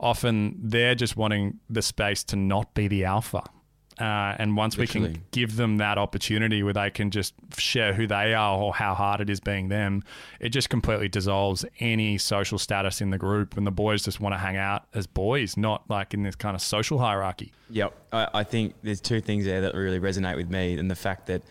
often 0.00 0.58
they're 0.62 0.94
just 0.94 1.14
wanting 1.14 1.58
the 1.68 1.82
space 1.82 2.24
to 2.24 2.36
not 2.36 2.72
be 2.72 2.88
the 2.88 3.04
alpha. 3.04 3.42
Uh, 4.00 4.34
and 4.38 4.56
once 4.56 4.78
we 4.78 4.86
can 4.86 5.22
give 5.30 5.56
them 5.56 5.76
that 5.76 5.98
opportunity 5.98 6.62
where 6.62 6.72
they 6.72 6.90
can 6.90 7.10
just 7.10 7.34
share 7.58 7.92
who 7.92 8.06
they 8.06 8.32
are 8.32 8.58
or 8.58 8.72
how 8.72 8.94
hard 8.94 9.20
it 9.20 9.28
is 9.28 9.40
being 9.40 9.68
them, 9.68 10.02
it 10.40 10.48
just 10.48 10.70
completely 10.70 11.08
dissolves 11.08 11.66
any 11.80 12.16
social 12.16 12.58
status 12.58 13.02
in 13.02 13.10
the 13.10 13.18
group. 13.18 13.58
And 13.58 13.66
the 13.66 13.70
boys 13.70 14.02
just 14.02 14.18
want 14.18 14.32
to 14.34 14.38
hang 14.38 14.56
out 14.56 14.86
as 14.94 15.06
boys, 15.06 15.56
not 15.56 15.88
like 15.90 16.14
in 16.14 16.22
this 16.22 16.34
kind 16.34 16.54
of 16.54 16.62
social 16.62 16.98
hierarchy. 16.98 17.52
Yep. 17.68 17.94
I, 18.12 18.28
I 18.32 18.44
think 18.44 18.74
there's 18.82 19.02
two 19.02 19.20
things 19.20 19.44
there 19.44 19.60
that 19.60 19.74
really 19.74 20.00
resonate 20.00 20.36
with 20.36 20.48
me, 20.48 20.78
and 20.78 20.90
the 20.90 20.96
fact 20.96 21.26
that 21.26 21.42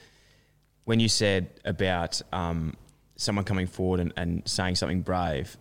when 0.85 0.99
you 0.99 1.07
said 1.07 1.51
about 1.65 2.19
um, 2.33 2.73
someone 3.15 3.45
coming 3.45 3.67
forward 3.67 3.99
and, 3.99 4.11
and 4.17 4.41
saying 4.47 4.75
something 4.75 5.01
brave, 5.03 5.55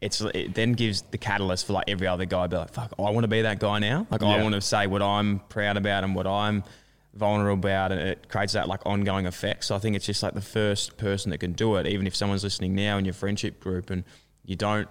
it's 0.00 0.20
it 0.20 0.54
then 0.54 0.72
gives 0.72 1.02
the 1.02 1.18
catalyst 1.18 1.66
for 1.66 1.74
like 1.74 1.84
every 1.88 2.06
other 2.06 2.24
guy 2.24 2.44
to 2.44 2.48
be 2.48 2.56
like, 2.56 2.72
fuck, 2.72 2.92
I 2.98 3.10
want 3.10 3.24
to 3.24 3.28
be 3.28 3.42
that 3.42 3.58
guy 3.58 3.78
now. 3.78 4.06
Like 4.10 4.22
I 4.22 4.42
want 4.42 4.54
to 4.54 4.60
say 4.60 4.86
what 4.86 5.02
I'm 5.02 5.40
proud 5.48 5.76
about 5.76 6.04
and 6.04 6.14
what 6.14 6.26
I'm 6.26 6.64
vulnerable 7.14 7.58
about, 7.58 7.92
and 7.92 8.00
it 8.00 8.28
creates 8.28 8.54
that 8.54 8.66
like 8.66 8.84
ongoing 8.86 9.26
effect. 9.26 9.64
So 9.64 9.74
I 9.74 9.78
think 9.78 9.96
it's 9.96 10.06
just 10.06 10.22
like 10.22 10.34
the 10.34 10.40
first 10.40 10.96
person 10.96 11.30
that 11.30 11.38
can 11.38 11.52
do 11.52 11.76
it, 11.76 11.86
even 11.86 12.06
if 12.06 12.16
someone's 12.16 12.44
listening 12.44 12.74
now 12.74 12.96
in 12.96 13.04
your 13.04 13.14
friendship 13.14 13.60
group 13.60 13.90
and 13.90 14.04
you 14.44 14.56
don't, 14.56 14.88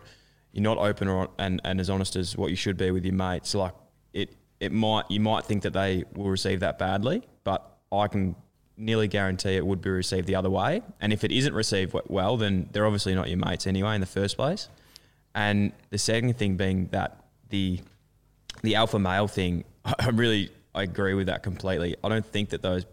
you're 0.51 0.63
not 0.63 0.77
open 0.77 1.07
or 1.07 1.29
and, 1.39 1.59
and 1.63 1.79
as 1.79 1.89
honest 1.89 2.15
as 2.15 2.37
what 2.37 2.51
you 2.51 2.55
should 2.55 2.77
be 2.77 2.91
with 2.91 3.03
your 3.03 3.15
mates. 3.15 3.55
Like 3.55 3.73
it, 4.13 4.35
it 4.59 4.71
might 4.71 5.09
you 5.09 5.19
might 5.19 5.45
think 5.45 5.63
that 5.63 5.73
they 5.73 6.03
will 6.13 6.29
receive 6.29 6.59
that 6.59 6.77
badly, 6.77 7.23
but 7.43 7.79
I 7.91 8.07
can 8.07 8.35
nearly 8.77 9.07
guarantee 9.07 9.55
it 9.55 9.65
would 9.65 9.81
be 9.81 9.89
received 9.89 10.27
the 10.27 10.35
other 10.35 10.49
way. 10.49 10.81
And 11.01 11.11
if 11.11 11.23
it 11.23 11.31
isn't 11.31 11.53
received 11.53 11.95
well, 12.07 12.37
then 12.37 12.69
they're 12.71 12.85
obviously 12.85 13.15
not 13.15 13.27
your 13.27 13.37
mates 13.37 13.65
anyway 13.65 13.95
in 13.95 14.01
the 14.01 14.07
first 14.07 14.37
place. 14.37 14.69
And 15.35 15.71
the 15.89 15.97
second 15.97 16.37
thing 16.37 16.57
being 16.57 16.87
that 16.87 17.23
the 17.49 17.79
the 18.61 18.75
alpha 18.75 18.99
male 18.99 19.27
thing, 19.27 19.63
I 19.85 20.09
really 20.09 20.51
I 20.73 20.83
agree 20.83 21.13
with 21.13 21.27
that 21.27 21.43
completely. 21.43 21.95
I 22.03 22.09
don't 22.09 22.25
think 22.25 22.49
that 22.49 22.61
those 22.61 22.85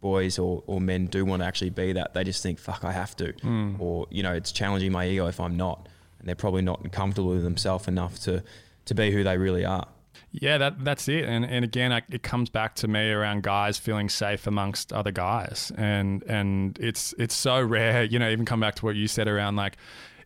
boys 0.00 0.38
or, 0.38 0.62
or 0.66 0.80
men 0.80 1.06
do 1.06 1.24
want 1.24 1.42
to 1.42 1.46
actually 1.46 1.70
be 1.70 1.92
that. 1.92 2.14
They 2.14 2.24
just 2.24 2.42
think, 2.42 2.58
fuck, 2.58 2.84
I 2.84 2.92
have 2.92 3.14
to. 3.16 3.32
Hmm. 3.32 3.74
Or, 3.78 4.06
you 4.10 4.22
know, 4.22 4.32
it's 4.32 4.52
challenging 4.52 4.92
my 4.92 5.06
ego 5.06 5.26
if 5.26 5.38
I'm 5.40 5.56
not. 5.56 5.88
And 6.18 6.28
they're 6.28 6.34
probably 6.34 6.62
not 6.62 6.90
comfortable 6.92 7.30
with 7.30 7.42
themselves 7.42 7.88
enough 7.88 8.18
to, 8.20 8.42
to 8.86 8.94
be 8.94 9.10
who 9.10 9.22
they 9.24 9.38
really 9.38 9.64
are. 9.64 9.86
Yeah, 10.32 10.58
that 10.58 10.84
that's 10.84 11.08
it. 11.08 11.24
And 11.24 11.44
and 11.44 11.64
again, 11.64 11.92
I, 11.92 12.02
it 12.08 12.22
comes 12.22 12.50
back 12.50 12.76
to 12.76 12.88
me 12.88 13.10
around 13.10 13.42
guys 13.42 13.78
feeling 13.78 14.08
safe 14.08 14.46
amongst 14.46 14.92
other 14.92 15.10
guys, 15.10 15.72
and 15.76 16.22
and 16.22 16.78
it's 16.78 17.12
it's 17.18 17.34
so 17.34 17.60
rare. 17.60 18.04
You 18.04 18.20
know, 18.20 18.30
even 18.30 18.44
come 18.44 18.60
back 18.60 18.76
to 18.76 18.84
what 18.84 18.94
you 18.94 19.08
said 19.08 19.26
around 19.26 19.56
like. 19.56 19.76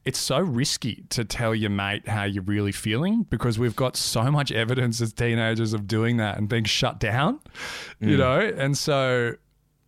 It's 0.05 0.19
so 0.19 0.39
risky 0.39 1.05
to 1.11 1.25
tell 1.25 1.55
your 1.55 1.71
mate 1.71 2.09
how 2.09 2.25
you're 2.25 2.43
really 2.43 2.73
feeling 2.73 3.25
because 3.31 3.59
we've 3.59 3.77
got 3.77 3.97
so 3.97 4.31
much 4.31 4.53
evidence 4.53 5.01
as 5.01 5.13
teenagers 5.13 5.73
of 5.73 5.87
doing 5.87 6.19
that 6.19 6.37
and 6.37 6.49
being 6.49 6.65
shut 6.65 7.01
down, 7.01 7.41
you 8.01 8.17
know? 8.17 8.41
And 8.41 8.77
so 8.77 9.37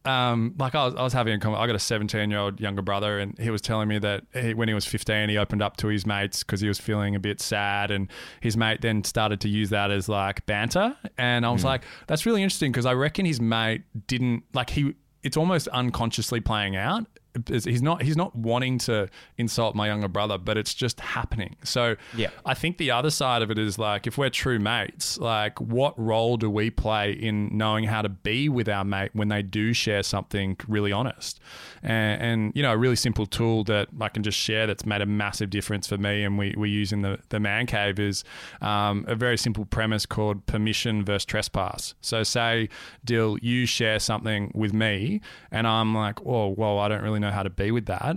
um, 0.07 0.55
like 0.59 0.74
I 0.74 0.85
was, 0.85 0.94
I 0.94 1.02
was 1.02 1.12
having 1.12 1.35
a 1.35 1.38
conversation. 1.38 1.64
I 1.64 1.66
got 1.66 1.76
a 1.76 1.81
17 1.81 2.31
year 2.31 2.38
old 2.38 2.61
younger 2.61 2.83
brother, 2.83 3.18
and 3.18 3.37
he 3.38 3.50
was 3.50 3.61
telling 3.61 3.88
me 3.88 3.98
that 3.98 4.24
he, 4.33 4.55
when 4.55 4.68
he 4.68 4.74
was 4.74 4.87
15, 4.87 5.29
he 5.29 5.37
opened 5.37 5.62
up 5.62 5.76
to 5.79 5.88
his 5.88 6.07
mates 6.07 6.42
because 6.42 6.61
he 6.61 6.68
was 6.68 6.79
feeling 6.79 7.14
a 7.14 7.20
bit 7.20 7.40
sad, 7.40 7.90
and 7.90 8.09
his 8.40 8.57
mate 8.57 8.81
then 8.81 9.05
started 9.05 9.40
to 9.40 9.48
use 9.48 9.70
that 9.70 9.90
as 9.90 10.09
like 10.09 10.46
banter. 10.46 10.96
And 11.18 11.44
I 11.44 11.50
was 11.50 11.64
like, 11.64 11.83
that's 12.07 12.24
really 12.24 12.42
interesting 12.42 12.72
because 12.72 12.87
I 12.87 12.94
reckon 12.94 13.26
his 13.26 13.40
mate 13.40 13.83
didn't 14.07 14.44
like 14.55 14.70
he. 14.70 14.94
It's 15.22 15.37
almost 15.37 15.66
unconsciously 15.68 16.40
playing 16.40 16.76
out. 16.76 17.07
He's 17.49 17.83
not. 17.83 18.03
He's 18.03 18.16
not 18.16 18.35
wanting 18.35 18.79
to 18.79 19.09
insult 19.38 19.75
my 19.75 19.87
younger 19.88 20.09
brother, 20.09 20.38
but 20.38 20.57
it's 20.57 20.75
just 20.75 21.01
happening. 21.01 21.57
So 21.64 21.96
Yeah. 22.16 22.31
I 22.44 22.55
think 22.55 22.79
the 22.79 22.90
other 22.90 23.11
side 23.11 23.42
of 23.42 23.51
it 23.51 23.59
is 23.59 23.79
like 23.79 24.07
if 24.07 24.18
we're 24.18 24.31
true 24.31 24.59
mates, 24.59 25.18
like 25.18 25.61
what 25.61 25.99
role 25.99 26.37
do 26.37 26.49
we 26.51 26.70
play 26.70 27.12
in 27.12 27.57
knowing 27.57 27.85
how 27.85 28.03
to 28.03 28.09
be 28.09 28.49
with 28.49 28.68
our 28.68 28.85
mate 28.85 29.11
when 29.12 29.29
they 29.29 29.42
do 29.42 29.72
share 29.72 30.03
something 30.03 30.57
really 30.68 30.92
honest? 30.92 31.40
And, 31.83 32.22
and 32.22 32.53
you 32.55 32.62
know, 32.62 32.72
a 32.72 32.77
really 32.77 32.96
simple 32.96 33.27
tool 33.27 33.64
that 33.64 33.88
I 34.01 34.09
can 34.09 34.22
just 34.22 34.38
share 34.38 34.66
that's 34.66 34.87
made 34.87 35.01
a 35.03 35.07
massive 35.07 35.51
difference 35.51 35.87
for 35.87 35.99
me 35.99 36.25
and 36.25 36.38
we, 36.38 36.55
we 36.57 36.70
use 36.70 36.92
in 36.92 37.03
the, 37.03 37.18
the 37.29 37.40
man 37.40 37.66
cave 37.66 37.99
is 37.99 38.25
um, 38.61 39.05
a 39.09 39.14
very 39.14 39.37
simple 39.38 39.64
premise 39.64 40.07
called 40.07 40.46
permission 40.46 41.05
versus 41.05 41.25
trespass. 41.25 41.94
So 42.01 42.22
say, 42.22 42.68
Dill, 43.05 43.38
you 43.40 43.66
share 43.66 43.99
something 43.99 44.51
with 44.55 44.72
me 44.72 45.20
and 45.51 45.66
I'm 45.66 45.94
like, 45.94 46.25
oh, 46.27 46.49
well, 46.49 46.79
I 46.79 46.88
don't 46.88 47.03
really 47.03 47.20
know 47.20 47.25
how 47.30 47.42
to 47.42 47.50
be 47.50 47.70
with 47.70 47.86
that. 47.86 48.16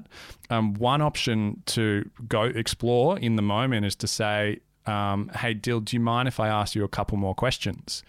Um, 0.49 0.73
one 0.73 1.01
option 1.01 1.61
to 1.67 2.09
go 2.27 2.43
explore 2.43 3.19
in 3.19 3.35
the 3.35 3.41
moment 3.41 3.85
is 3.85 3.95
to 3.97 4.07
say, 4.07 4.59
um, 4.85 5.29
hey, 5.35 5.53
Dill, 5.53 5.81
do 5.81 5.95
you 5.95 5.99
mind 5.99 6.27
if 6.27 6.39
I 6.39 6.47
ask 6.47 6.75
you 6.75 6.83
a 6.83 6.89
couple 6.89 7.17
more 7.17 7.35
questions? 7.35 8.03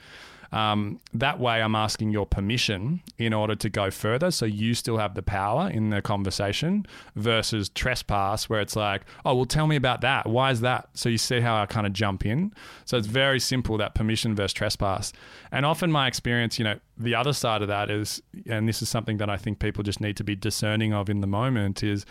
Um, 0.52 1.00
that 1.14 1.38
way, 1.38 1.62
I'm 1.62 1.76
asking 1.76 2.10
your 2.10 2.26
permission 2.26 3.02
in 3.18 3.32
order 3.32 3.54
to 3.54 3.68
go 3.68 3.90
further. 3.90 4.30
So 4.30 4.46
you 4.46 4.74
still 4.74 4.96
have 4.96 5.14
the 5.14 5.22
power 5.22 5.70
in 5.70 5.90
the 5.90 6.02
conversation 6.02 6.86
versus 7.14 7.68
trespass, 7.68 8.48
where 8.48 8.60
it's 8.60 8.74
like, 8.74 9.02
oh, 9.24 9.34
well, 9.36 9.44
tell 9.44 9.66
me 9.66 9.76
about 9.76 10.00
that. 10.00 10.26
Why 10.26 10.50
is 10.50 10.60
that? 10.62 10.88
So 10.94 11.08
you 11.08 11.18
see 11.18 11.40
how 11.40 11.62
I 11.62 11.66
kind 11.66 11.86
of 11.86 11.92
jump 11.92 12.26
in. 12.26 12.52
So 12.84 12.96
it's 12.96 13.06
very 13.06 13.38
simple 13.38 13.78
that 13.78 13.94
permission 13.94 14.34
versus 14.34 14.52
trespass. 14.52 15.12
And 15.52 15.64
often, 15.64 15.92
my 15.92 16.08
experience, 16.08 16.58
you 16.58 16.64
know, 16.64 16.80
the 17.00 17.14
other 17.14 17.32
side 17.32 17.62
of 17.62 17.68
that 17.68 17.90
is, 17.90 18.22
and 18.46 18.68
this 18.68 18.82
is 18.82 18.88
something 18.88 19.16
that 19.16 19.30
I 19.30 19.36
think 19.36 19.58
people 19.58 19.82
just 19.82 20.00
need 20.00 20.16
to 20.18 20.24
be 20.24 20.36
discerning 20.36 20.92
of 20.92 21.08
in 21.08 21.20
the 21.20 21.26
moment, 21.26 21.82
is 21.82 22.04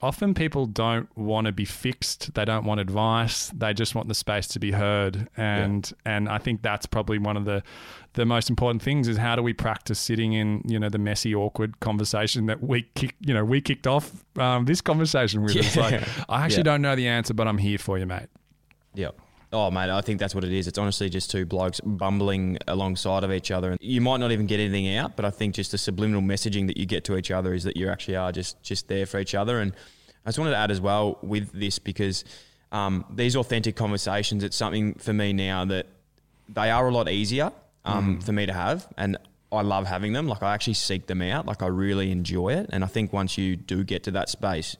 often 0.00 0.34
people 0.34 0.66
don't 0.66 1.08
want 1.16 1.46
to 1.46 1.52
be 1.52 1.64
fixed. 1.64 2.32
They 2.34 2.44
don't 2.44 2.64
want 2.64 2.80
advice. 2.80 3.50
They 3.54 3.74
just 3.74 3.94
want 3.94 4.08
the 4.08 4.14
space 4.14 4.46
to 4.48 4.58
be 4.58 4.72
heard. 4.72 5.28
And 5.36 5.92
and 6.04 6.28
I 6.28 6.38
think 6.38 6.62
that's 6.62 6.86
probably 6.86 7.18
one 7.18 7.36
of 7.36 7.44
the 7.44 7.62
the 8.14 8.24
most 8.24 8.48
important 8.48 8.80
things 8.82 9.08
is 9.08 9.18
how 9.18 9.36
do 9.36 9.42
we 9.42 9.52
practice 9.52 9.98
sitting 9.98 10.32
in 10.32 10.62
you 10.66 10.78
know 10.78 10.88
the 10.88 10.98
messy 10.98 11.34
awkward 11.34 11.80
conversation 11.80 12.46
that 12.46 12.62
we 12.62 12.82
kick 12.94 13.14
you 13.20 13.34
know 13.34 13.44
we 13.44 13.60
kicked 13.60 13.86
off 13.86 14.24
um, 14.38 14.64
this 14.64 14.80
conversation 14.80 15.42
with. 15.42 15.56
It's 15.56 15.76
like 15.76 16.02
I 16.28 16.42
actually 16.44 16.58
Yeah. 16.58 16.62
don't 16.62 16.82
know 16.82 16.96
the 16.96 17.08
answer, 17.08 17.34
but 17.34 17.46
I'm 17.48 17.58
here 17.58 17.78
for 17.78 17.98
you, 17.98 18.06
mate. 18.06 18.28
Yep. 18.94 19.18
Oh, 19.58 19.70
mate, 19.70 19.88
I 19.88 20.02
think 20.02 20.20
that's 20.20 20.34
what 20.34 20.44
it 20.44 20.52
is. 20.52 20.68
It's 20.68 20.76
honestly 20.76 21.08
just 21.08 21.30
two 21.30 21.46
blokes 21.46 21.80
bumbling 21.80 22.58
alongside 22.68 23.24
of 23.24 23.32
each 23.32 23.50
other. 23.50 23.70
And 23.70 23.80
you 23.80 24.02
might 24.02 24.18
not 24.18 24.30
even 24.30 24.44
get 24.44 24.60
anything 24.60 24.94
out, 24.98 25.16
but 25.16 25.24
I 25.24 25.30
think 25.30 25.54
just 25.54 25.70
the 25.70 25.78
subliminal 25.78 26.20
messaging 26.20 26.66
that 26.66 26.76
you 26.76 26.84
get 26.84 27.04
to 27.04 27.16
each 27.16 27.30
other 27.30 27.54
is 27.54 27.64
that 27.64 27.74
you 27.74 27.88
actually 27.88 28.16
are 28.16 28.32
just, 28.32 28.62
just 28.62 28.86
there 28.88 29.06
for 29.06 29.18
each 29.18 29.34
other. 29.34 29.60
And 29.60 29.72
I 30.26 30.28
just 30.28 30.38
wanted 30.38 30.50
to 30.50 30.58
add 30.58 30.70
as 30.70 30.78
well 30.78 31.18
with 31.22 31.52
this 31.52 31.78
because 31.78 32.22
um, 32.70 33.06
these 33.08 33.34
authentic 33.34 33.76
conversations, 33.76 34.44
it's 34.44 34.58
something 34.58 34.92
for 34.96 35.14
me 35.14 35.32
now 35.32 35.64
that 35.64 35.86
they 36.50 36.70
are 36.70 36.86
a 36.86 36.92
lot 36.92 37.08
easier 37.08 37.50
um, 37.86 38.20
for 38.20 38.32
me 38.32 38.44
to 38.44 38.52
have. 38.52 38.86
And 38.98 39.16
I 39.50 39.62
love 39.62 39.86
having 39.86 40.12
them. 40.12 40.28
Like 40.28 40.42
I 40.42 40.52
actually 40.52 40.74
seek 40.74 41.06
them 41.06 41.22
out. 41.22 41.46
Like 41.46 41.62
I 41.62 41.68
really 41.68 42.12
enjoy 42.12 42.50
it. 42.50 42.68
And 42.74 42.84
I 42.84 42.88
think 42.88 43.10
once 43.10 43.38
you 43.38 43.56
do 43.56 43.84
get 43.84 44.02
to 44.02 44.10
that 44.10 44.28
space, 44.28 44.76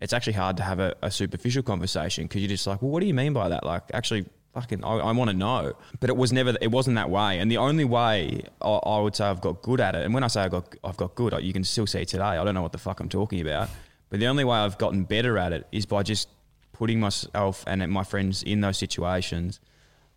it's 0.00 0.12
actually 0.12 0.32
hard 0.34 0.56
to 0.56 0.62
have 0.62 0.80
a, 0.80 0.94
a 1.02 1.10
superficial 1.10 1.62
conversation 1.62 2.24
because 2.24 2.40
you're 2.40 2.48
just 2.48 2.66
like, 2.66 2.80
well, 2.82 2.90
what 2.90 3.00
do 3.00 3.06
you 3.06 3.14
mean 3.14 3.32
by 3.32 3.48
that? 3.48 3.64
Like, 3.64 3.82
actually, 3.92 4.24
fucking, 4.54 4.82
I, 4.84 4.96
I 4.96 5.12
want 5.12 5.30
to 5.30 5.36
know. 5.36 5.74
But 6.00 6.10
it 6.10 6.16
was 6.16 6.32
never, 6.32 6.54
it 6.60 6.70
wasn't 6.70 6.96
that 6.96 7.10
way. 7.10 7.38
And 7.38 7.50
the 7.50 7.58
only 7.58 7.84
way 7.84 8.42
I, 8.62 8.68
I 8.68 9.00
would 9.00 9.14
say 9.14 9.24
I've 9.24 9.40
got 9.40 9.62
good 9.62 9.80
at 9.80 9.94
it, 9.94 10.04
and 10.04 10.14
when 10.14 10.24
I 10.24 10.28
say 10.28 10.42
I've 10.42 10.50
got, 10.50 10.74
I've 10.82 10.96
got 10.96 11.14
good, 11.14 11.34
you 11.42 11.52
can 11.52 11.64
still 11.64 11.86
see 11.86 12.04
today. 12.04 12.22
I 12.22 12.44
don't 12.44 12.54
know 12.54 12.62
what 12.62 12.72
the 12.72 12.78
fuck 12.78 13.00
I'm 13.00 13.08
talking 13.08 13.40
about. 13.40 13.68
But 14.08 14.18
the 14.18 14.26
only 14.26 14.44
way 14.44 14.56
I've 14.56 14.78
gotten 14.78 15.04
better 15.04 15.38
at 15.38 15.52
it 15.52 15.66
is 15.70 15.86
by 15.86 16.02
just 16.02 16.28
putting 16.72 16.98
myself 16.98 17.62
and 17.66 17.88
my 17.92 18.02
friends 18.02 18.42
in 18.42 18.60
those 18.60 18.78
situations 18.78 19.60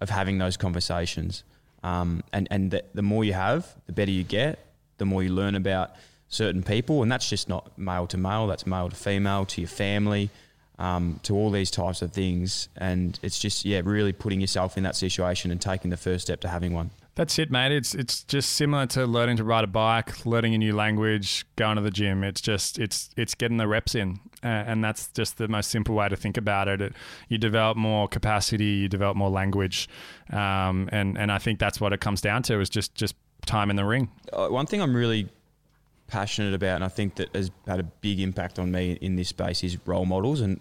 of 0.02 0.10
having 0.10 0.38
those 0.40 0.58
conversations. 0.58 1.44
Um, 1.84 2.24
and 2.32 2.48
and 2.50 2.72
the, 2.72 2.84
the 2.94 3.02
more 3.02 3.24
you 3.24 3.34
have, 3.34 3.76
the 3.86 3.94
better 3.94 4.12
you 4.12 4.24
get, 4.24 4.66
the 4.98 5.06
more 5.06 5.22
you 5.22 5.30
learn 5.30 5.56
about 5.56 5.92
certain 6.30 6.64
people. 6.64 7.04
And 7.04 7.12
that's 7.12 7.30
just 7.30 7.50
not 7.50 7.78
male 7.78 8.08
to 8.08 8.18
male, 8.18 8.48
that's 8.48 8.66
male 8.66 8.90
to 8.90 8.96
female, 8.96 9.46
to 9.46 9.62
your 9.62 9.68
family, 9.68 10.30
um, 10.80 11.20
to 11.24 11.36
all 11.36 11.52
these 11.52 11.72
types 11.72 12.02
of 12.02 12.12
things. 12.12 12.70
And 12.76 13.20
it's 13.22 13.40
just, 13.40 13.66
yeah, 13.66 13.82
really 13.84 14.14
putting 14.14 14.42
yourself 14.42 14.78
in 14.78 14.84
that 14.84 14.96
situation 14.96 15.52
and 15.52 15.62
taking 15.62 15.92
the 15.92 15.98
first 15.98 16.26
step 16.26 16.42
to 16.42 16.48
having 16.48 16.74
one. 16.74 16.92
That's 17.16 17.38
it, 17.38 17.52
mate. 17.52 17.72
It's 17.72 17.94
it's 17.94 18.24
just 18.24 18.54
similar 18.54 18.88
to 18.88 19.06
learning 19.06 19.38
to 19.38 19.44
ride 19.44 19.64
a 19.64 19.68
bike, 19.68 20.26
learning 20.26 20.56
a 20.56 20.58
new 20.58 20.76
language, 20.76 21.46
going 21.58 21.76
to 21.76 21.82
the 21.84 21.92
gym. 21.92 22.24
It's 22.24 22.42
just 22.42 22.80
it's 22.80 23.12
it's 23.16 23.36
getting 23.36 23.58
the 23.58 23.68
reps 23.68 23.94
in, 23.94 24.20
uh, 24.44 24.48
and 24.48 24.84
that's 24.84 25.10
just 25.10 25.38
the 25.38 25.48
most 25.48 25.70
simple 25.70 25.94
way 25.94 26.10
to 26.10 26.16
think 26.16 26.38
about 26.38 26.68
it. 26.68 26.82
it 26.82 26.94
you 27.30 27.38
develop 27.38 27.78
more 27.78 28.08
capacity, 28.08 28.66
you 28.66 28.88
develop 28.88 29.16
more 29.16 29.30
language, 29.30 29.88
um, 30.32 30.90
and 30.92 31.16
and 31.16 31.32
I 31.32 31.38
think 31.38 31.60
that's 31.60 31.80
what 31.80 31.94
it 31.94 32.02
comes 32.02 32.20
down 32.20 32.42
to 32.44 32.60
is 32.60 32.70
just 32.70 32.96
just 32.96 33.14
time 33.46 33.70
in 33.70 33.76
the 33.76 33.86
ring. 33.86 34.10
Uh, 34.32 34.48
one 34.48 34.66
thing 34.66 34.82
I'm 34.82 34.96
really 34.96 35.30
passionate 36.08 36.54
about, 36.54 36.76
and 36.76 36.84
I 36.84 36.88
think 36.88 37.16
that 37.16 37.36
has 37.36 37.52
had 37.66 37.80
a 37.80 37.84
big 37.84 38.20
impact 38.20 38.60
on 38.60 38.72
me 38.72 38.98
in 39.02 39.16
this 39.16 39.30
space, 39.30 39.64
is 39.64 39.78
role 39.86 40.06
models. 40.06 40.42
And 40.42 40.60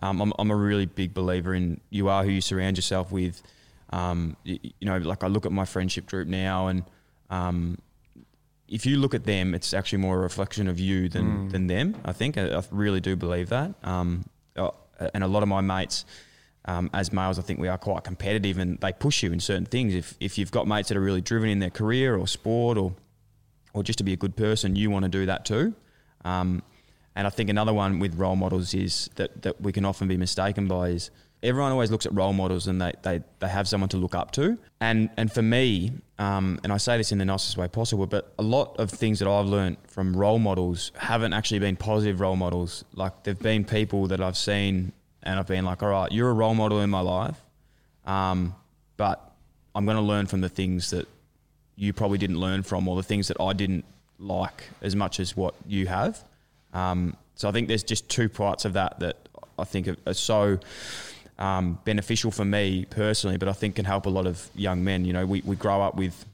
um, 0.00 0.20
I'm, 0.20 0.32
I'm 0.38 0.50
a 0.50 0.56
really 0.56 0.86
big 0.86 1.14
believer 1.14 1.54
in 1.54 1.80
you 1.90 2.08
are 2.08 2.24
who 2.24 2.30
you 2.30 2.40
surround 2.40 2.76
yourself 2.76 3.12
with. 3.12 3.42
Um, 3.90 4.36
you, 4.44 4.58
you, 4.62 4.86
know, 4.86 4.98
like 4.98 5.24
I 5.24 5.26
look 5.26 5.46
at 5.46 5.52
my 5.52 5.64
friendship 5.64 6.06
group 6.06 6.28
now, 6.28 6.68
and 6.68 6.84
um, 7.28 7.78
if 8.68 8.86
you 8.86 8.96
look 8.98 9.14
at 9.14 9.24
them, 9.24 9.54
it's 9.54 9.74
actually 9.74 9.98
more 9.98 10.16
a 10.16 10.20
reflection 10.20 10.68
of 10.68 10.78
you 10.78 11.08
than, 11.08 11.48
mm. 11.48 11.52
than 11.52 11.66
them. 11.66 11.96
I 12.04 12.12
think 12.12 12.38
I, 12.38 12.56
I 12.56 12.62
really 12.70 13.00
do 13.00 13.16
believe 13.16 13.48
that. 13.48 13.74
Um, 13.82 14.24
uh, 14.56 14.70
and 15.14 15.24
a 15.24 15.26
lot 15.26 15.42
of 15.42 15.48
my 15.48 15.60
mates, 15.60 16.04
um, 16.66 16.90
as 16.92 17.12
males, 17.12 17.38
I 17.38 17.42
think 17.42 17.58
we 17.58 17.68
are 17.68 17.78
quite 17.78 18.04
competitive, 18.04 18.58
and 18.58 18.78
they 18.80 18.92
push 18.92 19.22
you 19.22 19.32
in 19.32 19.40
certain 19.40 19.66
things. 19.66 19.94
If 19.94 20.14
if 20.20 20.38
you've 20.38 20.50
got 20.50 20.68
mates 20.68 20.88
that 20.88 20.96
are 20.96 21.00
really 21.00 21.22
driven 21.22 21.48
in 21.48 21.58
their 21.58 21.70
career 21.70 22.16
or 22.16 22.26
sport 22.26 22.76
or 22.78 22.94
or 23.72 23.82
just 23.82 23.98
to 23.98 24.04
be 24.04 24.12
a 24.12 24.16
good 24.16 24.36
person, 24.36 24.76
you 24.76 24.90
want 24.90 25.04
to 25.04 25.08
do 25.08 25.26
that 25.26 25.44
too. 25.44 25.74
Um, 26.24 26.62
and 27.16 27.26
I 27.26 27.30
think 27.30 27.50
another 27.50 27.72
one 27.72 27.98
with 27.98 28.14
role 28.14 28.36
models 28.36 28.72
is 28.74 29.10
that, 29.16 29.42
that 29.42 29.60
we 29.60 29.72
can 29.72 29.84
often 29.84 30.08
be 30.08 30.16
mistaken 30.16 30.68
by 30.68 30.88
is 30.88 31.10
everyone 31.42 31.72
always 31.72 31.90
looks 31.90 32.06
at 32.06 32.14
role 32.14 32.32
models 32.32 32.66
and 32.66 32.80
they, 32.80 32.92
they, 33.02 33.20
they 33.38 33.48
have 33.48 33.66
someone 33.66 33.88
to 33.88 33.96
look 33.96 34.14
up 34.14 34.30
to. 34.32 34.58
And, 34.80 35.10
and 35.16 35.32
for 35.32 35.42
me, 35.42 35.92
um, 36.18 36.60
and 36.62 36.72
I 36.72 36.76
say 36.76 36.96
this 36.98 37.12
in 37.12 37.18
the 37.18 37.24
nicest 37.24 37.56
way 37.56 37.66
possible, 37.68 38.06
but 38.06 38.32
a 38.38 38.42
lot 38.42 38.78
of 38.78 38.90
things 38.90 39.18
that 39.20 39.28
I've 39.28 39.46
learned 39.46 39.78
from 39.88 40.14
role 40.14 40.38
models 40.38 40.92
haven't 40.96 41.32
actually 41.32 41.60
been 41.60 41.76
positive 41.76 42.20
role 42.20 42.36
models. 42.36 42.84
Like 42.94 43.24
they've 43.24 43.38
been 43.38 43.64
people 43.64 44.06
that 44.08 44.20
I've 44.20 44.36
seen 44.36 44.92
and 45.22 45.38
I've 45.38 45.46
been 45.46 45.64
like, 45.64 45.82
all 45.82 45.90
right, 45.90 46.12
you're 46.12 46.30
a 46.30 46.34
role 46.34 46.54
model 46.54 46.80
in 46.80 46.90
my 46.90 47.00
life, 47.00 47.40
um, 48.06 48.54
but 48.96 49.34
I'm 49.74 49.84
going 49.84 49.96
to 49.96 50.02
learn 50.02 50.26
from 50.26 50.40
the 50.40 50.48
things 50.48 50.90
that 50.90 51.08
you 51.80 51.94
probably 51.94 52.18
didn't 52.18 52.38
learn 52.38 52.62
from, 52.62 52.86
or 52.86 52.94
the 52.94 53.02
things 53.02 53.28
that 53.28 53.40
I 53.40 53.54
didn't 53.54 53.86
like 54.18 54.68
as 54.82 54.94
much 54.94 55.18
as 55.18 55.34
what 55.34 55.54
you 55.66 55.86
have. 55.86 56.22
Um, 56.74 57.16
so 57.34 57.48
I 57.48 57.52
think 57.52 57.68
there's 57.68 57.82
just 57.82 58.06
two 58.10 58.28
parts 58.28 58.66
of 58.66 58.74
that 58.74 59.00
that 59.00 59.16
I 59.58 59.64
think 59.64 59.88
are, 59.88 59.96
are 60.06 60.12
so 60.12 60.58
um, 61.38 61.78
beneficial 61.86 62.30
for 62.30 62.44
me 62.44 62.84
personally, 62.84 63.38
but 63.38 63.48
I 63.48 63.54
think 63.54 63.76
can 63.76 63.86
help 63.86 64.04
a 64.04 64.10
lot 64.10 64.26
of 64.26 64.46
young 64.54 64.84
men. 64.84 65.06
You 65.06 65.14
know, 65.14 65.24
we, 65.24 65.40
we 65.40 65.56
grow 65.56 65.80
up 65.80 65.96
with 65.96 66.26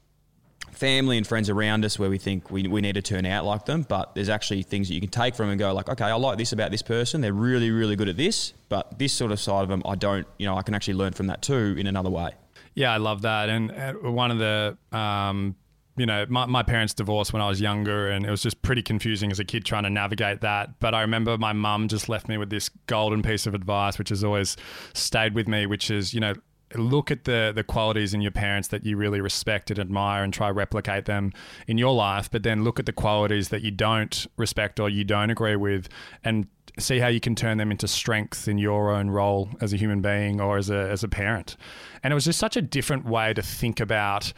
family 0.73 1.17
and 1.17 1.25
friends 1.25 1.49
around 1.49 1.85
us 1.85 1.97
where 1.97 2.09
we 2.09 2.17
think 2.17 2.51
we, 2.51 2.67
we 2.67 2.81
need 2.81 2.95
to 2.95 3.01
turn 3.01 3.25
out 3.25 3.45
like 3.45 3.65
them, 3.65 3.83
but 3.87 4.15
there's 4.15 4.29
actually 4.29 4.63
things 4.63 4.89
that 4.89 4.95
you 4.95 4.99
can 5.01 5.09
take 5.09 5.33
from 5.33 5.49
and 5.49 5.57
go 5.57 5.73
like, 5.73 5.87
okay, 5.87 6.05
I 6.05 6.15
like 6.15 6.37
this 6.37 6.51
about 6.51 6.71
this 6.71 6.81
person. 6.81 7.21
They're 7.21 7.31
really, 7.31 7.71
really 7.71 7.95
good 7.95 8.09
at 8.09 8.17
this, 8.17 8.51
but 8.67 8.99
this 8.99 9.13
sort 9.13 9.31
of 9.31 9.39
side 9.39 9.63
of 9.63 9.69
them, 9.69 9.81
I 9.85 9.95
don't, 9.95 10.27
you 10.37 10.45
know, 10.45 10.57
I 10.57 10.61
can 10.61 10.75
actually 10.75 10.95
learn 10.95 11.13
from 11.13 11.27
that 11.27 11.41
too 11.41 11.75
in 11.77 11.87
another 11.87 12.09
way. 12.09 12.31
Yeah, 12.77 12.93
I 12.93 12.97
love 12.97 13.23
that. 13.23 13.49
And 13.49 13.71
uh, 13.71 13.93
one 14.11 14.29
of 14.29 14.37
the, 14.37 14.77
um, 14.95 15.55
you 15.95 16.05
know, 16.05 16.27
my, 16.29 16.45
my 16.45 16.61
parents 16.61 16.93
divorced 16.93 17.33
when 17.33 17.41
I 17.41 17.47
was 17.47 17.59
younger, 17.59 18.07
and 18.07 18.23
it 18.23 18.29
was 18.29 18.43
just 18.43 18.61
pretty 18.61 18.83
confusing 18.83 19.31
as 19.31 19.39
a 19.39 19.43
kid 19.43 19.65
trying 19.65 19.81
to 19.81 19.89
navigate 19.89 20.41
that. 20.41 20.79
But 20.79 20.93
I 20.93 21.01
remember 21.01 21.39
my 21.39 21.53
mum 21.53 21.87
just 21.87 22.07
left 22.07 22.29
me 22.29 22.37
with 22.37 22.51
this 22.51 22.69
golden 22.85 23.23
piece 23.23 23.47
of 23.47 23.55
advice, 23.55 23.97
which 23.97 24.09
has 24.09 24.23
always 24.23 24.57
stayed 24.93 25.33
with 25.33 25.47
me, 25.47 25.65
which 25.65 25.89
is, 25.89 26.13
you 26.13 26.19
know, 26.19 26.35
look 26.75 27.09
at 27.09 27.23
the 27.23 27.51
the 27.55 27.63
qualities 27.63 28.13
in 28.13 28.21
your 28.21 28.31
parents 28.31 28.67
that 28.67 28.85
you 28.85 28.95
really 28.95 29.21
respect 29.21 29.71
and 29.71 29.79
admire 29.79 30.23
and 30.23 30.33
try 30.33 30.49
replicate 30.49 31.05
them 31.05 31.31
in 31.65 31.77
your 31.77 31.93
life 31.93 32.29
but 32.29 32.43
then 32.43 32.65
look 32.65 32.77
at 32.77 32.85
the 32.85 32.91
qualities 32.91 33.47
that 33.47 33.61
you 33.61 33.71
don't 33.71 34.27
respect 34.35 34.77
or 34.77 34.89
you 34.89 35.05
don't 35.05 35.29
agree 35.29 35.55
with 35.55 35.87
and 36.25 36.45
see 36.79 36.99
how 36.99 37.07
you 37.07 37.19
can 37.19 37.35
turn 37.35 37.57
them 37.57 37.71
into 37.71 37.87
strength 37.87 38.47
in 38.47 38.57
your 38.57 38.91
own 38.91 39.09
role 39.09 39.49
as 39.61 39.73
a 39.73 39.77
human 39.77 40.01
being 40.01 40.39
or 40.39 40.57
as 40.57 40.69
a 40.69 40.89
as 40.89 41.03
a 41.03 41.07
parent. 41.07 41.57
And 42.03 42.11
it 42.11 42.15
was 42.15 42.25
just 42.25 42.39
such 42.39 42.55
a 42.55 42.61
different 42.61 43.05
way 43.05 43.33
to 43.33 43.41
think 43.41 43.79
about 43.79 44.33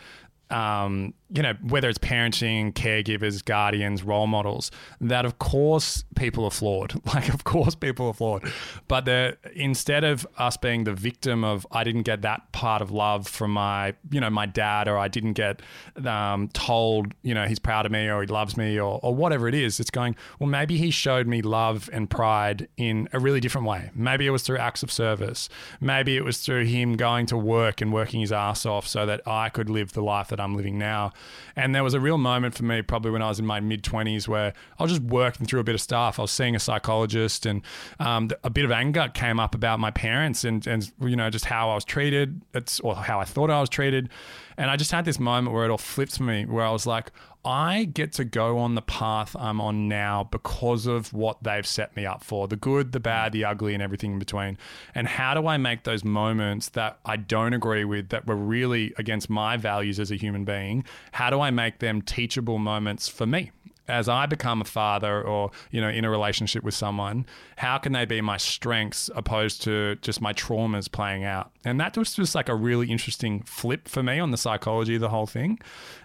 um, 0.49 1.13
you 1.31 1.43
know, 1.43 1.53
whether 1.61 1.87
it's 1.87 1.99
parenting, 1.99 2.73
caregivers, 2.73 3.45
guardians, 3.45 4.01
role 4.03 4.25
models, 4.25 4.71
that 4.99 5.25
of 5.25 5.37
course 5.37 6.03
people 6.15 6.45
are 6.45 6.51
flawed. 6.51 6.99
Like, 7.09 7.33
of 7.33 7.43
course 7.43 7.73
people 7.73 8.07
are 8.07 8.13
flawed. 8.13 8.43
But 8.87 9.07
instead 9.55 10.03
of 10.03 10.27
us 10.37 10.57
being 10.57 10.83
the 10.83 10.93
victim 10.93 11.43
of, 11.43 11.65
I 11.71 11.83
didn't 11.83 12.03
get 12.03 12.21
that 12.21 12.51
part 12.51 12.83
of 12.83 12.91
love 12.91 13.27
from 13.27 13.51
my, 13.51 13.95
you 14.11 14.21
know, 14.21 14.29
my 14.29 14.45
dad, 14.45 14.87
or 14.87 14.95
I 14.95 15.07
didn't 15.07 15.33
get 15.33 15.63
um, 16.05 16.49
told, 16.49 17.15
you 17.23 17.33
know, 17.33 17.45
he's 17.45 17.57
proud 17.57 17.87
of 17.87 17.91
me 17.91 18.07
or 18.07 18.21
he 18.21 18.27
loves 18.27 18.57
me 18.57 18.79
or, 18.79 18.99
or 19.01 19.15
whatever 19.15 19.47
it 19.47 19.55
is, 19.55 19.79
it's 19.79 19.89
going, 19.89 20.15
well, 20.37 20.47
maybe 20.47 20.77
he 20.77 20.91
showed 20.91 21.25
me 21.25 21.41
love 21.41 21.89
and 21.91 22.11
pride 22.11 22.67
in 22.77 23.09
a 23.11 23.19
really 23.19 23.39
different 23.39 23.65
way. 23.65 23.89
Maybe 23.95 24.27
it 24.27 24.31
was 24.31 24.43
through 24.43 24.59
acts 24.59 24.83
of 24.83 24.91
service. 24.91 25.49
Maybe 25.81 26.15
it 26.15 26.23
was 26.23 26.37
through 26.37 26.65
him 26.65 26.95
going 26.95 27.25
to 27.27 27.37
work 27.37 27.81
and 27.81 27.91
working 27.91 28.19
his 28.19 28.31
ass 28.31 28.67
off 28.67 28.87
so 28.87 29.07
that 29.07 29.27
I 29.27 29.49
could 29.49 29.69
live 29.69 29.93
the 29.93 30.03
life 30.03 30.27
that 30.29 30.38
I'm 30.41 30.55
living 30.55 30.77
now. 30.77 31.13
And 31.55 31.73
there 31.73 31.83
was 31.83 31.93
a 31.93 31.99
real 31.99 32.17
moment 32.17 32.55
for 32.55 32.63
me, 32.63 32.81
probably 32.81 33.11
when 33.11 33.21
I 33.21 33.29
was 33.29 33.39
in 33.39 33.45
my 33.45 33.59
mid 33.59 33.83
20s, 33.83 34.27
where 34.27 34.53
I 34.77 34.83
was 34.83 34.91
just 34.91 35.03
working 35.03 35.45
through 35.45 35.59
a 35.59 35.63
bit 35.63 35.75
of 35.75 35.81
stuff. 35.81 36.19
I 36.19 36.23
was 36.23 36.31
seeing 36.31 36.55
a 36.55 36.59
psychologist, 36.59 37.45
and 37.45 37.61
um, 37.99 38.29
a 38.43 38.49
bit 38.49 38.65
of 38.65 38.71
anger 38.71 39.09
came 39.13 39.39
up 39.39 39.55
about 39.55 39.79
my 39.79 39.91
parents 39.91 40.43
and, 40.43 40.65
and 40.67 40.91
you 41.01 41.15
know, 41.15 41.29
just 41.29 41.45
how 41.45 41.69
I 41.69 41.75
was 41.75 41.85
treated, 41.85 42.41
or 42.83 42.95
how 42.95 43.19
I 43.19 43.25
thought 43.25 43.49
I 43.49 43.59
was 43.59 43.69
treated. 43.69 44.09
And 44.57 44.69
I 44.69 44.75
just 44.75 44.91
had 44.91 45.05
this 45.05 45.19
moment 45.19 45.53
where 45.53 45.65
it 45.65 45.71
all 45.71 45.77
flipped 45.77 46.17
for 46.17 46.23
me, 46.23 46.45
where 46.45 46.65
I 46.65 46.71
was 46.71 46.85
like, 46.85 47.11
I 47.45 47.85
get 47.85 48.11
to 48.13 48.25
go 48.25 48.57
on 48.57 48.75
the 48.75 48.81
path 48.81 49.35
I'm 49.35 49.61
on 49.61 49.87
now 49.87 50.25
because 50.29 50.85
of 50.85 51.13
what 51.13 51.41
they've 51.41 51.65
set 51.65 51.95
me 51.95 52.05
up 52.05 52.23
for 52.23 52.47
the 52.47 52.57
good, 52.57 52.91
the 52.91 52.99
bad, 52.99 53.31
the 53.31 53.45
ugly, 53.45 53.73
and 53.73 53.81
everything 53.81 54.13
in 54.13 54.19
between. 54.19 54.57
And 54.93 55.07
how 55.07 55.33
do 55.33 55.47
I 55.47 55.57
make 55.57 55.83
those 55.83 56.03
moments 56.03 56.69
that 56.69 56.99
I 57.05 57.15
don't 57.15 57.53
agree 57.53 57.85
with, 57.85 58.09
that 58.09 58.27
were 58.27 58.35
really 58.35 58.93
against 58.97 59.29
my 59.29 59.55
values 59.55 59.99
as 59.99 60.11
a 60.11 60.15
human 60.15 60.43
being? 60.43 60.83
How 61.13 61.29
do 61.29 61.39
I 61.39 61.49
make 61.49 61.79
them 61.79 62.01
teachable 62.01 62.59
moments 62.59 63.07
for 63.07 63.25
me? 63.25 63.51
As 63.89 64.07
I 64.07 64.25
become 64.25 64.61
a 64.61 64.65
father 64.65 65.21
or 65.21 65.51
you 65.71 65.81
know 65.81 65.89
in 65.89 66.05
a 66.05 66.09
relationship 66.09 66.63
with 66.63 66.73
someone, 66.73 67.25
how 67.57 67.77
can 67.77 67.91
they 67.91 68.05
be 68.05 68.21
my 68.21 68.37
strengths 68.37 69.09
opposed 69.15 69.61
to 69.63 69.95
just 69.97 70.21
my 70.21 70.33
traumas 70.33 70.91
playing 70.91 71.23
out? 71.23 71.51
And 71.65 71.79
that 71.79 71.97
was 71.97 72.13
just 72.13 72.35
like 72.35 72.49
a 72.49 72.55
really 72.55 72.89
interesting 72.89 73.41
flip 73.43 73.87
for 73.87 74.03
me 74.03 74.19
on 74.19 74.31
the 74.31 74.37
psychology 74.37 74.95
of 74.95 75.01
the 75.01 75.09
whole 75.09 75.27
thing. 75.27 75.59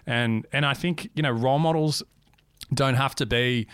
And 0.05 0.45
and 0.51 0.65
I 0.65 0.73
think 0.73 1.09
you 1.15 1.23
know 1.23 1.31
role 1.31 1.59
models 1.59 2.03
don't 2.73 2.95
have 2.95 3.15
to 3.15 3.25
be 3.25 3.67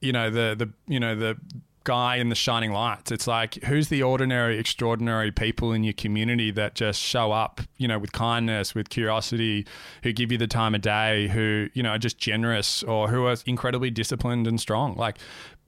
you 0.00 0.12
know 0.12 0.30
the 0.30 0.54
the 0.58 0.70
you 0.86 0.98
know 0.98 1.14
the 1.14 1.36
guy 1.84 2.16
in 2.16 2.28
the 2.28 2.34
shining 2.34 2.72
lights. 2.72 3.10
It's 3.10 3.26
like 3.26 3.54
who's 3.64 3.88
the 3.88 4.02
ordinary, 4.02 4.58
extraordinary 4.58 5.30
people 5.30 5.72
in 5.72 5.84
your 5.84 5.92
community 5.92 6.50
that 6.52 6.74
just 6.74 7.00
show 7.00 7.32
up, 7.32 7.60
you 7.76 7.88
know, 7.88 7.98
with 7.98 8.12
kindness, 8.12 8.74
with 8.74 8.88
curiosity, 8.88 9.66
who 10.02 10.12
give 10.12 10.30
you 10.30 10.38
the 10.38 10.46
time 10.46 10.74
of 10.74 10.82
day, 10.82 11.28
who 11.28 11.68
you 11.72 11.82
know 11.82 11.90
are 11.90 11.98
just 11.98 12.18
generous 12.18 12.82
or 12.82 13.08
who 13.08 13.26
are 13.26 13.36
incredibly 13.46 13.90
disciplined 13.90 14.46
and 14.46 14.60
strong. 14.60 14.96
Like 14.96 15.18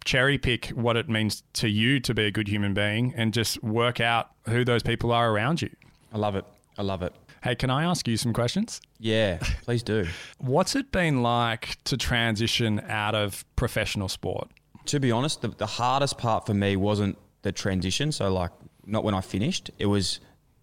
cherry 0.04 0.38
pick 0.38 0.66
what 0.68 0.96
it 0.96 1.08
means 1.08 1.42
to 1.54 1.68
you 1.68 2.00
to 2.00 2.14
be 2.14 2.26
a 2.26 2.30
good 2.30 2.48
human 2.48 2.74
being 2.74 3.14
and 3.16 3.32
just 3.32 3.62
work 3.62 4.00
out 4.00 4.30
who 4.48 4.64
those 4.64 4.82
people 4.82 5.12
are 5.12 5.30
around 5.30 5.62
you. 5.62 5.70
I 6.12 6.18
love 6.18 6.36
it. 6.36 6.44
I 6.76 6.82
love 6.82 7.02
it. 7.02 7.14
Hey, 7.42 7.56
can 7.56 7.70
I 7.70 7.84
ask 7.84 8.06
you 8.06 8.16
some 8.16 8.32
questions? 8.32 8.80
Yeah, 8.98 9.38
please 9.62 9.82
do. 9.82 10.06
What's 10.38 10.76
it 10.76 10.92
been 10.92 11.22
like 11.22 11.76
to 11.84 11.96
transition 11.96 12.80
out 12.88 13.16
of 13.16 13.44
professional 13.56 14.08
sport? 14.08 14.48
To 14.86 15.00
be 15.00 15.10
honest, 15.10 15.42
the, 15.42 15.48
the 15.48 15.66
hardest 15.66 16.18
part 16.18 16.46
for 16.46 16.54
me 16.54 16.76
wasn't 16.76 17.18
the 17.42 17.52
transition. 17.52 18.12
So, 18.12 18.32
like, 18.32 18.50
not 18.86 19.04
when 19.04 19.14
I 19.14 19.20
finished, 19.20 19.70
it 19.78 19.86
was 19.86 20.20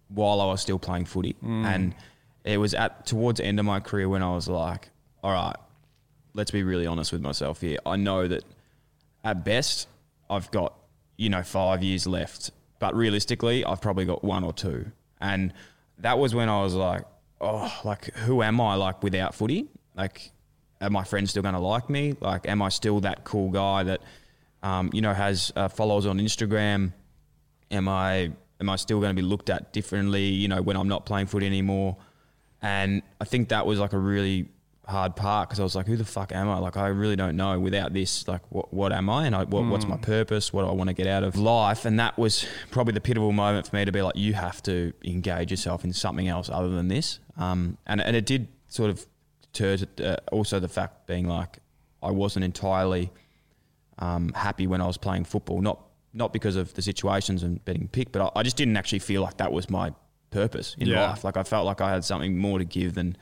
while 0.08 0.40
I 0.40 0.46
was 0.46 0.60
still 0.60 0.78
playing 0.78 1.06
footy. 1.06 1.36
Mm. 1.42 1.64
And 1.64 1.94
it 2.44 2.58
was 2.58 2.74
at 2.74 3.06
towards 3.06 3.38
the 3.38 3.46
end 3.46 3.58
of 3.58 3.66
my 3.66 3.80
career 3.80 4.08
when 4.08 4.22
I 4.22 4.34
was 4.34 4.48
like, 4.48 4.90
all 5.22 5.32
right, 5.32 5.56
let's 6.34 6.50
be 6.50 6.62
really 6.62 6.86
honest 6.86 7.12
with 7.12 7.20
myself 7.20 7.60
here. 7.60 7.78
I 7.84 7.96
know 7.96 8.26
that 8.28 8.44
at 9.24 9.44
best, 9.44 9.88
I've 10.28 10.50
got, 10.50 10.74
you 11.16 11.28
know, 11.28 11.42
five 11.42 11.82
years 11.82 12.06
left. 12.06 12.50
But 12.78 12.94
realistically, 12.94 13.64
I've 13.64 13.80
probably 13.80 14.06
got 14.06 14.24
one 14.24 14.42
or 14.42 14.52
two. 14.52 14.90
And 15.20 15.52
that 15.98 16.18
was 16.18 16.34
when 16.34 16.48
I 16.48 16.62
was 16.62 16.74
like, 16.74 17.04
oh, 17.40 17.80
like 17.84 18.14
who 18.14 18.42
am 18.42 18.60
I 18.60 18.74
like 18.74 19.02
without 19.02 19.34
footy? 19.34 19.68
Like, 19.94 20.30
are 20.80 20.90
my 20.90 21.04
friends 21.04 21.30
still 21.30 21.42
going 21.42 21.54
to 21.54 21.60
like 21.60 21.90
me? 21.90 22.14
Like, 22.20 22.48
am 22.48 22.62
I 22.62 22.68
still 22.68 23.00
that 23.00 23.24
cool 23.24 23.50
guy 23.50 23.82
that, 23.84 24.00
um, 24.62 24.90
you 24.92 25.02
know, 25.02 25.12
has 25.12 25.52
uh, 25.56 25.68
followers 25.68 26.06
on 26.06 26.18
Instagram? 26.18 26.92
Am 27.70 27.88
I 27.88 28.32
am 28.60 28.68
I 28.68 28.76
still 28.76 29.00
going 29.00 29.14
to 29.14 29.22
be 29.22 29.26
looked 29.26 29.50
at 29.50 29.72
differently? 29.72 30.26
You 30.26 30.48
know, 30.48 30.62
when 30.62 30.76
I'm 30.76 30.88
not 30.88 31.06
playing 31.06 31.26
foot 31.26 31.42
anymore? 31.42 31.96
And 32.62 33.02
I 33.20 33.24
think 33.24 33.48
that 33.48 33.66
was 33.66 33.78
like 33.78 33.92
a 33.92 33.98
really 33.98 34.48
hard 34.86 35.16
part 35.16 35.48
because 35.48 35.60
I 35.60 35.62
was 35.62 35.74
like, 35.74 35.86
who 35.86 35.96
the 35.96 36.04
fuck 36.04 36.32
am 36.32 36.48
I? 36.48 36.58
Like, 36.58 36.76
I 36.76 36.88
really 36.88 37.16
don't 37.16 37.36
know 37.36 37.58
without 37.58 37.92
this. 37.94 38.26
Like, 38.28 38.42
what, 38.50 38.74
what 38.74 38.92
am 38.92 39.08
I? 39.08 39.26
And 39.26 39.34
I, 39.34 39.44
what, 39.44 39.64
what's 39.66 39.86
my 39.86 39.96
purpose? 39.96 40.52
What 40.52 40.62
do 40.62 40.68
I 40.68 40.72
want 40.72 40.88
to 40.88 40.94
get 40.94 41.06
out 41.06 41.22
of 41.22 41.36
life? 41.36 41.84
And 41.84 41.98
that 42.00 42.18
was 42.18 42.44
probably 42.70 42.92
the 42.92 43.00
pivotal 43.00 43.32
moment 43.32 43.68
for 43.68 43.76
me 43.76 43.84
to 43.84 43.92
be 43.92 44.02
like, 44.02 44.16
you 44.16 44.34
have 44.34 44.62
to 44.64 44.92
engage 45.04 45.50
yourself 45.50 45.84
in 45.84 45.92
something 45.92 46.28
else 46.28 46.50
other 46.50 46.68
than 46.68 46.88
this. 46.88 47.20
Um, 47.38 47.78
and, 47.86 48.00
and 48.00 48.16
it 48.16 48.26
did 48.26 48.48
sort 48.68 48.90
of 48.90 49.06
uh, 49.60 50.16
also 50.32 50.60
the 50.60 50.68
fact 50.68 51.06
being 51.06 51.26
like, 51.26 51.58
I 52.02 52.10
wasn't 52.10 52.44
entirely 52.44 53.10
um, 53.98 54.32
happy 54.34 54.66
when 54.66 54.80
I 54.80 54.86
was 54.86 54.96
playing 54.96 55.24
football. 55.24 55.60
Not 55.60 55.80
not 56.12 56.32
because 56.32 56.56
of 56.56 56.74
the 56.74 56.82
situations 56.82 57.42
and 57.44 57.64
getting 57.64 57.86
picked, 57.86 58.10
but 58.12 58.22
I, 58.34 58.40
I 58.40 58.42
just 58.42 58.56
didn't 58.56 58.76
actually 58.76 58.98
feel 58.98 59.22
like 59.22 59.36
that 59.36 59.52
was 59.52 59.70
my 59.70 59.92
purpose 60.30 60.74
in 60.78 60.88
Yeah. 60.88 61.10
life. 61.10 61.22
Like 61.24 61.36
I 61.36 61.44
felt 61.44 61.66
like 61.66 61.80
I 61.80 61.90
had 61.90 62.04
something 62.04 62.36
more 62.36 62.58
to 62.58 62.64
give 62.64 62.94
than 62.94 63.16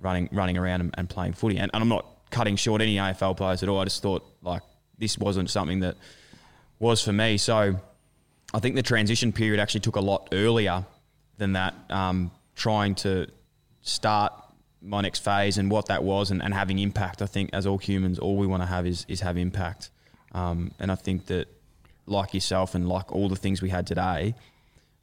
running 0.00 0.28
running 0.32 0.56
around 0.58 0.80
and, 0.80 0.94
and 0.98 1.08
playing 1.08 1.34
footy. 1.34 1.58
And, 1.58 1.70
and 1.72 1.82
I'm 1.82 1.88
not 1.88 2.06
cutting 2.30 2.56
short 2.56 2.80
any 2.82 2.96
AFL 2.96 3.36
players 3.36 3.62
at 3.62 3.68
all. 3.68 3.78
I 3.80 3.84
just 3.84 4.02
thought 4.02 4.24
like 4.42 4.62
this 4.98 5.18
wasn't 5.18 5.50
something 5.50 5.80
that 5.80 5.96
was 6.78 7.02
for 7.02 7.12
me. 7.12 7.36
So 7.36 7.76
I 8.54 8.58
think 8.58 8.74
the 8.74 8.82
transition 8.82 9.32
period 9.32 9.60
actually 9.60 9.80
took 9.80 9.96
a 9.96 10.00
lot 10.00 10.28
earlier 10.32 10.84
than 11.38 11.52
that. 11.52 11.74
Um, 11.90 12.30
trying 12.56 12.94
to 12.96 13.26
start 13.82 14.32
my 14.82 15.00
next 15.00 15.20
phase 15.20 15.58
and 15.58 15.70
what 15.70 15.86
that 15.86 16.02
was 16.02 16.30
and, 16.30 16.42
and 16.42 16.52
having 16.52 16.78
impact. 16.78 17.22
I 17.22 17.26
think 17.26 17.50
as 17.52 17.66
all 17.66 17.78
humans, 17.78 18.18
all 18.18 18.36
we 18.36 18.46
want 18.46 18.62
to 18.62 18.66
have 18.66 18.86
is 18.86 19.06
is 19.08 19.20
have 19.20 19.36
impact. 19.36 19.90
Um, 20.32 20.72
and 20.78 20.90
I 20.90 20.94
think 20.94 21.26
that 21.26 21.48
like 22.06 22.34
yourself 22.34 22.74
and 22.74 22.88
like 22.88 23.12
all 23.12 23.28
the 23.28 23.36
things 23.36 23.62
we 23.62 23.68
had 23.68 23.86
today, 23.86 24.34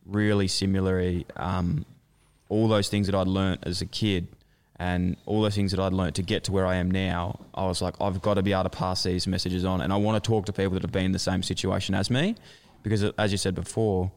really 0.05 0.47
similarly, 0.47 1.25
um, 1.35 1.85
all 2.49 2.67
those 2.67 2.89
things 2.89 3.07
that 3.07 3.15
I'd 3.15 3.27
learnt 3.27 3.65
as 3.65 3.81
a 3.81 3.85
kid 3.85 4.27
and 4.79 5.17
all 5.25 5.41
those 5.41 5.55
things 5.55 5.71
that 5.71 5.79
I'd 5.79 5.93
learnt 5.93 6.15
to 6.15 6.23
get 6.23 6.45
to 6.45 6.51
where 6.51 6.65
I 6.65 6.75
am 6.75 6.89
now, 6.89 7.39
I 7.53 7.65
was 7.65 7.81
like, 7.81 7.95
I've 8.01 8.21
got 8.21 8.35
to 8.35 8.41
be 8.41 8.53
able 8.53 8.63
to 8.63 8.69
pass 8.69 9.03
these 9.03 9.27
messages 9.27 9.65
on. 9.65 9.81
And 9.81 9.91
I 9.91 9.97
want 9.97 10.21
to 10.21 10.27
talk 10.27 10.45
to 10.45 10.53
people 10.53 10.73
that 10.73 10.83
have 10.83 10.91
been 10.91 11.05
in 11.05 11.11
the 11.11 11.19
same 11.19 11.43
situation 11.43 11.95
as 11.95 12.09
me. 12.09 12.35
Because 12.81 13.03
as 13.03 13.31
you 13.31 13.37
said 13.37 13.55
before, 13.55 14.11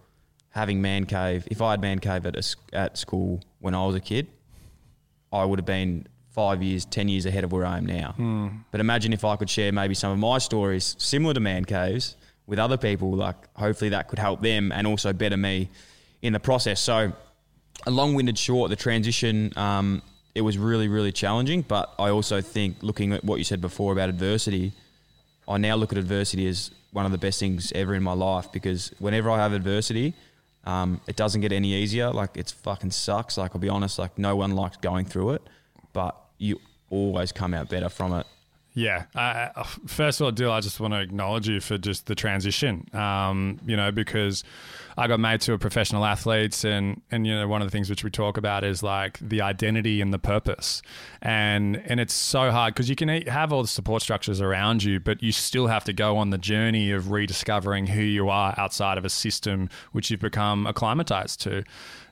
having 0.51 0.81
man 0.81 1.05
cave, 1.05 1.47
if 1.51 1.61
I 1.61 1.73
had 1.73 1.81
man 1.81 1.99
cave 1.99 2.27
at, 2.27 2.37
a 2.37 2.57
at 2.73 2.97
school 2.97 3.43
when 3.59 3.75
I 3.75 3.85
was 3.85 3.97
a 3.97 4.01
kid, 4.01 4.29
I 5.33 5.45
would 5.45 5.59
have 5.59 5.67
been 5.67 6.07
five 6.31 6.63
years, 6.63 6.85
ten 6.85 7.09
years 7.09 7.27
ahead 7.27 7.45
of 7.45 7.53
where 7.53 7.65
I 7.67 7.79
am 7.79 7.87
now. 7.87 8.15
But 8.71 8.81
imagine 8.81 9.13
if 9.13 9.25
I 9.25 9.37
could 9.37 9.51
share 9.51 9.73
maybe 9.73 9.95
some 9.95 10.13
of 10.13 10.19
my 10.19 10.39
stories 10.39 10.95
similar 10.99 11.35
to 11.35 11.41
man 11.41 11.65
caves 11.65 12.17
with 12.47 12.59
other 12.59 12.77
people. 12.77 13.13
Like 13.13 13.37
hopefully 13.57 13.91
that 13.91 14.09
could 14.09 14.19
help 14.19 14.41
them 14.41 14.73
and 14.73 14.87
also 14.87 15.13
better 15.13 15.37
me 15.37 15.69
in 16.23 16.33
the 16.33 16.41
process. 16.41 16.81
So 16.81 17.13
a 17.87 17.91
long-winded 17.91 18.39
short, 18.39 18.71
the 18.71 18.77
transition. 18.77 19.53
Um, 19.57 20.03
it 20.35 20.41
was 20.41 20.57
really, 20.57 20.89
really 20.89 21.13
challenging. 21.13 21.63
But 21.63 21.93
I 21.99 22.09
also 22.09 22.41
think, 22.41 22.77
looking 22.83 23.13
at 23.13 23.25
what 23.25 23.37
you 23.37 23.45
said 23.45 23.61
before 23.61 23.93
about 23.93 24.09
adversity, 24.09 24.73
I 25.47 25.59
now 25.59 25.75
look 25.77 25.93
at 25.93 25.99
adversity 25.99 26.47
as 26.47 26.71
one 26.93 27.05
of 27.07 27.13
the 27.13 27.19
best 27.19 27.41
things 27.41 27.73
ever 27.75 27.95
in 27.95 28.03
my 28.03 28.13
life 28.13 28.53
because 28.53 28.93
whenever 28.99 29.31
I 29.31 29.39
have 29.39 29.53
adversity, 29.53 30.15
um, 30.65 31.01
it 31.07 31.17
doesn't 31.17 31.41
get 31.41 31.53
any 31.53 31.73
easier. 31.75 32.11
Like 32.11 32.37
it's 32.37 32.53
fucking 32.53 32.91
sucks. 32.91 33.37
Like 33.37 33.53
I'll 33.55 33.61
be 33.61 33.69
honest, 33.69 33.99
like 33.99 34.19
no 34.19 34.37
one 34.37 34.53
likes 34.53 34.77
going 34.77 35.07
through 35.07 35.31
it, 35.33 35.43
but 35.93 36.17
you 36.39 36.61
always 36.91 37.33
come 37.33 37.55
out 37.55 37.69
better 37.69 37.89
from 37.89 38.13
it. 38.13 38.27
Yeah. 38.75 39.05
Uh, 39.15 39.49
uh, 39.55 39.65
first 39.87 40.21
of 40.21 40.25
all, 40.25 40.31
Dill, 40.31 40.51
I 40.51 40.61
just 40.61 40.81
want 40.81 40.95
to 40.95 41.01
acknowledge 41.01 41.47
you 41.47 41.61
for 41.61 41.77
just 41.77 42.07
the 42.07 42.15
transition. 42.15 42.89
Um, 42.95 43.61
you 43.67 43.77
know, 43.77 43.93
because 43.93 44.45
I 44.97 45.09
got 45.09 45.21
made 45.21 45.43
to 45.43 45.53
a 45.53 45.59
professional 45.59 46.05
athletes, 46.05 46.65
and 46.65 47.03
and 47.11 47.27
you 47.27 47.35
know, 47.35 47.47
one 47.47 47.61
of 47.61 47.67
the 47.67 47.71
things 47.71 47.91
which 47.91 48.03
we 48.03 48.11
talk 48.11 48.39
about 48.39 48.65
is 48.65 48.83
like 48.83 49.19
the 49.21 49.43
identity 49.43 50.01
and 50.01 50.13
the 50.13 50.19
purpose, 50.19 50.81
and 51.21 51.83
and 51.87 52.01
it's 52.01 52.15
so 52.15 52.51
hard 52.51 52.73
because 52.73 52.89
you 52.89 52.97
can 52.97 53.09
have 53.09 53.53
all 53.53 53.63
the 53.63 53.69
support 53.69 54.01
structures 54.01 54.41
around 54.41 54.83
you, 54.83 55.01
but 55.01 55.23
you 55.23 55.33
still 55.33 55.67
have 55.67 55.85
to 55.85 55.93
go 55.93 56.17
on 56.17 56.31
the 56.31 56.39
journey 56.39 56.91
of 56.93 57.11
rediscovering 57.11 57.89
who 57.89 58.03
you 58.03 58.31
are 58.31 58.55
outside 58.57 58.97
of 58.97 59.05
a 59.05 59.11
system 59.11 59.69
which 59.93 60.11
you've 60.11 60.21
become 60.21 60.67
acclimatized 60.67 61.41
to. 61.43 61.63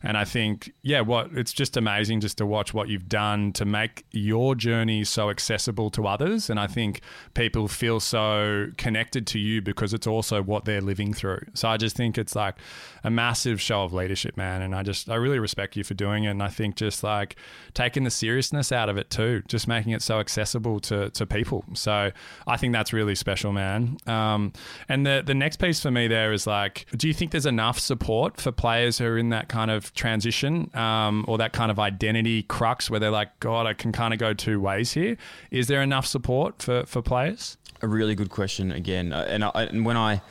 And 0.03 0.17
I 0.17 0.25
think, 0.25 0.73
yeah, 0.83 1.03
what 1.03 1.31
it's 1.35 1.53
just 1.53 1.77
amazing 1.77 2.21
just 2.21 2.39
to 2.39 2.47
watch 2.47 2.73
what 2.73 2.89
you've 2.89 3.09
done 3.09 3.53
to 3.53 3.67
make 3.67 4.07
your 4.13 4.55
journey 4.55 5.05
so 5.05 5.29
accessible 5.29 5.91
to 5.91 6.07
others. 6.07 6.49
And 6.49 6.59
I 6.59 6.67
think 6.67 7.03
people 7.35 7.69
feel 7.69 8.01
so 8.01 8.69
connected 8.79 9.27
to 9.29 9.39
you 9.39 9.61
because 9.61 9.93
it's 9.93 10.07
also 10.07 10.43
what 10.43 10.65
they're 10.65 10.81
living 10.81 11.13
through. 11.13 11.41
So 11.53 11.69
I 11.69 11.77
just 11.77 11.97
think 11.97 12.17
it's 12.17 12.35
like 12.35 12.57
a 13.05 13.11
massive 13.11 13.61
show 13.61 13.83
of 13.83 13.93
leadership, 13.93 14.39
man. 14.39 14.63
And 14.63 14.75
I 14.75 14.83
just, 14.83 15.11
I 15.11 15.17
really 15.17 15.39
respect 15.39 15.77
you 15.77 15.85
for 15.85 15.95
doing 15.95 16.25
it. 16.25 16.31
And 16.31 16.43
I 16.43 16.49
think 16.49 16.77
just 16.77 17.03
like 17.05 17.37
taking 17.75 18.05
the 18.05 18.11
seriousness 18.11 18.73
out 18.73 18.89
of 18.89 18.97
it 18.97 19.11
too, 19.11 19.43
just 19.49 19.69
making 19.69 19.93
it 19.93 20.01
so 20.01 20.19
accessible 20.19 20.81
to, 20.81 21.11
to 21.11 21.27
people. 21.27 21.65
So 21.75 22.11
I 22.47 22.57
think 22.57 22.73
that's 22.73 22.95
really 22.95 23.15
special, 23.15 23.53
man. 23.53 23.99
Um, 24.07 24.55
and 24.89 25.05
the, 25.05 25.23
the 25.25 25.35
next 25.35 25.59
piece 25.59 25.81
for 25.81 25.91
me 25.91 26.09
there 26.09 26.33
is 26.33 26.47
like, 26.47 26.87
do 26.97 27.07
you 27.07 27.13
think 27.13 27.33
there's 27.33 27.45
enough 27.45 27.79
support 27.79 28.41
for 28.41 28.51
players 28.51 28.97
who 28.97 29.05
are 29.05 29.19
in 29.19 29.29
that 29.29 29.49
kind 29.49 29.71
of 29.71 29.90
transition 29.95 30.71
um, 30.77 31.25
or 31.29 31.39
that 31.39 31.53
kind 31.53 31.71
of 31.71 31.79
identity 31.79 32.43
crux 32.43 32.91
where 32.91 33.01
they're 33.01 33.11
like, 33.11 33.41
God, 33.41 33.67
I 33.67 33.75
can 33.75 33.93
kind 33.93 34.13
of 34.13 34.21
go 34.21 34.33
two 34.33 34.61
ways 34.61 34.93
here? 34.93 35.17
Is 35.51 35.67
there 35.67 35.83
enough 35.83 36.07
support 36.07 36.63
for, 36.63 36.85
for 36.87 37.03
players? 37.03 37.57
a 37.83 37.89
really 37.89 38.15
good 38.15 38.31
question 38.31 38.73
again. 38.73 39.13
Uh, 39.13 39.27
And, 39.29 39.45
I, 39.45 39.51
and 39.55 39.85
when 39.85 39.97
I 39.97 40.23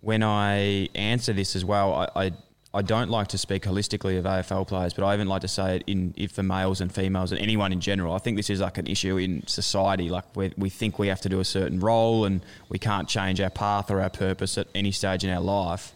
when 0.00 0.22
I 0.22 0.88
answer 0.94 1.32
this 1.32 1.56
as 1.56 1.64
well, 1.64 2.08
I, 2.14 2.26
I 2.26 2.32
I 2.74 2.82
don't 2.82 3.08
like 3.08 3.28
to 3.28 3.38
speak 3.38 3.62
holistically 3.62 4.18
of 4.18 4.26
AFL 4.26 4.66
players, 4.66 4.92
but 4.92 5.02
I 5.02 5.14
even 5.14 5.28
like 5.28 5.40
to 5.40 5.48
say 5.48 5.76
it 5.76 5.84
in 5.86 6.12
if 6.16 6.32
for 6.32 6.42
males 6.42 6.80
and 6.80 6.92
females 6.92 7.32
and 7.32 7.40
anyone 7.40 7.72
in 7.72 7.80
general. 7.80 8.14
I 8.14 8.18
think 8.18 8.36
this 8.36 8.50
is 8.50 8.60
like 8.60 8.76
an 8.76 8.86
issue 8.86 9.16
in 9.16 9.46
society. 9.46 10.08
Like 10.10 10.24
we 10.36 10.52
we 10.56 10.68
think 10.68 10.98
we 10.98 11.08
have 11.08 11.20
to 11.22 11.28
do 11.28 11.40
a 11.40 11.44
certain 11.44 11.80
role 11.80 12.26
and 12.26 12.42
we 12.68 12.78
can't 12.78 13.08
change 13.08 13.40
our 13.40 13.50
path 13.50 13.90
or 13.90 14.00
our 14.00 14.10
purpose 14.10 14.58
at 14.58 14.68
any 14.74 14.92
stage 14.92 15.24
in 15.24 15.30
our 15.30 15.40
life. 15.40 15.94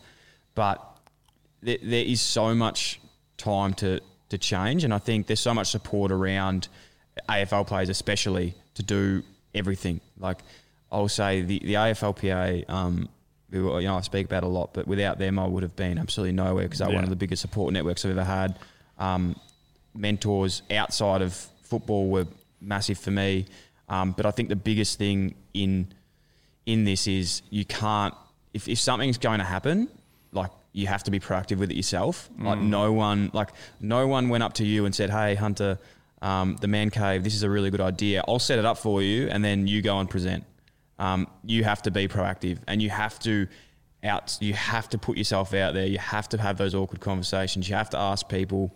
But 0.54 0.84
there, 1.62 1.78
there 1.82 2.04
is 2.04 2.20
so 2.20 2.54
much 2.54 3.00
time 3.36 3.74
to 3.74 4.00
to 4.28 4.38
change, 4.38 4.84
and 4.84 4.94
I 4.94 4.98
think 4.98 5.26
there's 5.26 5.40
so 5.40 5.54
much 5.54 5.68
support 5.68 6.12
around 6.12 6.68
AFL 7.28 7.66
players, 7.66 7.88
especially 7.88 8.54
to 8.74 8.82
do 8.82 9.22
everything. 9.54 10.00
Like 10.18 10.38
I'll 10.90 11.08
say, 11.08 11.42
the 11.42 11.58
the 11.58 11.74
AFLPA, 11.74 12.68
um, 12.70 13.08
who, 13.50 13.78
you 13.78 13.88
know, 13.88 13.96
I 13.96 14.00
speak 14.02 14.26
about 14.26 14.44
a 14.44 14.48
lot, 14.48 14.72
but 14.72 14.86
without 14.86 15.18
them, 15.18 15.38
I 15.38 15.46
would 15.46 15.62
have 15.62 15.76
been 15.76 15.98
absolutely 15.98 16.32
nowhere 16.32 16.64
because 16.64 16.78
they're 16.78 16.90
one 16.90 17.04
of 17.04 17.10
the 17.10 17.16
biggest 17.16 17.42
support 17.42 17.72
networks 17.72 18.04
I've 18.04 18.12
ever 18.12 18.24
had. 18.24 18.58
Um, 18.98 19.36
mentors 19.94 20.62
outside 20.70 21.22
of 21.22 21.34
football 21.62 22.08
were 22.08 22.26
massive 22.60 22.98
for 22.98 23.10
me, 23.10 23.46
um, 23.88 24.12
but 24.12 24.26
I 24.26 24.30
think 24.30 24.48
the 24.48 24.56
biggest 24.56 24.98
thing 24.98 25.34
in 25.54 25.88
in 26.66 26.84
this 26.84 27.06
is 27.06 27.42
you 27.50 27.64
can't 27.64 28.14
if, 28.52 28.68
if 28.68 28.78
something's 28.78 29.18
going 29.18 29.38
to 29.38 29.44
happen, 29.44 29.88
like 30.32 30.50
you 30.72 30.86
have 30.86 31.02
to 31.04 31.10
be 31.10 31.18
proactive 31.18 31.58
with 31.58 31.70
it 31.70 31.76
yourself. 31.76 32.30
Like 32.38 32.58
no 32.58 32.92
one 32.92 33.30
like 33.32 33.50
no 33.80 34.06
one 34.06 34.28
went 34.28 34.42
up 34.42 34.54
to 34.54 34.64
you 34.64 34.84
and 34.84 34.94
said, 34.94 35.10
Hey 35.10 35.34
Hunter, 35.34 35.78
um, 36.22 36.56
the 36.60 36.68
man 36.68 36.90
cave, 36.90 37.24
this 37.24 37.34
is 37.34 37.42
a 37.42 37.50
really 37.50 37.70
good 37.70 37.80
idea. 37.80 38.22
I'll 38.28 38.38
set 38.38 38.58
it 38.58 38.64
up 38.64 38.78
for 38.78 39.02
you 39.02 39.28
and 39.28 39.44
then 39.44 39.66
you 39.66 39.82
go 39.82 39.98
and 39.98 40.08
present. 40.08 40.44
Um, 40.98 41.26
you 41.44 41.64
have 41.64 41.82
to 41.82 41.90
be 41.90 42.08
proactive 42.08 42.58
and 42.68 42.82
you 42.82 42.90
have 42.90 43.18
to 43.20 43.48
out 44.02 44.38
you 44.40 44.54
have 44.54 44.88
to 44.90 44.98
put 44.98 45.16
yourself 45.16 45.54
out 45.54 45.74
there. 45.74 45.86
You 45.86 45.98
have 45.98 46.28
to 46.30 46.38
have 46.38 46.56
those 46.56 46.74
awkward 46.74 47.00
conversations. 47.00 47.68
You 47.68 47.74
have 47.74 47.90
to 47.90 47.98
ask 47.98 48.28
people 48.28 48.74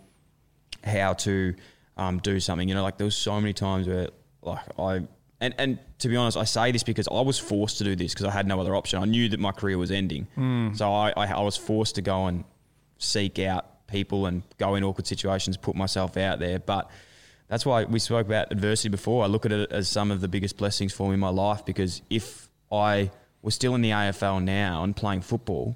how 0.83 1.13
to 1.13 1.55
um, 1.97 2.19
do 2.19 2.39
something. 2.39 2.67
You 2.67 2.75
know, 2.75 2.83
like 2.83 2.97
there 2.97 3.05
was 3.05 3.15
so 3.15 3.39
many 3.39 3.53
times 3.53 3.87
where 3.87 4.09
like 4.41 4.65
I 4.77 5.03
and 5.45 5.55
and 5.57 5.79
to 5.99 6.09
be 6.09 6.15
honest, 6.15 6.37
I 6.37 6.43
say 6.43 6.71
this 6.71 6.83
because 6.83 7.07
I 7.07 7.21
was 7.21 7.39
forced 7.39 7.77
to 7.77 7.83
do 7.83 7.95
this 7.95 8.13
because 8.13 8.25
I 8.25 8.31
had 8.31 8.47
no 8.47 8.59
other 8.59 8.75
option. 8.75 9.01
I 9.01 9.05
knew 9.05 9.29
that 9.29 9.39
my 9.39 9.51
career 9.51 9.77
was 9.77 9.91
ending, 9.91 10.27
hmm. 10.35 10.73
so 10.73 10.91
I, 10.91 11.13
I 11.15 11.27
I 11.27 11.41
was 11.41 11.57
forced 11.57 11.95
to 11.95 12.01
go 12.01 12.25
and 12.25 12.43
seek 12.97 13.39
out 13.39 13.87
people 13.87 14.25
and 14.25 14.43
go 14.57 14.75
in 14.75 14.83
awkward 14.83 15.07
situations, 15.07 15.57
put 15.57 15.75
myself 15.75 16.17
out 16.17 16.39
there. 16.39 16.59
But 16.59 16.89
that's 17.47 17.65
why 17.65 17.83
we 17.83 17.99
spoke 17.99 18.25
about 18.25 18.51
adversity 18.51 18.89
before. 18.89 19.23
I 19.23 19.27
look 19.27 19.45
at 19.45 19.51
it 19.51 19.71
as 19.71 19.87
some 19.87 20.11
of 20.11 20.21
the 20.21 20.27
biggest 20.27 20.57
blessings 20.57 20.93
for 20.93 21.07
me 21.09 21.13
in 21.13 21.19
my 21.19 21.29
life 21.29 21.65
because 21.65 22.01
if 22.09 22.49
I 22.71 23.11
was 23.41 23.53
still 23.53 23.75
in 23.75 23.81
the 23.81 23.91
AFL 23.91 24.43
now 24.43 24.83
and 24.83 24.95
playing 24.95 25.21
football, 25.21 25.75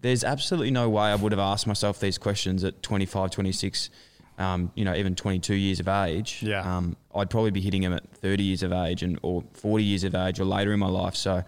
there's 0.00 0.24
absolutely 0.24 0.70
no 0.70 0.88
way 0.88 1.04
I 1.04 1.14
would 1.14 1.32
have 1.32 1.38
asked 1.38 1.66
myself 1.66 2.00
these 2.00 2.18
questions 2.18 2.64
at 2.64 2.82
25, 2.82 3.30
26, 3.30 3.90
um, 4.38 4.72
you 4.74 4.84
know, 4.84 4.94
even 4.94 5.14
22 5.14 5.54
years 5.54 5.80
of 5.80 5.88
age. 5.88 6.40
Yeah. 6.42 6.60
Um, 6.60 6.96
I'd 7.14 7.30
probably 7.30 7.50
be 7.50 7.60
hitting 7.60 7.82
him 7.82 7.92
at 7.92 8.08
30 8.16 8.42
years 8.42 8.62
of 8.62 8.72
age 8.72 9.02
and 9.02 9.18
or 9.22 9.44
40 9.52 9.84
years 9.84 10.04
of 10.04 10.14
age 10.14 10.40
or 10.40 10.44
later 10.44 10.72
in 10.72 10.80
my 10.80 10.88
life. 10.88 11.14
So, 11.14 11.44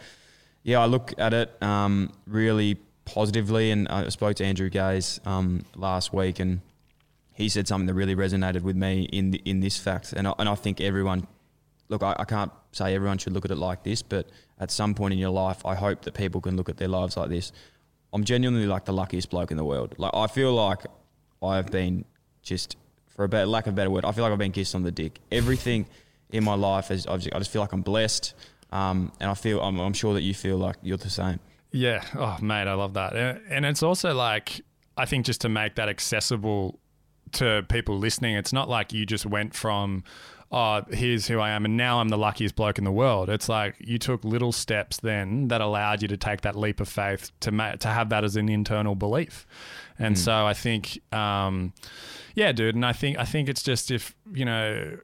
yeah, 0.63 0.81
I 0.81 0.87
look 0.87 1.13
at 1.19 1.33
it 1.33 1.61
um, 1.63 2.13
really 2.27 2.77
positively. 3.05 3.71
And 3.71 3.89
I 3.89 4.09
spoke 4.11 4.37
to 4.37 4.45
Andrew 4.45 4.69
Gaze 4.69 5.21
um, 5.25 5.65
last 5.75 6.13
week, 6.13 6.39
and 6.39 6.61
he 7.33 7.49
said 7.49 7.67
something 7.67 7.87
that 7.87 7.95
really 7.95 8.15
resonated 8.15 8.63
with 8.63 8.77
me 8.77 9.09
in 9.13 9.31
the, 9.31 9.43
in 9.45 9.61
this 9.61 9.79
fact, 9.79 10.13
and 10.13 10.29
I, 10.29 10.35
and 10.39 10.49
I 10.49 10.55
think 10.55 10.81
everyone, 10.81 11.27
look, 11.89 12.03
I, 12.03 12.17
I 12.19 12.25
can't 12.25 12.53
say 12.73 12.95
everyone 12.95 13.19
should 13.19 13.33
look 13.33 13.45
at 13.45 13.51
it 13.51 13.57
like 13.57 13.83
this, 13.83 14.03
but 14.03 14.29
at 14.59 14.71
some 14.71 14.95
point 14.95 15.13
in 15.13 15.19
your 15.19 15.31
life, 15.31 15.65
I 15.65 15.75
hope 15.75 16.03
that 16.03 16.15
people 16.15 16.41
can 16.41 16.57
look 16.57 16.69
at 16.69 16.77
their 16.77 16.89
lives 16.89 17.17
like 17.17 17.29
this. 17.29 17.53
I'm 18.13 18.25
genuinely 18.25 18.67
like 18.67 18.85
the 18.85 18.93
luckiest 18.93 19.31
bloke 19.31 19.51
in 19.51 19.57
the 19.57 19.65
world. 19.65 19.95
Like 19.99 20.13
I 20.15 20.27
feel 20.27 20.55
like 20.55 20.81
I've 21.43 21.71
been 21.71 22.05
just, 22.47 22.77
for 23.09 23.25
a 23.25 23.29
better, 23.29 23.47
lack 23.47 23.67
of 23.67 23.75
a 23.75 23.77
better 23.77 23.91
word, 23.91 24.05
I 24.05 24.13
feel 24.13 24.25
like 24.25 24.33
I've 24.33 24.39
been 24.39 24.53
kissed 24.53 24.75
on 24.75 24.83
the 24.83 24.93
dick. 24.93 25.21
Everything 25.31 25.87
in 26.31 26.45
my 26.45 26.55
life 26.55 26.91
is, 26.91 27.07
I 27.07 27.19
just 27.19 27.51
feel 27.51 27.61
like 27.61 27.73
I'm 27.73 27.83
blessed, 27.83 28.33
um, 28.73 29.13
and 29.21 29.31
I 29.31 29.35
feel 29.35 29.61
I'm, 29.61 29.79
I'm 29.79 29.93
sure 29.93 30.15
that 30.15 30.23
you 30.23 30.33
feel 30.33 30.57
like 30.57 30.77
you're 30.83 30.97
the 30.97 31.11
same. 31.11 31.41
Yeah. 31.73 32.03
Oh, 32.15 32.39
mate, 32.41 32.67
I 32.69 32.75
love 32.75 32.95
that. 32.95 33.15
And 33.51 33.67
it's 33.67 33.83
also 33.83 34.15
like, 34.15 34.63
I 34.97 35.05
think 35.05 35.27
just 35.27 35.43
to 35.43 35.49
make 35.49 35.75
that 35.75 35.89
accessible 35.89 36.79
to 37.33 37.67
people 37.69 37.99
listening, 37.99 38.37
it's 38.37 38.53
not 38.53 38.69
like 38.69 38.93
you 38.93 39.05
just 39.05 39.27
went 39.27 39.55
from, 39.55 40.05
oh, 40.51 40.83
here's 40.91 41.27
who 41.27 41.39
I 41.41 41.51
am, 41.51 41.65
and 41.65 41.77
now 41.77 42.01
I'm 42.01 42.09
the 42.09 42.19
luckiest 42.19 42.55
bloke 42.55 42.79
in 42.79 42.85
the 42.85 42.93
world. 42.93 43.29
It's 43.29 43.49
like 43.49 43.77
you 43.79 43.99
took 43.99 44.25
little 44.25 44.53
steps 44.53 44.99
then 44.99 45.49
that 45.49 45.61
allowed 45.61 46.03
you 46.03 46.09
to 46.09 46.17
take 46.17 46.43
that 46.43 46.57
leap 46.57 46.81
of 46.81 46.89
faith 46.89 47.33
to 47.41 47.53
ma- 47.53 47.73
to 47.77 47.89
have 47.89 48.09
that 48.11 48.25
as 48.25 48.37
an 48.37 48.49
internal 48.49 48.95
belief. 48.95 49.47
And 49.99 50.19
so 50.19 50.47
I 50.47 50.53
think, 50.53 51.01
um, 51.13 51.73
yeah, 52.35 52.53
dude, 52.53 52.75
and 52.75 52.85
I 52.85 52.93
think 52.93 53.19
I 53.19 53.25
think 53.25 53.49
it's 53.49 53.63
just 53.63 53.91
if 53.91 54.15
you 54.33 54.45
know 54.45 54.99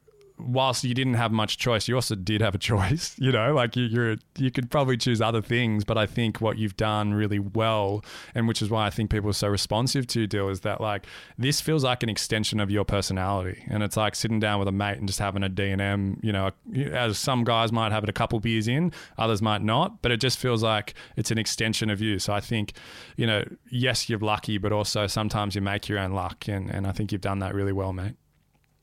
whilst 0.46 0.84
you 0.84 0.94
didn't 0.94 1.14
have 1.14 1.32
much 1.32 1.58
choice, 1.58 1.88
you 1.88 1.94
also 1.94 2.14
did 2.14 2.40
have 2.40 2.54
a 2.54 2.58
choice. 2.58 3.16
You 3.22 3.30
know, 3.30 3.54
like 3.54 3.76
you, 3.76 3.84
you're 3.84 4.16
you 4.36 4.50
could 4.50 4.68
probably 4.68 4.96
choose 4.96 5.20
other 5.20 5.40
things, 5.40 5.84
but 5.84 5.96
I 5.96 6.06
think 6.06 6.40
what 6.40 6.58
you've 6.58 6.76
done 6.76 7.14
really 7.14 7.38
well, 7.38 8.04
and 8.34 8.48
which 8.48 8.60
is 8.60 8.68
why 8.68 8.86
I 8.86 8.90
think 8.90 9.10
people 9.10 9.30
are 9.30 9.34
so 9.34 9.48
responsive 9.48 10.08
to 10.08 10.22
you, 10.22 10.26
Dill, 10.26 10.48
is 10.48 10.60
that 10.60 10.80
like 10.80 11.06
this 11.38 11.60
feels 11.60 11.84
like 11.84 12.02
an 12.02 12.08
extension 12.08 12.58
of 12.58 12.68
your 12.70 12.84
personality, 12.84 13.62
and 13.68 13.82
it's 13.82 13.96
like 13.96 14.16
sitting 14.16 14.40
down 14.40 14.58
with 14.58 14.66
a 14.66 14.72
mate 14.72 14.98
and 14.98 15.06
just 15.06 15.20
having 15.20 15.44
a 15.44 15.48
D 15.48 15.68
and 15.70 15.80
M. 15.80 16.18
You 16.22 16.32
know, 16.32 16.50
as 16.92 17.16
some 17.16 17.44
guys 17.44 17.70
might 17.70 17.92
have 17.92 18.02
it 18.02 18.10
a 18.10 18.12
couple 18.12 18.40
beers 18.40 18.66
in, 18.66 18.92
others 19.18 19.40
might 19.40 19.62
not, 19.62 20.02
but 20.02 20.10
it 20.10 20.20
just 20.20 20.38
feels 20.38 20.62
like 20.62 20.94
it's 21.16 21.30
an 21.30 21.38
extension 21.38 21.88
of 21.90 22.00
you. 22.00 22.18
So 22.18 22.32
I 22.32 22.40
think, 22.40 22.72
you 23.16 23.26
know, 23.26 23.44
yes, 23.70 24.08
you're 24.08 24.18
lucky, 24.18 24.58
but 24.58 24.72
also 24.72 25.06
sometimes 25.06 25.54
you 25.54 25.60
make 25.60 25.88
your 25.88 26.00
own 26.00 26.12
luck, 26.12 26.48
and 26.48 26.70
and 26.70 26.86
I 26.86 26.92
think 26.92 27.12
you've 27.12 27.20
done 27.20 27.38
that 27.38 27.54
really 27.54 27.72
well, 27.72 27.92
mate. 27.92 28.14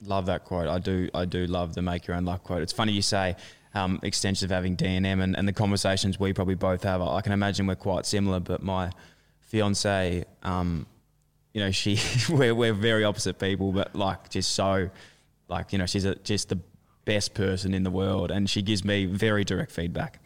Love 0.02 0.28
that 0.28 0.46
quote. 0.46 0.68
I 0.68 0.80
do. 0.80 1.10
I 1.14 1.26
do 1.26 1.46
love 1.46 1.76
the 1.76 1.82
make 1.82 2.08
your 2.08 2.16
own 2.16 2.26
luck 2.26 2.44
quote. 2.44 2.62
It's 2.62 2.74
funny 2.74 2.94
you 2.94 3.02
say 3.02 3.36
um, 3.74 4.00
of 4.44 4.50
having 4.50 4.76
D 4.76 4.86
and 4.86 5.06
and 5.06 5.48
the 5.48 5.54
conversations 5.54 6.20
we 6.20 6.34
probably 6.34 6.56
both 6.56 6.84
have. 6.84 7.02
I 7.02 7.22
can 7.22 7.34
imagine 7.34 7.68
we're 7.68 7.76
quite 7.76 8.06
similar. 8.06 8.40
But 8.40 8.64
my 8.64 8.92
fiance, 9.42 10.26
um, 10.44 10.86
you 11.54 11.62
know, 11.62 11.72
she 11.72 12.00
we're 12.30 12.56
we're 12.56 12.74
very 12.74 13.04
opposite 13.04 13.40
people, 13.40 13.72
but 13.72 13.96
like 13.96 14.30
just 14.30 14.54
so, 14.54 14.90
like 15.48 15.72
you 15.74 15.80
know, 15.80 15.86
she's 15.86 16.06
a, 16.06 16.16
just 16.16 16.50
the 16.50 16.60
best 17.06 17.34
person 17.34 17.74
in 17.74 17.84
the 17.84 17.92
world, 17.92 18.32
and 18.32 18.50
she 18.50 18.62
gives 18.62 18.84
me 18.84 19.06
very 19.06 19.44
direct 19.44 19.72
feedback. 19.72 20.22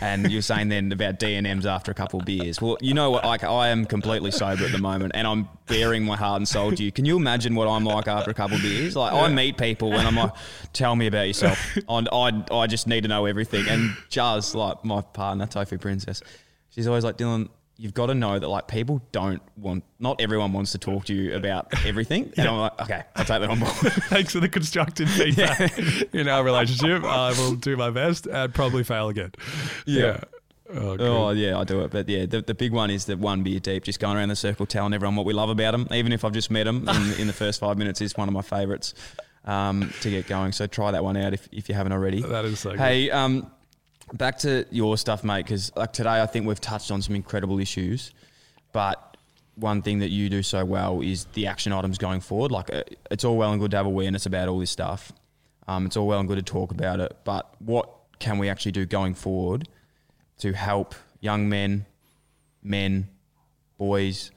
And 0.00 0.30
you're 0.30 0.42
saying 0.42 0.68
then 0.68 0.92
about 0.92 1.18
D 1.18 1.34
and 1.34 1.46
M's 1.46 1.66
after 1.66 1.90
a 1.90 1.94
couple 1.94 2.20
of 2.20 2.26
beers. 2.26 2.60
Well, 2.60 2.76
you 2.80 2.94
know 2.94 3.10
what? 3.10 3.24
Like 3.24 3.44
I 3.44 3.68
am 3.68 3.84
completely 3.86 4.30
sober 4.30 4.64
at 4.64 4.72
the 4.72 4.78
moment, 4.78 5.12
and 5.14 5.26
I'm 5.26 5.48
baring 5.66 6.04
my 6.04 6.16
heart 6.16 6.38
and 6.38 6.48
soul 6.48 6.72
to 6.72 6.82
you. 6.82 6.92
Can 6.92 7.04
you 7.04 7.16
imagine 7.16 7.54
what 7.54 7.68
I'm 7.68 7.84
like 7.84 8.08
after 8.08 8.30
a 8.30 8.34
couple 8.34 8.56
of 8.56 8.62
beers? 8.62 8.96
Like 8.96 9.12
I 9.12 9.28
meet 9.28 9.56
people 9.56 9.94
and 9.94 10.06
I'm 10.06 10.16
like, 10.16 10.32
"Tell 10.72 10.94
me 10.96 11.06
about 11.06 11.26
yourself." 11.26 11.78
And 11.88 12.08
I 12.12 12.44
I 12.50 12.66
just 12.66 12.86
need 12.86 13.02
to 13.02 13.08
know 13.08 13.26
everything. 13.26 13.68
And 13.68 13.96
Jazz, 14.10 14.54
like 14.54 14.84
my 14.84 15.00
partner, 15.00 15.46
Tofu 15.46 15.78
Princess, 15.78 16.22
she's 16.70 16.86
always 16.86 17.04
like, 17.04 17.16
"Dylan, 17.16 17.48
you've 17.76 17.94
got 17.94 18.06
to 18.06 18.14
know 18.14 18.38
that 18.38 18.48
like 18.48 18.68
people 18.68 19.02
don't 19.12 19.42
want, 19.56 19.84
not 19.98 20.20
everyone 20.20 20.52
wants 20.52 20.72
to 20.72 20.78
talk 20.78 21.04
to 21.06 21.14
you 21.14 21.34
about 21.34 21.68
everything." 21.84 22.32
And 22.36 22.48
I'm 22.48 22.58
like, 22.58 22.80
"Okay, 22.82 23.02
I'll 23.16 23.24
take 23.24 23.40
that 23.40 23.50
on 23.50 23.60
board." 23.60 23.72
Thanks 23.74 24.32
for 24.32 24.40
the 24.40 24.48
constructive 24.48 25.10
feedback 25.10 25.78
in 26.14 26.28
our 26.28 26.44
relationship. 26.44 27.04
I 27.04 27.32
will 27.32 27.54
do 27.54 27.76
my 27.76 27.90
best 27.90 28.26
and 28.26 28.52
probably 28.54 28.84
fail 28.84 29.08
again. 29.08 29.32
Yeah. 29.86 30.20
Oh, 30.70 30.96
good. 30.96 31.06
Oh 31.06 31.30
yeah, 31.30 31.58
I 31.58 31.64
do 31.64 31.80
it. 31.82 31.90
But 31.90 32.08
yeah, 32.08 32.26
the, 32.26 32.40
the 32.40 32.54
big 32.54 32.72
one 32.72 32.90
is 32.90 33.04
that 33.06 33.18
one 33.18 33.42
beer 33.42 33.60
deep, 33.60 33.84
just 33.84 34.00
going 34.00 34.16
around 34.16 34.30
the 34.30 34.36
circle 34.36 34.66
telling 34.66 34.94
everyone 34.94 35.16
what 35.16 35.26
we 35.26 35.32
love 35.32 35.50
about 35.50 35.72
them. 35.72 35.86
Even 35.92 36.12
if 36.12 36.24
I've 36.24 36.32
just 36.32 36.50
met 36.50 36.64
them 36.64 36.88
in, 36.88 37.20
in 37.20 37.26
the 37.26 37.32
first 37.32 37.60
five 37.60 37.76
minutes, 37.76 38.00
is 38.00 38.16
one 38.16 38.28
of 38.28 38.34
my 38.34 38.42
favourites 38.42 38.94
um, 39.44 39.92
to 40.00 40.10
get 40.10 40.26
going. 40.26 40.52
So 40.52 40.66
try 40.66 40.90
that 40.90 41.04
one 41.04 41.16
out 41.16 41.34
if, 41.34 41.48
if 41.52 41.68
you 41.68 41.74
haven't 41.74 41.92
already. 41.92 42.22
That 42.22 42.44
is 42.44 42.60
so 42.60 42.70
good. 42.70 42.80
Hey, 42.80 43.10
um, 43.10 43.50
back 44.12 44.38
to 44.38 44.66
your 44.70 44.96
stuff, 44.96 45.24
mate. 45.24 45.44
Because 45.44 45.74
like 45.76 45.92
today, 45.92 46.20
I 46.20 46.26
think 46.26 46.46
we've 46.46 46.60
touched 46.60 46.90
on 46.90 47.02
some 47.02 47.14
incredible 47.14 47.58
issues, 47.58 48.12
but 48.72 49.16
one 49.56 49.82
thing 49.82 50.00
that 50.00 50.10
you 50.10 50.28
do 50.28 50.42
so 50.42 50.64
well 50.64 51.00
is 51.00 51.26
the 51.34 51.46
action 51.46 51.72
items 51.72 51.98
going 51.98 52.20
forward. 52.20 52.50
Like 52.50 52.72
uh, 52.72 52.82
it's 53.10 53.24
all 53.24 53.36
well 53.36 53.52
and 53.52 53.60
good 53.60 53.70
to 53.70 53.76
have 53.76 53.86
awareness 53.86 54.26
about 54.26 54.48
all 54.48 54.58
this 54.58 54.70
stuff. 54.70 55.12
Um, 55.66 55.86
it's 55.86 55.96
all 55.96 56.06
well 56.06 56.20
and 56.20 56.28
good 56.28 56.36
to 56.36 56.42
talk 56.42 56.72
about 56.72 57.00
it, 57.00 57.16
but 57.24 57.54
what 57.60 57.88
can 58.18 58.38
we 58.38 58.48
actually 58.48 58.72
do 58.72 58.84
going 58.84 59.14
forward 59.14 59.68
to 60.38 60.52
help 60.52 60.94
young 61.20 61.48
men, 61.48 61.86
men, 62.62 63.08
boys, 63.78 64.30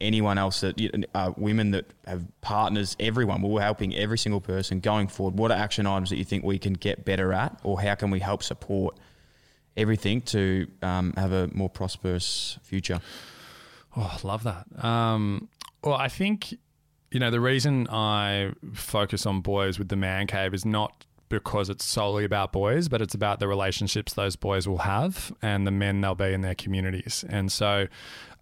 anyone 0.00 0.38
else 0.38 0.60
that 0.60 1.06
uh, 1.14 1.32
women 1.36 1.72
that 1.72 1.86
have 2.06 2.24
partners, 2.40 2.96
everyone. 2.98 3.42
We're 3.42 3.60
helping 3.60 3.94
every 3.94 4.18
single 4.18 4.40
person 4.40 4.80
going 4.80 5.08
forward. 5.08 5.36
What 5.36 5.50
are 5.50 5.58
action 5.58 5.86
items 5.86 6.10
that 6.10 6.16
you 6.16 6.24
think 6.24 6.44
we 6.44 6.58
can 6.58 6.72
get 6.72 7.04
better 7.04 7.32
at, 7.32 7.58
or 7.62 7.80
how 7.80 7.94
can 7.94 8.10
we 8.10 8.20
help 8.20 8.42
support 8.42 8.98
everything 9.76 10.20
to 10.20 10.66
um, 10.82 11.12
have 11.16 11.32
a 11.32 11.48
more 11.52 11.68
prosperous 11.68 12.58
future? 12.62 13.00
Oh, 13.96 14.18
I 14.22 14.26
love 14.26 14.44
that. 14.44 14.84
Um, 14.84 15.48
well, 15.82 15.94
I 15.94 16.08
think, 16.08 16.54
you 17.10 17.20
know, 17.20 17.30
the 17.30 17.40
reason 17.40 17.88
I 17.88 18.52
focus 18.72 19.26
on 19.26 19.40
boys 19.40 19.78
with 19.78 19.88
the 19.88 19.96
man 19.96 20.26
cave 20.26 20.54
is 20.54 20.64
not 20.64 21.04
because 21.28 21.70
it's 21.70 21.84
solely 21.84 22.24
about 22.24 22.52
boys, 22.52 22.88
but 22.88 23.00
it's 23.00 23.14
about 23.14 23.38
the 23.38 23.48
relationships 23.48 24.14
those 24.14 24.36
boys 24.36 24.68
will 24.68 24.78
have 24.78 25.32
and 25.40 25.66
the 25.66 25.70
men 25.70 26.00
they'll 26.00 26.14
be 26.14 26.32
in 26.32 26.40
their 26.40 26.56
communities. 26.56 27.24
And 27.28 27.50
so 27.50 27.86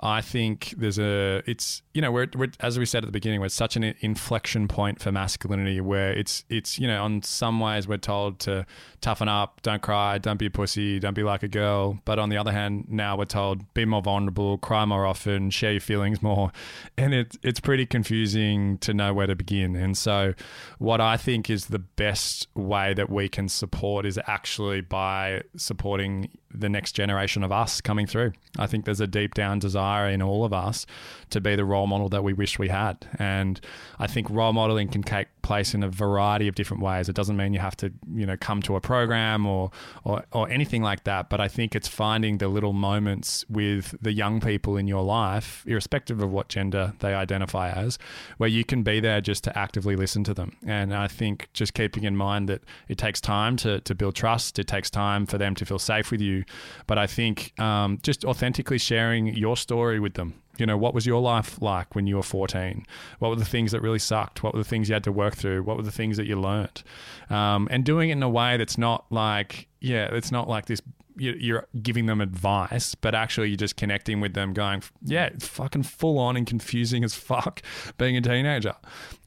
I 0.00 0.20
think 0.20 0.74
there's 0.76 0.98
a, 0.98 1.42
it's, 1.46 1.82
you 1.92 2.00
know, 2.00 2.12
we're, 2.12 2.28
we're 2.36 2.52
as 2.60 2.78
we 2.78 2.86
said 2.86 3.02
at 3.02 3.06
the 3.06 3.12
beginning, 3.12 3.40
we're 3.40 3.48
such 3.48 3.74
an 3.76 3.94
inflection 4.00 4.68
point 4.68 5.00
for 5.00 5.10
masculinity 5.10 5.80
where 5.80 6.12
it's, 6.12 6.44
it's, 6.48 6.78
you 6.78 6.86
know, 6.86 7.02
on 7.02 7.22
some 7.22 7.58
ways 7.58 7.88
we're 7.88 7.96
told 7.96 8.38
to 8.40 8.64
toughen 9.00 9.28
up, 9.28 9.60
don't 9.62 9.82
cry, 9.82 10.18
don't 10.18 10.38
be 10.38 10.46
a 10.46 10.50
pussy, 10.50 11.00
don't 11.00 11.14
be 11.14 11.24
like 11.24 11.42
a 11.42 11.48
girl. 11.48 11.98
But 12.04 12.20
on 12.20 12.28
the 12.28 12.36
other 12.36 12.52
hand, 12.52 12.86
now 12.88 13.16
we're 13.16 13.24
told 13.24 13.74
be 13.74 13.84
more 13.84 14.02
vulnerable, 14.02 14.58
cry 14.58 14.84
more 14.84 15.04
often, 15.04 15.50
share 15.50 15.72
your 15.72 15.80
feelings 15.80 16.22
more. 16.22 16.52
And 16.96 17.12
it, 17.12 17.36
it's 17.42 17.60
pretty 17.60 17.86
confusing 17.86 18.78
to 18.78 18.94
know 18.94 19.12
where 19.12 19.26
to 19.26 19.34
begin. 19.34 19.74
And 19.74 19.98
so 19.98 20.34
what 20.78 21.00
I 21.00 21.16
think 21.16 21.50
is 21.50 21.66
the 21.66 21.80
best 21.80 22.46
way 22.54 22.94
that 22.94 23.10
we 23.10 23.28
can 23.28 23.48
support 23.48 24.06
is 24.06 24.18
actually 24.26 24.80
by 24.80 25.42
supporting 25.56 26.30
the 26.52 26.68
next 26.68 26.92
generation 26.92 27.42
of 27.42 27.52
us 27.52 27.80
coming 27.80 28.06
through. 28.06 28.32
I 28.58 28.66
think 28.66 28.84
there's 28.84 29.00
a 29.00 29.06
deep 29.06 29.34
down 29.34 29.58
desire 29.58 30.08
in 30.08 30.22
all 30.22 30.44
of 30.44 30.52
us 30.52 30.86
to 31.30 31.40
be 31.40 31.56
the 31.56 31.64
role 31.64 31.86
model 31.86 32.08
that 32.08 32.24
we 32.24 32.32
wish 32.32 32.58
we 32.58 32.68
had. 32.68 33.06
And 33.18 33.60
I 33.98 34.06
think 34.06 34.30
role 34.30 34.52
modeling 34.52 34.88
can 34.88 35.02
take 35.02 35.28
place 35.42 35.74
in 35.74 35.82
a 35.82 35.88
variety 35.88 36.48
of 36.48 36.54
different 36.54 36.82
ways. 36.82 37.08
It 37.08 37.16
doesn't 37.16 37.36
mean 37.36 37.52
you 37.52 37.60
have 37.60 37.76
to, 37.78 37.92
you 38.14 38.26
know, 38.26 38.36
come 38.38 38.62
to 38.62 38.76
a 38.76 38.80
program 38.80 39.46
or, 39.46 39.70
or, 40.04 40.24
or 40.32 40.48
anything 40.50 40.82
like 40.82 41.04
that. 41.04 41.28
But 41.28 41.40
I 41.40 41.48
think 41.48 41.74
it's 41.74 41.88
finding 41.88 42.38
the 42.38 42.48
little 42.48 42.72
moments 42.72 43.44
with 43.48 43.94
the 44.00 44.12
young 44.12 44.40
people 44.40 44.76
in 44.76 44.86
your 44.86 45.02
life, 45.02 45.64
irrespective 45.66 46.22
of 46.22 46.30
what 46.30 46.48
gender 46.48 46.94
they 47.00 47.14
identify 47.14 47.70
as, 47.70 47.98
where 48.38 48.48
you 48.48 48.64
can 48.64 48.82
be 48.82 49.00
there 49.00 49.20
just 49.20 49.44
to 49.44 49.58
actively 49.58 49.96
listen 49.96 50.24
to 50.24 50.34
them. 50.34 50.56
And 50.66 50.94
I 50.94 51.08
think 51.08 51.48
just 51.52 51.74
keeping 51.74 52.04
in 52.04 52.16
mind 52.16 52.48
that 52.48 52.62
it 52.88 52.98
takes 52.98 53.20
time 53.20 53.56
to, 53.58 53.80
to 53.80 53.94
build 53.94 54.14
trust, 54.14 54.58
it 54.58 54.66
takes 54.66 54.90
time 54.90 55.26
for 55.26 55.38
them 55.38 55.54
to 55.56 55.66
feel 55.66 55.78
safe 55.78 56.10
with 56.10 56.20
you. 56.20 56.37
But 56.86 56.98
I 56.98 57.06
think 57.06 57.58
um, 57.60 57.98
just 58.02 58.24
authentically 58.24 58.78
sharing 58.78 59.34
your 59.34 59.56
story 59.56 60.00
with 60.00 60.14
them. 60.14 60.34
You 60.58 60.66
know, 60.66 60.76
what 60.76 60.94
was 60.94 61.06
your 61.06 61.20
life 61.20 61.60
like 61.62 61.94
when 61.94 62.06
you 62.06 62.16
were 62.16 62.22
14? 62.22 62.84
What 63.18 63.28
were 63.30 63.36
the 63.36 63.44
things 63.44 63.72
that 63.72 63.80
really 63.82 63.98
sucked? 63.98 64.42
What 64.42 64.54
were 64.54 64.60
the 64.60 64.68
things 64.68 64.88
you 64.88 64.94
had 64.94 65.04
to 65.04 65.12
work 65.12 65.36
through? 65.36 65.62
What 65.62 65.76
were 65.76 65.82
the 65.82 65.92
things 65.92 66.16
that 66.16 66.26
you 66.26 66.40
learnt? 66.40 66.82
Um, 67.30 67.68
and 67.70 67.84
doing 67.84 68.10
it 68.10 68.12
in 68.14 68.22
a 68.22 68.28
way 68.28 68.56
that's 68.56 68.78
not 68.78 69.06
like, 69.10 69.68
yeah, 69.80 70.08
it's 70.12 70.32
not 70.32 70.48
like 70.48 70.66
this 70.66 70.80
you- 71.20 71.36
you're 71.38 71.66
giving 71.82 72.06
them 72.06 72.20
advice, 72.20 72.94
but 72.94 73.12
actually 73.14 73.48
you're 73.48 73.56
just 73.56 73.76
connecting 73.76 74.20
with 74.20 74.34
them, 74.34 74.52
going, 74.52 74.84
yeah, 75.02 75.24
it's 75.24 75.48
fucking 75.48 75.82
full 75.82 76.16
on 76.16 76.36
and 76.36 76.46
confusing 76.46 77.02
as 77.02 77.14
fuck 77.14 77.60
being 77.98 78.16
a 78.16 78.20
teenager. 78.20 78.74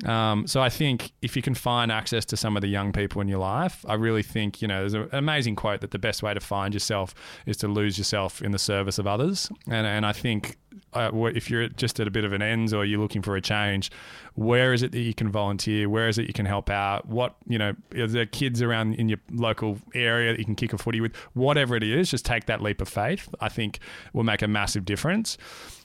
Um, 0.05 0.47
so 0.47 0.61
I 0.61 0.69
think 0.69 1.11
if 1.21 1.36
you 1.36 1.41
can 1.41 1.53
find 1.53 1.91
access 1.91 2.23
to 2.25 2.38
some 2.38 2.55
of 2.55 2.61
the 2.61 2.69
young 2.69 2.93
people 2.93 3.21
in 3.21 3.27
your 3.27 3.39
life, 3.39 3.84
I 3.88 3.95
really 3.95 4.23
think, 4.23 4.61
you 4.61 4.69
know, 4.69 4.79
there's 4.88 4.93
an 4.93 5.09
amazing 5.11 5.57
quote 5.57 5.82
that 5.82 5.91
the 5.91 5.99
best 5.99 6.23
way 6.23 6.34
to 6.34 6.39
find 6.39 6.73
yourself 6.73 7.13
is 7.45 7.57
to 7.57 7.67
lose 7.67 7.97
yourself 7.97 8.41
in 8.41 8.51
the 8.51 8.59
service 8.59 8.97
of 8.97 9.05
others. 9.05 9.49
And, 9.67 9.86
and 9.86 10.05
I 10.05 10.13
think 10.13 10.57
uh, 10.93 11.11
if 11.13 11.49
you're 11.49 11.67
just 11.69 11.99
at 11.99 12.07
a 12.07 12.11
bit 12.11 12.24
of 12.24 12.34
an 12.34 12.41
ends 12.41 12.74
or 12.74 12.86
you're 12.86 12.99
looking 12.99 13.22
for 13.22 13.36
a 13.36 13.41
change, 13.41 13.91
where 14.36 14.74
is 14.74 14.84
it 14.84 14.91
that 14.91 14.99
you 14.99 15.13
can 15.13 15.32
volunteer? 15.32 15.89
Where 15.89 16.07
is 16.07 16.17
it 16.17 16.28
you 16.28 16.34
can 16.34 16.45
help 16.45 16.69
out? 16.69 17.07
What, 17.07 17.36
you 17.47 17.57
know, 17.57 17.76
is 17.91 18.13
there 18.13 18.26
kids 18.26 18.61
around 18.61 18.95
in 18.95 19.09
your 19.09 19.19
local 19.32 19.80
area 19.93 20.32
that 20.32 20.39
you 20.39 20.45
can 20.45 20.55
kick 20.55 20.74
a 20.74 20.78
footy 20.78 21.01
with? 21.01 21.15
Whatever 21.34 21.76
it 21.76 21.84
is, 21.84 22.11
just 22.11 22.26
take 22.26 22.45
that 22.45 22.61
leap 22.61 22.82
of 22.82 22.89
faith. 22.89 23.30
I 23.39 23.49
think 23.49 23.80
will 24.13 24.24
make 24.24 24.41
a 24.41 24.47
massive 24.47 24.86
difference. 24.86 25.38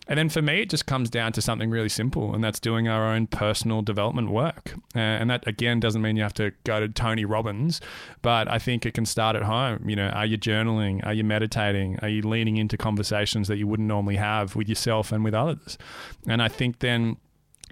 And 0.09 0.19
then 0.19 0.29
for 0.29 0.41
me, 0.41 0.63
it 0.63 0.71
just 0.71 0.87
comes 0.87 1.11
down 1.11 1.33
to 1.33 1.43
something 1.43 1.69
really 1.69 1.89
simple, 1.89 2.35
and 2.35 2.43
that's 2.43 2.61
doing 2.61 2.87
our 2.87 3.07
own 3.07 3.27
personal 3.27 3.83
development 3.83 4.31
work. 4.31 4.75
Uh, 4.95 5.01
and 5.01 5.29
that 5.31 5.47
again 5.47 5.81
doesn't 5.81 6.01
mean 6.01 6.17
you 6.17 6.23
have 6.23 6.35
to 6.35 6.53
go 6.65 6.79
to 6.79 6.89
Tony 6.89 7.25
Robbins, 7.25 7.81
but 8.23 8.49
I 8.49 8.59
think 8.59 8.87
it 8.87 8.95
can 8.95 9.05
start 9.05 9.35
at 9.35 9.43
home. 9.43 9.89
You 9.89 9.97
know, 9.97 10.09
are 10.09 10.27
you 10.27 10.39
journaling? 10.39 11.05
Are 11.05 11.13
you 11.13 11.25
meditating? 11.25 11.99
Are 12.03 12.09
you 12.09 12.23
leaning 12.23 12.57
into 12.57 12.77
conversations 12.77 13.49
that 13.49 13.57
you 13.57 13.67
wouldn't 13.67 13.89
normally 13.89 14.17
have 14.17 14.55
with 14.55 14.69
yourself 14.69 15.11
and 15.11 15.25
with 15.25 15.35
others? 15.35 15.77
And 16.29 16.41
I 16.41 16.49
think 16.49 16.79
then 16.79 17.17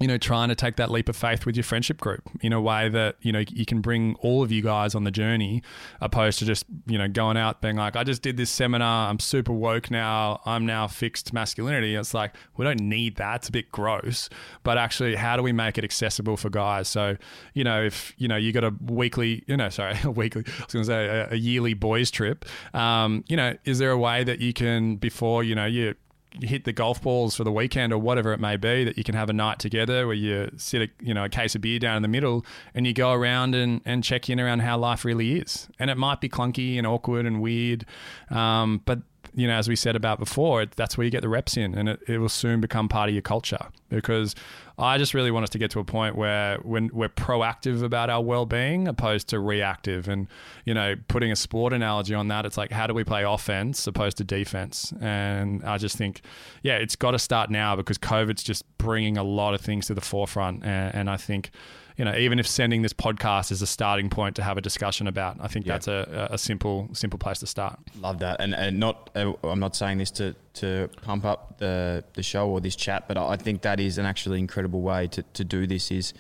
you 0.01 0.09
know, 0.09 0.19
trying 0.19 0.49
to 0.49 0.57
take 0.57 0.75
that 0.75 0.91
leap 0.91 1.09
of 1.09 1.15
faith 1.15 1.47
with 1.47 1.55
your 1.55 1.63
friendship 1.63 2.01
group 2.01 2.23
in 2.41 2.53
a 2.53 2.61
way 2.61 2.89
that, 2.89 3.15
you 3.21 3.31
know, 3.31 3.45
you 3.49 3.65
can 3.65 3.81
bring 3.81 4.17
all 4.17 4.43
of 4.43 4.51
you 4.51 4.61
guys 4.61 4.93
on 4.93 5.05
the 5.05 5.11
journey 5.11 5.63
opposed 6.01 6.41
to 6.41 6.45
just, 6.45 6.65
you 6.87 6.99
know, 6.99 7.07
going 7.07 7.37
out 7.37 7.63
being 7.63 7.77
like, 7.77 7.95
I 7.95 8.03
just 8.03 8.21
did 8.21 8.37
this 8.37 8.51
seminar. 8.51 9.09
I'm 9.09 9.21
super 9.21 9.53
woke 9.53 9.93
now. 9.93 10.41
I'm 10.45 10.67
now 10.67 10.89
fixed 10.89 11.33
masculinity. 11.33 11.95
It's 11.95 12.13
like, 12.13 12.35
we 12.57 12.65
don't 12.65 12.81
need 12.81 13.17
that. 13.17 13.37
It's 13.37 13.49
a 13.49 13.53
bit 13.53 13.71
gross. 13.71 14.29
But 14.65 14.79
actually, 14.79 15.15
how 15.15 15.37
do 15.37 15.45
we 15.45 15.53
make 15.53 15.79
it 15.79 15.85
accessible 15.85 16.37
for 16.37 16.51
guys? 16.51 16.89
So, 16.89 17.17
you 17.53 17.63
know, 17.63 17.81
if, 17.85 18.15
you 18.19 18.27
know, 18.27 18.37
you 18.37 18.51
got 18.51 18.65
a 18.65 18.75
weekly, 18.87 19.45
you 19.47 19.57
know, 19.57 19.69
sorry, 19.69 19.97
a 20.05 20.11
weekly, 20.11 20.43
I 20.45 20.65
was 20.65 20.73
going 20.73 20.85
to 20.85 20.91
say 20.91 21.07
a, 21.07 21.29
a, 21.31 21.37
yearly 21.37 21.75
boys 21.75 22.11
trip, 22.11 22.45
um, 22.75 23.23
you 23.29 23.37
know, 23.37 23.57
is 23.65 23.79
there 23.79 23.93
a 23.93 23.99
way 23.99 24.25
that 24.25 24.41
you 24.41 24.53
can, 24.53 24.97
before, 24.97 25.45
you 25.45 25.55
know, 25.55 25.67
you, 25.67 25.95
hit 26.41 26.65
the 26.65 26.73
golf 26.73 27.01
balls 27.03 27.37
for 27.37 27.45
the 27.45 27.53
weekend 27.53 27.93
or 27.93 27.99
whatever 27.99 28.33
it 28.33 28.41
may 28.41 28.57
be 28.57 28.85
that 28.85 28.99
you 28.99 29.05
can 29.05 29.15
have 29.15 29.31
a 29.31 29.33
night 29.33 29.59
together 29.59 30.07
where 30.07 30.17
you 30.17 30.51
sit 30.57 30.83
a, 30.83 31.05
you 31.05 31.15
know 31.15 31.25
a 31.25 31.29
case 31.29 31.55
of 31.55 31.61
beer 31.61 31.79
down 31.79 31.97
in 31.97 32.03
the 32.03 32.09
middle 32.09 32.45
and 32.75 32.87
you 32.87 32.93
go 32.93 33.13
around 33.13 33.55
and, 33.55 33.81
and 33.85 34.03
check 34.03 34.29
in 34.29 34.41
around 34.41 34.61
how 34.61 34.77
life 34.77 35.05
really 35.05 35.39
is. 35.39 35.69
And 35.79 35.91
it 35.91 35.97
might 35.97 36.21
be 36.21 36.29
clunky 36.29 36.77
and 36.77 36.87
awkward 36.87 37.27
and 37.27 37.41
weird 37.41 37.87
um, 38.31 38.83
but 38.85 39.01
you 39.35 39.47
know 39.47 39.55
as 39.55 39.69
we 39.69 39.77
said 39.77 39.97
about 39.97 40.19
before 40.19 40.65
that's 40.67 40.97
where 40.97 41.05
you 41.05 41.11
get 41.11 41.23
the 41.23 41.29
reps 41.29 41.57
in 41.57 41.75
and 41.75 41.89
it, 41.89 42.01
it 42.07 42.19
will 42.19 42.29
soon 42.29 42.61
become 42.61 42.89
part 42.89 43.09
of 43.09 43.15
your 43.15 43.23
culture 43.23 43.67
because 43.89 44.35
I 44.79 44.99
just 44.99 45.15
really 45.15 45.31
want 45.31 45.45
us 45.45 45.51
to 45.51 45.59
get 45.59 45.71
to 45.73 45.81
a 45.81 45.85
point 45.85 46.17
where 46.17 46.59
when 46.59 46.91
we're 46.93 47.09
proactive 47.09 47.83
about 47.83 48.11
our 48.11 48.23
well-being 48.23 48.89
opposed 48.89 49.29
to 49.29 49.39
reactive. 49.39 50.09
And 50.09 50.27
you 50.65 50.75
know 50.75 50.97
putting 51.09 51.31
a 51.31 51.37
sport 51.37 51.73
analogy 51.73 52.15
on 52.15 52.29
that 52.29 52.47
it's 52.47 52.57
like 52.57 52.71
how 52.71 52.87
do 52.87 52.95
we 52.95 53.05
play 53.05 53.23
offense 53.23 53.87
opposed 53.87 54.17
to 54.19 54.25
defense? 54.25 54.93
And 55.01 55.65
I 55.65 55.79
just 55.79 55.97
think 55.97 56.23
yeah 56.63 56.77
it's 56.77 56.97
got 56.97 57.13
to 57.13 57.19
start 57.19 57.51
now 57.51 57.77
because 57.77 57.99
COVID's 57.99 58.43
just 58.43 58.65
bringing 58.79 59.17
a 59.17 59.25
lot 59.25 59.55
of 59.55 59.61
things 59.61 59.87
to 59.87 59.95
the 59.95 60.01
forefront. 60.01 60.65
And, 60.65 60.95
and 60.95 61.11
I 61.11 61.17
think 61.17 61.51
you 61.97 62.05
know, 62.05 62.17
even 62.17 62.39
if 62.39 62.47
sending 62.47 62.83
this 62.83 62.93
podcast 62.93 63.53
is 63.53 63.63
a 63.63 63.67
starting 63.67 64.11
point 64.11 64.37
to 64.37 64.43
have 64.43 64.59
a 64.59 64.61
discussion 64.61 65.07
about, 65.07 65.37
I 65.41 65.47
think 65.47 65.65
yeah. 65.65 65.75
that's 65.75 65.89
a, 65.89 66.29
a 66.33 66.39
simple 66.39 66.89
simple 66.93 67.19
place 67.19 67.39
to 67.39 67.47
start. 67.47 67.79
Love 68.01 68.19
that, 68.19 68.41
and 68.41 68.55
and 68.55 68.81
not 68.81 69.11
uh, 69.15 69.33
I'm 69.45 69.61
not 69.61 69.77
saying 69.77 69.99
this 69.99 70.11
to 70.13 70.35
to 70.55 70.89
pump 71.03 71.25
up 71.25 71.59
the 71.59 72.05
the 72.15 72.23
show 72.23 72.49
or 72.49 72.61
this 72.61 72.75
chat, 72.75 73.07
but 73.07 73.17
I 73.17 73.37
think 73.37 73.63
that 73.63 73.79
is 73.79 73.99
an 73.99 74.07
actually 74.07 74.41
incredible 74.41 74.81
way 74.81 75.07
to, 75.09 75.23
to 75.23 75.45
do 75.45 75.67
this. 75.69 75.93
Is 75.93 76.15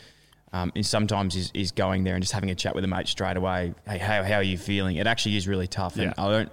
um, 0.52 0.70
is 0.76 0.88
sometimes 0.88 1.34
is, 1.34 1.50
is 1.54 1.72
going 1.72 2.04
there 2.04 2.14
and 2.14 2.22
just 2.22 2.32
having 2.32 2.50
a 2.50 2.54
chat 2.54 2.76
with 2.76 2.84
a 2.84 2.88
mate 2.88 3.08
straight 3.08 3.36
away. 3.36 3.74
Hey, 3.86 3.98
how, 3.98 4.22
how 4.22 4.36
are 4.36 4.42
you 4.44 4.56
feeling? 4.56 4.96
It 4.96 5.08
actually 5.08 5.36
is 5.36 5.48
really 5.48 5.66
tough, 5.66 5.96
and 5.96 6.14
yeah. 6.16 6.24
I 6.24 6.30
don't. 6.30 6.52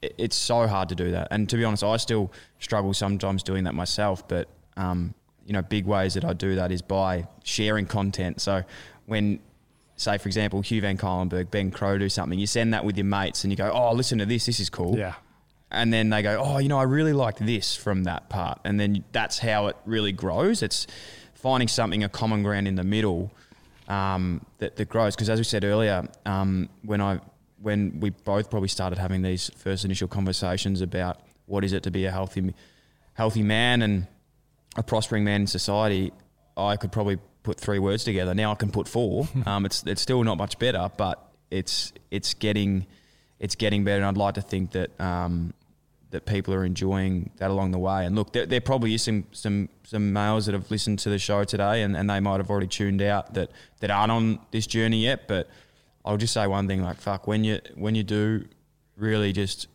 It's 0.00 0.36
so 0.36 0.66
hard 0.66 0.88
to 0.88 0.94
do 0.94 1.10
that, 1.10 1.28
and 1.30 1.48
to 1.50 1.56
be 1.58 1.64
honest, 1.64 1.84
I 1.84 1.98
still 1.98 2.32
struggle 2.60 2.94
sometimes 2.94 3.42
doing 3.42 3.64
that 3.64 3.74
myself. 3.74 4.26
But 4.26 4.48
um, 4.78 5.12
you 5.48 5.54
know, 5.54 5.62
big 5.62 5.86
ways 5.86 6.12
that 6.12 6.26
I 6.26 6.34
do 6.34 6.56
that 6.56 6.70
is 6.70 6.82
by 6.82 7.26
sharing 7.42 7.86
content. 7.86 8.42
So 8.42 8.64
when 9.06 9.40
say 9.96 10.18
for 10.18 10.28
example 10.28 10.60
Hugh 10.60 10.82
Van 10.82 10.98
Cuylenburg, 10.98 11.50
Ben 11.50 11.70
Crowe 11.70 11.96
do 11.96 12.10
something, 12.10 12.38
you 12.38 12.46
send 12.46 12.74
that 12.74 12.84
with 12.84 12.98
your 12.98 13.06
mates 13.06 13.44
and 13.44 13.50
you 13.52 13.56
go, 13.56 13.72
Oh, 13.72 13.94
listen 13.94 14.18
to 14.18 14.26
this, 14.26 14.44
this 14.44 14.60
is 14.60 14.68
cool. 14.68 14.98
Yeah. 14.98 15.14
And 15.70 15.90
then 15.90 16.10
they 16.10 16.20
go, 16.20 16.38
Oh, 16.38 16.58
you 16.58 16.68
know, 16.68 16.78
I 16.78 16.82
really 16.82 17.14
liked 17.14 17.38
this 17.38 17.74
from 17.74 18.04
that 18.04 18.28
part. 18.28 18.60
And 18.62 18.78
then 18.78 19.04
that's 19.12 19.38
how 19.38 19.68
it 19.68 19.76
really 19.86 20.12
grows. 20.12 20.62
It's 20.62 20.86
finding 21.32 21.66
something, 21.66 22.04
a 22.04 22.10
common 22.10 22.42
ground 22.42 22.68
in 22.68 22.74
the 22.74 22.84
middle 22.84 23.32
um, 23.88 24.44
that, 24.58 24.76
that 24.76 24.90
grows. 24.90 25.16
Because 25.16 25.30
as 25.30 25.40
we 25.40 25.44
said 25.44 25.64
earlier, 25.64 26.06
um, 26.26 26.68
when 26.82 27.00
I 27.00 27.20
when 27.60 27.98
we 28.00 28.10
both 28.10 28.50
probably 28.50 28.68
started 28.68 28.98
having 28.98 29.22
these 29.22 29.50
first 29.56 29.84
initial 29.84 30.08
conversations 30.08 30.82
about 30.82 31.20
what 31.46 31.64
is 31.64 31.72
it 31.72 31.82
to 31.84 31.90
be 31.90 32.04
a 32.04 32.10
healthy 32.10 32.54
healthy 33.14 33.42
man 33.42 33.80
and 33.82 34.06
a 34.78 34.82
prospering 34.82 35.24
man 35.24 35.42
in 35.42 35.46
society, 35.46 36.12
I 36.56 36.76
could 36.76 36.92
probably 36.92 37.18
put 37.42 37.58
three 37.58 37.78
words 37.78 38.04
together. 38.04 38.32
Now 38.32 38.52
I 38.52 38.54
can 38.54 38.70
put 38.70 38.88
four. 38.88 39.28
um, 39.46 39.66
it's 39.66 39.82
it's 39.84 40.00
still 40.00 40.22
not 40.24 40.38
much 40.38 40.58
better, 40.58 40.90
but 40.96 41.30
it's 41.50 41.92
it's 42.10 42.34
getting 42.34 42.86
it's 43.38 43.56
getting 43.56 43.84
better. 43.84 43.98
And 43.98 44.06
I'd 44.06 44.16
like 44.16 44.34
to 44.34 44.42
think 44.42 44.72
that 44.72 44.98
um, 45.00 45.52
that 46.10 46.24
people 46.24 46.54
are 46.54 46.64
enjoying 46.64 47.30
that 47.36 47.50
along 47.50 47.72
the 47.72 47.78
way. 47.78 48.06
And 48.06 48.16
look, 48.16 48.32
there, 48.32 48.46
there, 48.46 48.60
probably 48.60 48.94
is 48.94 49.02
some 49.02 49.24
some 49.32 49.68
some 49.84 50.12
males 50.12 50.46
that 50.46 50.52
have 50.52 50.70
listened 50.70 51.00
to 51.00 51.10
the 51.10 51.18
show 51.18 51.44
today, 51.44 51.82
and, 51.82 51.96
and 51.96 52.08
they 52.08 52.20
might 52.20 52.38
have 52.38 52.50
already 52.50 52.68
tuned 52.68 53.02
out 53.02 53.34
that 53.34 53.50
that 53.80 53.90
aren't 53.90 54.12
on 54.12 54.38
this 54.52 54.66
journey 54.66 55.02
yet. 55.02 55.26
But 55.28 55.48
I'll 56.04 56.16
just 56.16 56.32
say 56.32 56.46
one 56.46 56.68
thing: 56.68 56.82
like 56.82 57.00
fuck, 57.00 57.26
when 57.26 57.44
you 57.44 57.60
when 57.74 57.94
you 57.94 58.04
do 58.04 58.46
really 58.96 59.32
just 59.32 59.68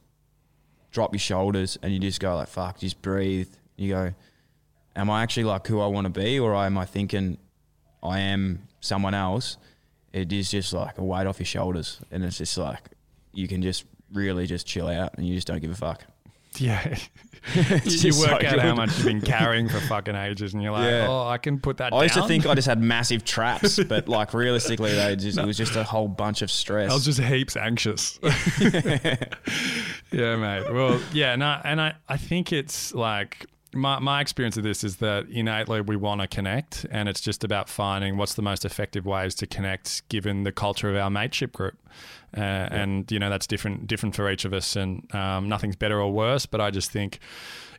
drop 0.91 1.11
your 1.11 1.19
shoulders 1.19 1.77
and 1.81 1.91
you 1.93 1.99
just 1.99 2.19
go 2.19 2.35
like 2.35 2.47
fuck, 2.47 2.79
just 2.79 3.01
breathe. 3.01 3.49
You 3.75 3.89
go 3.89 4.13
am 4.95 5.09
I 5.09 5.23
actually 5.23 5.45
like 5.45 5.67
who 5.67 5.79
I 5.79 5.87
want 5.87 6.05
to 6.05 6.09
be, 6.09 6.39
or 6.39 6.55
am 6.55 6.77
I 6.77 6.85
thinking 6.85 7.37
I 8.01 8.19
am 8.19 8.67
someone 8.81 9.13
else? 9.13 9.57
It 10.11 10.31
is 10.31 10.51
just 10.51 10.73
like 10.73 10.97
a 10.97 11.03
weight 11.03 11.27
off 11.27 11.39
your 11.39 11.45
shoulders, 11.45 11.99
and 12.11 12.23
it's 12.23 12.37
just 12.37 12.57
like 12.57 12.81
you 13.33 13.47
can 13.47 13.61
just 13.61 13.85
really 14.11 14.45
just 14.45 14.67
chill 14.67 14.87
out, 14.87 15.15
and 15.17 15.27
you 15.27 15.35
just 15.35 15.47
don't 15.47 15.59
give 15.59 15.71
a 15.71 15.75
fuck. 15.75 16.03
Yeah, 16.57 16.81
you, 17.55 18.11
work 18.17 18.29
so 18.29 18.33
out 18.35 18.41
good. 18.41 18.59
how 18.59 18.75
much 18.75 18.95
you've 18.97 19.05
been 19.05 19.21
carrying 19.35 19.67
for 19.67 19.79
fucking 19.81 20.15
ages, 20.15 20.53
and 20.53 20.61
you're 20.61 20.71
like, 20.71 20.89
yeah. 20.89 21.07
oh, 21.09 21.27
I 21.27 21.37
can 21.39 21.59
put 21.59 21.77
that. 21.77 21.93
I 21.93 22.03
used 22.03 22.15
to 22.15 22.27
think 22.27 22.45
I 22.45 22.53
just 22.53 22.67
had 22.67 22.79
massive 22.79 23.25
traps, 23.25 23.83
but 23.83 24.07
like 24.07 24.33
realistically, 24.33 24.93
they 24.93 25.15
just 25.15 25.37
no. 25.37 25.43
it 25.43 25.47
was 25.47 25.57
just 25.57 25.75
a 25.75 25.83
whole 25.83 26.07
bunch 26.07 26.41
of 26.41 26.51
stress. 26.51 26.91
I 26.91 26.93
was 26.93 27.05
just 27.05 27.19
heaps 27.19 27.57
anxious. 27.57 28.19
yeah, 28.61 29.17
mate. 30.11 30.71
Well, 30.71 31.01
yeah, 31.11 31.35
no, 31.35 31.59
and 31.63 31.81
I 31.81 31.95
I 32.07 32.17
think 32.17 32.53
it's 32.53 32.93
like 32.93 33.47
my, 33.73 33.99
my 33.99 34.21
experience 34.21 34.57
of 34.57 34.63
this 34.63 34.83
is 34.83 34.97
that 34.97 35.27
innately 35.29 35.81
we 35.81 35.95
want 35.95 36.21
to 36.21 36.27
connect 36.27 36.85
and 36.91 37.09
it's 37.09 37.21
just 37.21 37.43
about 37.43 37.69
finding 37.69 38.17
what's 38.17 38.35
the 38.35 38.41
most 38.41 38.65
effective 38.65 39.05
ways 39.05 39.35
to 39.35 39.47
connect 39.47 40.07
given 40.09 40.43
the 40.43 40.51
culture 40.51 40.89
of 40.89 40.95
our 40.95 41.09
mateship 41.09 41.51
group 41.51 41.77
uh, 42.35 42.41
yeah. 42.41 42.67
and 42.71 43.11
you 43.11 43.19
know 43.19 43.29
that's 43.29 43.47
different 43.47 43.87
different 43.87 44.15
for 44.15 44.29
each 44.29 44.45
of 44.45 44.53
us 44.53 44.75
and 44.75 45.13
um, 45.15 45.47
nothing's 45.47 45.75
better 45.75 45.99
or 45.99 46.11
worse 46.11 46.45
but 46.45 46.61
i 46.61 46.69
just 46.69 46.91
think 46.91 47.19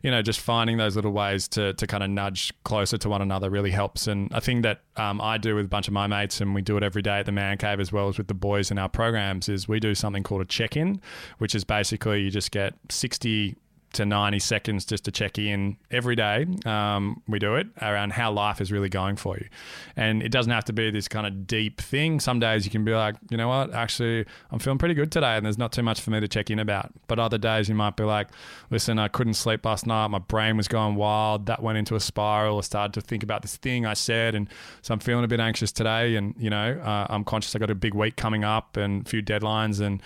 you 0.01 0.11
know 0.11 0.21
just 0.21 0.39
finding 0.39 0.77
those 0.77 0.95
little 0.95 1.11
ways 1.11 1.47
to, 1.47 1.73
to 1.73 1.87
kind 1.87 2.03
of 2.03 2.09
nudge 2.09 2.53
closer 2.63 2.97
to 2.97 3.09
one 3.09 3.21
another 3.21 3.49
really 3.49 3.71
helps 3.71 4.07
and 4.07 4.31
a 4.31 4.41
thing 4.41 4.61
that 4.61 4.81
um, 4.97 5.19
i 5.21 5.37
do 5.37 5.55
with 5.55 5.65
a 5.65 5.69
bunch 5.69 5.87
of 5.87 5.93
my 5.93 6.07
mates 6.07 6.41
and 6.41 6.53
we 6.53 6.61
do 6.61 6.77
it 6.77 6.83
every 6.83 7.01
day 7.01 7.19
at 7.19 7.25
the 7.25 7.31
man 7.31 7.57
cave 7.57 7.79
as 7.79 7.91
well 7.91 8.07
as 8.07 8.17
with 8.17 8.27
the 8.27 8.33
boys 8.33 8.71
in 8.71 8.77
our 8.77 8.89
programs 8.89 9.49
is 9.49 9.67
we 9.67 9.79
do 9.79 9.95
something 9.95 10.23
called 10.23 10.41
a 10.41 10.45
check-in 10.45 10.99
which 11.37 11.55
is 11.55 11.63
basically 11.63 12.21
you 12.21 12.29
just 12.29 12.51
get 12.51 12.73
60 12.89 13.55
to 13.95 14.05
90 14.05 14.39
seconds 14.39 14.85
just 14.85 15.05
to 15.05 15.11
check 15.11 15.37
in 15.37 15.77
every 15.91 16.15
day. 16.15 16.45
Um, 16.65 17.21
we 17.27 17.39
do 17.39 17.55
it 17.55 17.67
around 17.81 18.13
how 18.13 18.31
life 18.31 18.61
is 18.61 18.71
really 18.71 18.89
going 18.89 19.15
for 19.15 19.37
you. 19.37 19.47
And 19.95 20.21
it 20.21 20.29
doesn't 20.29 20.51
have 20.51 20.65
to 20.65 20.73
be 20.73 20.91
this 20.91 21.07
kind 21.07 21.25
of 21.25 21.47
deep 21.47 21.81
thing. 21.81 22.19
Some 22.19 22.39
days 22.39 22.65
you 22.65 22.71
can 22.71 22.85
be 22.85 22.93
like, 22.93 23.15
you 23.29 23.37
know 23.37 23.47
what, 23.47 23.73
actually, 23.73 24.25
I'm 24.51 24.59
feeling 24.59 24.77
pretty 24.77 24.93
good 24.93 25.11
today 25.11 25.35
and 25.35 25.45
there's 25.45 25.57
not 25.57 25.71
too 25.71 25.83
much 25.83 26.01
for 26.01 26.11
me 26.11 26.19
to 26.19 26.27
check 26.27 26.49
in 26.49 26.59
about. 26.59 26.91
But 27.07 27.19
other 27.19 27.37
days 27.37 27.67
you 27.69 27.75
might 27.75 27.95
be 27.95 28.03
like, 28.03 28.27
listen, 28.69 28.99
I 28.99 29.07
couldn't 29.07 29.35
sleep 29.35 29.65
last 29.65 29.87
night. 29.87 30.07
My 30.07 30.19
brain 30.19 30.57
was 30.57 30.67
going 30.67 30.95
wild. 30.95 31.47
That 31.47 31.63
went 31.63 31.77
into 31.77 31.95
a 31.95 31.99
spiral. 31.99 32.57
I 32.57 32.61
started 32.61 32.93
to 32.93 33.01
think 33.01 33.23
about 33.23 33.41
this 33.41 33.57
thing 33.57 33.85
I 33.85 33.93
said. 33.93 34.35
And 34.35 34.49
so 34.81 34.93
I'm 34.93 34.99
feeling 34.99 35.23
a 35.23 35.27
bit 35.27 35.39
anxious 35.39 35.71
today. 35.71 36.15
And, 36.15 36.35
you 36.37 36.49
know, 36.49 36.79
uh, 36.83 37.07
I'm 37.09 37.23
conscious 37.23 37.55
I 37.55 37.59
got 37.59 37.69
a 37.69 37.75
big 37.75 37.93
week 37.93 38.15
coming 38.15 38.43
up 38.43 38.77
and 38.77 39.05
a 39.05 39.09
few 39.09 39.21
deadlines. 39.21 39.81
And, 39.81 40.01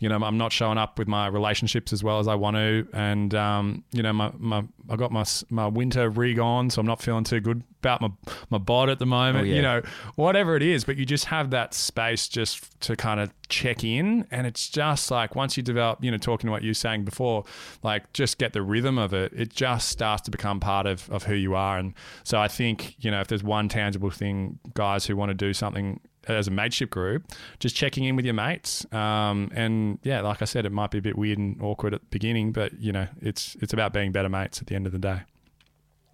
you 0.00 0.08
know, 0.08 0.16
I'm 0.16 0.38
not 0.38 0.50
showing 0.50 0.78
up 0.78 0.98
with 0.98 1.08
my 1.08 1.26
relationships 1.26 1.92
as 1.92 2.02
well 2.02 2.18
as 2.18 2.26
I 2.26 2.34
want 2.34 2.56
to, 2.56 2.88
and 2.94 3.34
um, 3.34 3.84
you 3.92 4.02
know, 4.02 4.12
my, 4.12 4.32
my 4.38 4.64
I 4.88 4.96
got 4.96 5.12
my 5.12 5.24
my 5.50 5.66
winter 5.66 6.08
rig 6.08 6.38
on, 6.38 6.70
so 6.70 6.80
I'm 6.80 6.86
not 6.86 7.02
feeling 7.02 7.24
too 7.24 7.40
good 7.40 7.62
about 7.80 8.00
my 8.00 8.10
my 8.48 8.56
bod 8.56 8.88
at 8.88 8.98
the 8.98 9.06
moment. 9.06 9.44
Oh, 9.46 9.50
yeah. 9.50 9.56
You 9.56 9.62
know, 9.62 9.82
whatever 10.16 10.56
it 10.56 10.62
is, 10.62 10.84
but 10.84 10.96
you 10.96 11.04
just 11.04 11.26
have 11.26 11.50
that 11.50 11.74
space 11.74 12.28
just 12.28 12.80
to 12.80 12.96
kind 12.96 13.20
of 13.20 13.30
check 13.48 13.84
in, 13.84 14.26
and 14.30 14.46
it's 14.46 14.70
just 14.70 15.10
like 15.10 15.36
once 15.36 15.58
you 15.58 15.62
develop, 15.62 16.02
you 16.02 16.10
know, 16.10 16.16
talking 16.16 16.48
to 16.48 16.52
what 16.52 16.62
you 16.62 16.70
were 16.70 16.74
saying 16.74 17.04
before, 17.04 17.44
like 17.82 18.10
just 18.14 18.38
get 18.38 18.54
the 18.54 18.62
rhythm 18.62 18.96
of 18.96 19.12
it. 19.12 19.32
It 19.34 19.50
just 19.50 19.88
starts 19.88 20.22
to 20.22 20.30
become 20.30 20.60
part 20.60 20.86
of 20.86 21.10
of 21.10 21.24
who 21.24 21.34
you 21.34 21.54
are, 21.54 21.78
and 21.78 21.92
so 22.24 22.40
I 22.40 22.48
think 22.48 22.96
you 23.00 23.10
know 23.10 23.20
if 23.20 23.28
there's 23.28 23.44
one 23.44 23.68
tangible 23.68 24.10
thing, 24.10 24.58
guys 24.72 25.04
who 25.04 25.14
want 25.14 25.28
to 25.28 25.34
do 25.34 25.52
something 25.52 26.00
as 26.28 26.48
a 26.48 26.50
mateship 26.50 26.90
group, 26.90 27.24
just 27.58 27.74
checking 27.74 28.04
in 28.04 28.16
with 28.16 28.24
your 28.24 28.34
mates. 28.34 28.86
Um, 28.92 29.50
and 29.54 29.98
yeah, 30.02 30.20
like 30.20 30.42
I 30.42 30.44
said, 30.44 30.66
it 30.66 30.72
might 30.72 30.90
be 30.90 30.98
a 30.98 31.02
bit 31.02 31.16
weird 31.16 31.38
and 31.38 31.60
awkward 31.62 31.94
at 31.94 32.00
the 32.00 32.06
beginning, 32.10 32.52
but 32.52 32.78
you 32.80 32.92
know, 32.92 33.08
it's 33.20 33.56
it's 33.60 33.72
about 33.72 33.92
being 33.92 34.12
better 34.12 34.28
mates 34.28 34.60
at 34.60 34.66
the 34.66 34.74
end 34.74 34.86
of 34.86 34.92
the 34.92 34.98
day. 34.98 35.20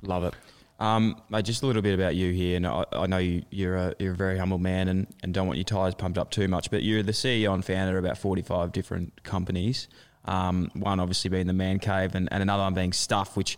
Love 0.03 0.25
it. 0.25 0.35
Um, 0.79 1.21
mate, 1.31 1.45
just 1.45 1.63
a 1.63 1.67
little 1.67 1.81
bit 1.81 1.95
about 1.95 2.17
you 2.17 2.33
here. 2.33 2.57
And 2.57 2.67
I, 2.67 2.85
I 2.93 3.07
know 3.07 3.19
you, 3.19 3.43
you're 3.51 3.77
a 3.77 3.95
you're 3.99 4.13
a 4.13 4.17
very 4.17 4.39
humble 4.39 4.59
man, 4.59 4.89
and, 4.89 5.07
and 5.23 5.33
don't 5.33 5.47
want 5.47 5.59
your 5.59 5.65
tires 5.65 5.95
pumped 5.95 6.19
up 6.19 6.31
too 6.31 6.49
much. 6.49 6.71
But 6.71 6.83
you're 6.83 7.03
the 7.03 7.13
CEO 7.13 7.55
and 7.55 7.65
founder 7.65 7.99
of 7.99 8.05
about 8.05 8.19
45 8.19 8.73
different 8.73 9.23
companies. 9.23 9.89
Um, 10.27 10.71
one 10.75 11.01
obviously 11.01 11.31
being 11.31 11.47
the 11.47 11.53
Man 11.53 11.79
Cave, 11.79 12.15
and, 12.15 12.29
and 12.33 12.43
another 12.43 12.63
one 12.63 12.75
being 12.75 12.93
Stuff, 12.93 13.37
which 13.37 13.57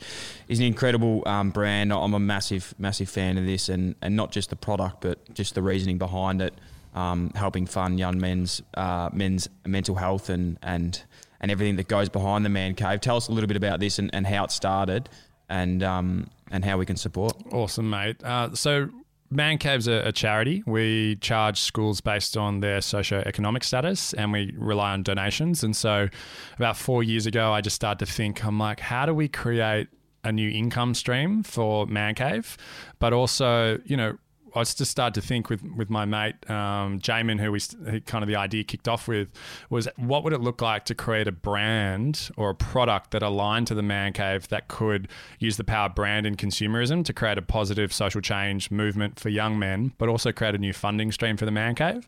is 0.48 0.58
an 0.58 0.66
incredible 0.66 1.22
um, 1.26 1.50
brand. 1.50 1.92
I'm 1.92 2.14
a 2.14 2.20
massive, 2.20 2.74
massive 2.78 3.08
fan 3.08 3.38
of 3.38 3.46
this, 3.46 3.68
and, 3.68 3.94
and 4.02 4.16
not 4.16 4.32
just 4.32 4.50
the 4.50 4.56
product, 4.56 5.00
but 5.00 5.32
just 5.34 5.54
the 5.54 5.62
reasoning 5.62 5.98
behind 5.98 6.42
it, 6.42 6.54
um, 6.94 7.30
helping 7.34 7.66
fund 7.66 7.98
young 7.98 8.18
men's 8.18 8.62
uh, 8.74 9.10
men's 9.12 9.48
mental 9.66 9.94
health 9.94 10.28
and 10.28 10.58
and 10.62 11.02
and 11.40 11.50
everything 11.50 11.76
that 11.76 11.88
goes 11.88 12.08
behind 12.08 12.44
the 12.44 12.48
Man 12.50 12.74
Cave. 12.74 13.00
Tell 13.00 13.16
us 13.16 13.28
a 13.28 13.32
little 13.32 13.48
bit 13.48 13.56
about 13.56 13.80
this 13.80 13.98
and, 13.98 14.10
and 14.12 14.26
how 14.26 14.44
it 14.44 14.50
started, 14.50 15.08
and 15.48 15.82
um, 15.82 16.28
and 16.50 16.64
how 16.64 16.78
we 16.78 16.86
can 16.86 16.96
support. 16.96 17.34
Awesome, 17.52 17.88
mate. 17.90 18.22
Uh, 18.22 18.54
so 18.54 18.90
Man 19.30 19.58
Cave's 19.58 19.86
a, 19.86 20.08
a 20.08 20.12
charity. 20.12 20.62
We 20.66 21.16
charge 21.16 21.60
schools 21.60 22.00
based 22.00 22.36
on 22.36 22.60
their 22.60 22.80
socio-economic 22.80 23.62
status 23.64 24.14
and 24.14 24.32
we 24.32 24.54
rely 24.56 24.92
on 24.92 25.02
donations. 25.02 25.62
And 25.62 25.76
so 25.76 26.08
about 26.56 26.76
four 26.76 27.02
years 27.02 27.26
ago, 27.26 27.52
I 27.52 27.60
just 27.60 27.76
started 27.76 28.04
to 28.06 28.10
think, 28.10 28.44
I'm 28.44 28.58
like, 28.58 28.80
how 28.80 29.06
do 29.06 29.14
we 29.14 29.28
create 29.28 29.88
a 30.24 30.32
new 30.32 30.50
income 30.50 30.94
stream 30.94 31.42
for 31.42 31.86
Man 31.86 32.14
Cave? 32.14 32.56
But 32.98 33.12
also, 33.12 33.78
you 33.84 33.96
know, 33.96 34.16
I 34.58 34.64
just 34.64 34.86
started 34.86 35.20
to 35.20 35.26
think 35.26 35.48
with 35.48 35.62
with 35.62 35.90
my 35.90 36.04
mate 36.04 36.34
um, 36.50 37.00
Jamin, 37.00 37.40
who 37.40 37.52
we 37.52 37.60
who 37.90 38.00
kind 38.00 38.22
of 38.22 38.28
the 38.28 38.36
idea 38.36 38.64
kicked 38.64 38.88
off 38.88 39.08
with, 39.08 39.32
was 39.70 39.88
what 39.96 40.24
would 40.24 40.32
it 40.32 40.40
look 40.40 40.60
like 40.60 40.84
to 40.86 40.94
create 40.94 41.28
a 41.28 41.32
brand 41.32 42.30
or 42.36 42.50
a 42.50 42.54
product 42.54 43.10
that 43.12 43.22
aligned 43.22 43.66
to 43.68 43.74
the 43.74 43.82
man 43.82 44.12
cave 44.12 44.48
that 44.48 44.68
could 44.68 45.08
use 45.38 45.56
the 45.56 45.64
power 45.64 45.86
of 45.86 45.94
brand 45.94 46.26
and 46.26 46.36
consumerism 46.38 47.04
to 47.04 47.12
create 47.12 47.38
a 47.38 47.42
positive 47.42 47.92
social 47.92 48.20
change 48.20 48.70
movement 48.70 49.18
for 49.18 49.28
young 49.28 49.58
men, 49.58 49.92
but 49.98 50.08
also 50.08 50.32
create 50.32 50.54
a 50.54 50.58
new 50.58 50.72
funding 50.72 51.12
stream 51.12 51.36
for 51.36 51.44
the 51.44 51.50
man 51.50 51.74
cave. 51.74 52.06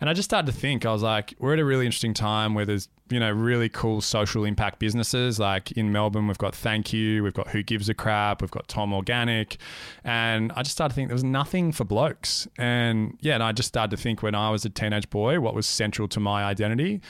And 0.00 0.08
I 0.08 0.12
just 0.12 0.28
started 0.28 0.52
to 0.52 0.56
think, 0.56 0.86
I 0.86 0.92
was 0.92 1.02
like, 1.02 1.34
we're 1.38 1.54
at 1.54 1.58
a 1.58 1.64
really 1.64 1.84
interesting 1.84 2.14
time 2.14 2.54
where 2.54 2.64
there's, 2.64 2.88
you 3.10 3.20
know, 3.20 3.30
really 3.30 3.68
cool 3.68 4.00
social 4.00 4.44
impact 4.44 4.78
businesses. 4.78 5.38
Like 5.38 5.72
in 5.72 5.92
Melbourne, 5.92 6.26
we've 6.26 6.38
got 6.38 6.54
Thank 6.54 6.92
You, 6.92 7.22
we've 7.22 7.34
got 7.34 7.48
Who 7.48 7.62
Gives 7.62 7.88
a 7.88 7.94
Crap, 7.94 8.42
we've 8.42 8.50
got 8.50 8.68
Tom 8.68 8.92
Organic. 8.92 9.58
And 10.04 10.52
I 10.52 10.62
just 10.62 10.72
started 10.72 10.90
to 10.90 10.94
think 10.94 11.08
there 11.08 11.14
was 11.14 11.24
nothing 11.24 11.72
for 11.72 11.84
blokes. 11.84 12.48
And 12.58 13.16
yeah, 13.20 13.34
and 13.34 13.42
I 13.42 13.52
just 13.52 13.68
started 13.68 13.96
to 13.96 14.02
think 14.02 14.22
when 14.22 14.34
I 14.34 14.50
was 14.50 14.64
a 14.64 14.70
teenage 14.70 15.10
boy, 15.10 15.40
what 15.40 15.54
was 15.54 15.66
central 15.66 16.08
to 16.08 16.20
my 16.20 16.44
identity. 16.44 17.00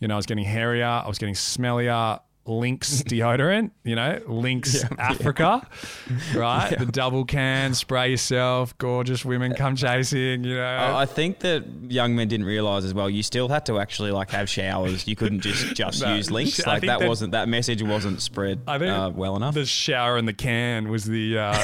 You 0.00 0.08
know, 0.08 0.14
I 0.14 0.16
was 0.16 0.26
getting 0.26 0.44
hairier, 0.44 0.84
I 0.84 1.08
was 1.08 1.18
getting 1.18 1.34
smellier, 1.34 2.20
Lynx 2.46 3.02
deodorant, 3.06 3.70
you 3.84 3.96
know, 3.96 4.20
Lynx 4.26 4.82
yeah, 4.82 4.88
Africa, 4.98 5.68
yeah. 6.08 6.38
right? 6.38 6.70
Yeah. 6.72 6.78
The 6.78 6.86
double 6.86 7.24
can, 7.24 7.74
spray 7.74 8.10
yourself, 8.10 8.76
gorgeous 8.78 9.24
women 9.24 9.54
come 9.54 9.76
chasing, 9.76 10.44
you 10.44 10.54
know. 10.56 10.96
I 10.96 11.06
think 11.06 11.40
that 11.40 11.64
young 11.88 12.14
men 12.14 12.28
didn't 12.28 12.46
realize 12.46 12.84
as 12.84 12.94
well, 12.94 13.10
you 13.10 13.22
still 13.22 13.48
had 13.48 13.66
to 13.66 13.78
actually 13.78 14.12
like 14.12 14.30
have 14.30 14.48
showers. 14.48 15.06
You 15.06 15.16
couldn't 15.16 15.40
just 15.40 15.66
just 15.74 16.02
no, 16.02 16.14
use 16.14 16.30
Lynx. 16.30 16.64
Like 16.66 16.82
that, 16.82 17.00
that, 17.00 17.08
wasn't, 17.08 17.32
that 17.32 17.48
message 17.48 17.82
wasn't 17.82 18.22
spread 18.22 18.60
uh, 18.66 19.10
well 19.14 19.36
enough. 19.36 19.54
The 19.54 19.66
shower 19.66 20.16
in 20.18 20.26
the 20.26 20.32
can 20.32 20.88
was 20.88 21.04
the, 21.04 21.38
uh, 21.38 21.54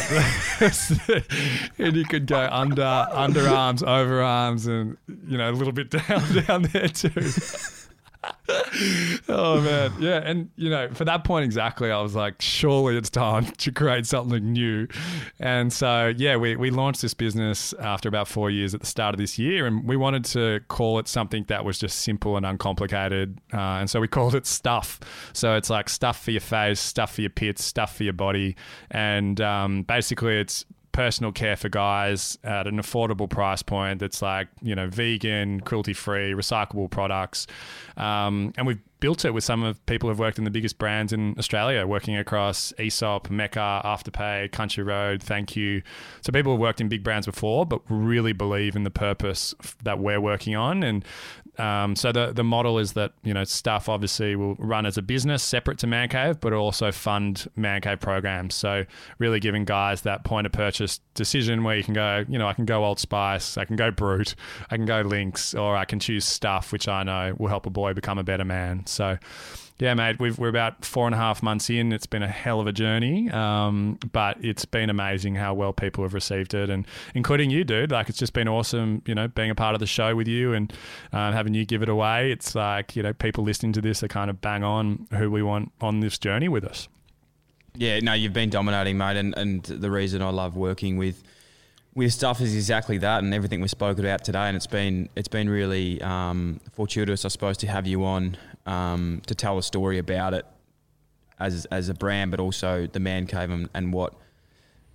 and 1.78 1.97
you 1.97 2.05
could 2.05 2.26
go 2.26 2.49
under, 2.51 2.83
underarms, 2.83 3.83
overarms, 3.87 4.66
and, 4.66 4.97
you 5.28 5.39
know, 5.39 5.51
a 5.51 5.53
little 5.53 5.72
bit 5.72 5.91
down, 5.91 6.45
down 6.47 6.62
there 6.62 6.89
too 6.89 7.11
oh 9.29 9.61
man, 9.61 9.93
yeah, 9.99 10.18
and 10.25 10.51
you 10.57 10.70
know, 10.70 10.89
for 10.93 11.05
that 11.05 11.25
point 11.25 11.45
exactly, 11.45 11.91
I 11.91 12.01
was 12.01 12.14
like, 12.14 12.41
surely 12.41 12.97
it's 12.97 13.11
time 13.11 13.47
to 13.59 13.73
create 13.73 14.07
something 14.07 14.53
new, 14.53 14.87
and 15.41 15.73
so 15.73 16.12
yeah, 16.16 16.37
we 16.37 16.55
we 16.57 16.70
launched 16.70 17.03
this 17.03 17.14
business 17.14 17.73
after 17.75 18.09
about 18.09 18.29
four 18.29 18.51
years 18.51 18.75
at 18.75 18.81
the 18.81 18.87
start 18.87 19.14
of 19.14 19.18
this 19.18 19.39
year, 19.39 19.66
and 19.66 19.85
we 19.89 19.97
wanted 19.97 20.25
to 20.27 20.61
call 20.68 20.99
it 20.99 21.09
something 21.09 21.45
that 21.49 21.64
was 21.64 21.79
just 21.79 21.99
simple 21.99 22.37
and 22.37 22.47
uncomplicated, 22.47 23.39
uh, 23.53 23.81
and 23.81 23.91
so 23.91 24.01
we 24.01 24.09
called 24.12 24.35
it 24.35 24.47
Stuff. 24.47 25.01
So 25.33 25.57
it's 25.57 25.70
like 25.70 25.89
stuff 25.89 26.23
for 26.23 26.31
your 26.31 26.41
face, 26.41 26.79
stuff 26.79 27.14
for 27.14 27.23
your 27.23 27.31
pits, 27.31 27.64
stuff 27.64 27.97
for 27.97 28.05
your 28.05 28.12
body, 28.12 28.57
and 28.91 29.41
um, 29.41 29.83
basically 29.83 30.39
it's 30.39 30.64
personal 30.93 31.32
care 31.32 31.57
for 31.57 31.68
guys 31.68 32.38
at 32.45 32.66
an 32.66 32.76
affordable 32.76 33.28
price 33.28 33.62
point 33.62 33.99
that's 33.99 34.22
like 34.22 34.49
you 34.61 34.74
know 34.74 34.88
vegan 34.88 35.61
cruelty 35.61 35.93
free 35.93 36.32
recyclable 36.32 36.90
products 36.90 37.47
um, 37.97 38.53
and 38.57 38.66
we've 38.66 38.80
built 39.03 39.24
it 39.24 39.34
with 39.34 39.43
some 39.43 39.64
of 39.64 39.84
people 39.86 40.09
who've 40.09 40.20
worked 40.20 40.38
in 40.38 40.45
the 40.45 40.51
biggest 40.51 40.78
brands 40.78 41.12
in 41.12 41.34
Australia, 41.36 41.84
working 41.84 42.16
across 42.16 42.72
Aesop, 42.78 43.28
Mecca, 43.30 43.82
Afterpay, 43.84 44.53
Country 44.53 44.84
Road, 44.84 45.20
Thank 45.20 45.57
You. 45.57 45.82
So 46.20 46.30
people 46.30 46.53
have 46.53 46.61
worked 46.61 46.80
in 46.80 46.88
big 46.88 47.03
brands 47.03 47.26
before, 47.26 47.66
but 47.66 47.80
really 47.88 48.32
believe 48.32 48.76
in 48.76 48.84
the 48.84 48.93
purpose 48.93 49.57
that 49.82 49.99
we're 49.99 50.20
working 50.20 50.55
on. 50.55 50.84
And 50.84 51.05
um, 51.59 51.96
so 51.96 52.12
the 52.12 52.32
the 52.32 52.44
model 52.44 52.78
is 52.78 52.94
that 52.94 53.12
you 53.22 53.34
know 53.34 53.44
stuff 53.44 53.88
obviously 53.88 54.36
will 54.36 54.55
run 54.55 54.86
as 54.86 54.96
a 54.96 55.03
business 55.03 55.42
separate 55.42 55.78
to 55.78 55.86
Mancave, 55.86 56.40
but 56.40 56.53
also 56.55 56.90
fund 56.90 57.46
Mancave 57.59 58.00
programs. 58.00 58.55
So 58.55 58.84
really 59.18 59.38
giving 59.38 59.66
guys 59.66 60.03
that 60.03 60.24
point 60.24 60.46
of 60.46 60.53
purchase 60.53 61.00
decision 61.14 61.62
where 61.62 61.76
you 61.76 61.84
can 61.84 61.92
go, 61.92 62.24
you 62.26 62.38
know, 62.38 62.48
I 62.48 62.55
can 62.55 62.64
go 62.64 62.84
Old 62.84 62.98
Spice, 62.98 63.59
I 63.59 63.66
can 63.66 63.76
go 63.76 63.90
Brute, 63.90 64.34
I 64.70 64.76
can 64.76 64.86
go 64.86 65.03
Lynx, 65.03 65.55
or 65.55 65.76
I 65.76 65.84
can 65.84 66.00
choose 66.00 66.24
stuff 66.24 66.72
which 66.72 66.88
I 66.88 67.03
know 67.03 67.34
will 67.38 67.48
help 67.48 67.66
a 67.66 67.70
boy 67.70 67.92
become 67.92 68.18
a 68.18 68.24
better 68.24 68.44
man. 68.44 68.86
So 68.86 69.18
yeah, 69.83 69.95
mate, 69.95 70.20
we 70.20 70.30
are 70.30 70.49
about 70.49 70.85
four 70.85 71.07
and 71.07 71.14
a 71.14 71.18
half 71.18 71.43
months 71.43 71.68
in. 71.68 71.93
It's 71.93 72.07
been 72.07 72.22
a 72.22 72.28
hell 72.28 72.61
of 72.61 72.68
a 72.68 72.72
journey, 72.72 73.28
um, 73.30 73.99
but 74.12 74.37
it's 74.41 74.64
been 74.64 74.89
amazing 74.91 75.35
how 75.35 75.55
well 75.55 75.72
people 75.72 76.05
have 76.05 76.14
received 76.14 76.55
it, 76.55 76.70
and 76.70 76.87
including 77.16 77.51
you, 77.51 77.64
dude. 77.64 77.91
Like, 77.91 78.09
it's 78.09 78.16
just 78.16 78.33
been 78.33 78.47
awesome, 78.47 79.03
you 79.07 79.14
know, 79.16 79.26
being 79.26 79.51
a 79.51 79.57
part 79.57 79.74
of 79.74 79.80
the 79.80 79.89
show 79.89 80.14
with 80.14 80.28
you 80.28 80.53
and 80.53 80.72
um, 81.12 81.33
having 81.33 81.53
you 81.53 81.64
give 81.64 81.83
it 81.83 81.89
away. 81.89 82.30
It's 82.30 82.55
like, 82.55 82.95
you 82.95 83.03
know, 83.03 83.12
people 83.12 83.43
listening 83.43 83.72
to 83.72 83.80
this 83.80 84.05
are 84.05 84.09
kind 84.09 84.30
of 84.30 84.41
bang 84.41 84.62
on 84.62 85.09
who 85.18 85.33
we 85.33 85.43
want 85.43 85.72
on 85.80 85.99
this 85.99 86.16
journey 86.16 86.49
with 86.49 86.62
us. 86.62 86.87
Yeah, 87.74 87.99
no, 87.99 88.12
you've 88.12 88.33
been 88.33 88.51
dominating, 88.51 88.97
mate, 88.97 89.16
and, 89.16 89.37
and 89.37 89.64
the 89.64 89.91
reason 89.91 90.22
I 90.22 90.30
love 90.30 90.57
working 90.57 90.97
with 90.97 91.24
with 91.95 92.12
stuff 92.12 92.41
is 92.41 92.55
exactly 92.55 92.99
that, 92.99 93.22
and 93.22 93.35
everything 93.35 93.61
we 93.61 93.68
spoke 93.68 93.99
about 93.99 94.22
today. 94.24 94.47
And 94.47 94.57
it's 94.57 94.68
been 94.68 95.09
it's 95.16 95.28
been 95.28 95.51
really 95.51 96.01
um, 96.03 96.61
fortuitous, 96.72 97.24
I 97.24 97.28
suppose, 97.28 97.57
to 97.59 97.66
have 97.66 97.87
you 97.87 98.05
on 98.05 98.37
um, 98.67 99.23
to 99.27 99.35
tell 99.35 99.59
a 99.59 99.63
story 99.63 99.99
about 99.99 100.35
it 100.35 100.47
as 101.39 101.65
as 101.67 101.89
a 101.89 101.95
brand, 101.95 102.31
but 102.31 102.41
also 102.41 102.87
the 102.87 103.01
man 103.01 103.27
cave 103.27 103.51
and, 103.51 103.69
and 103.75 103.93
what 103.93 104.15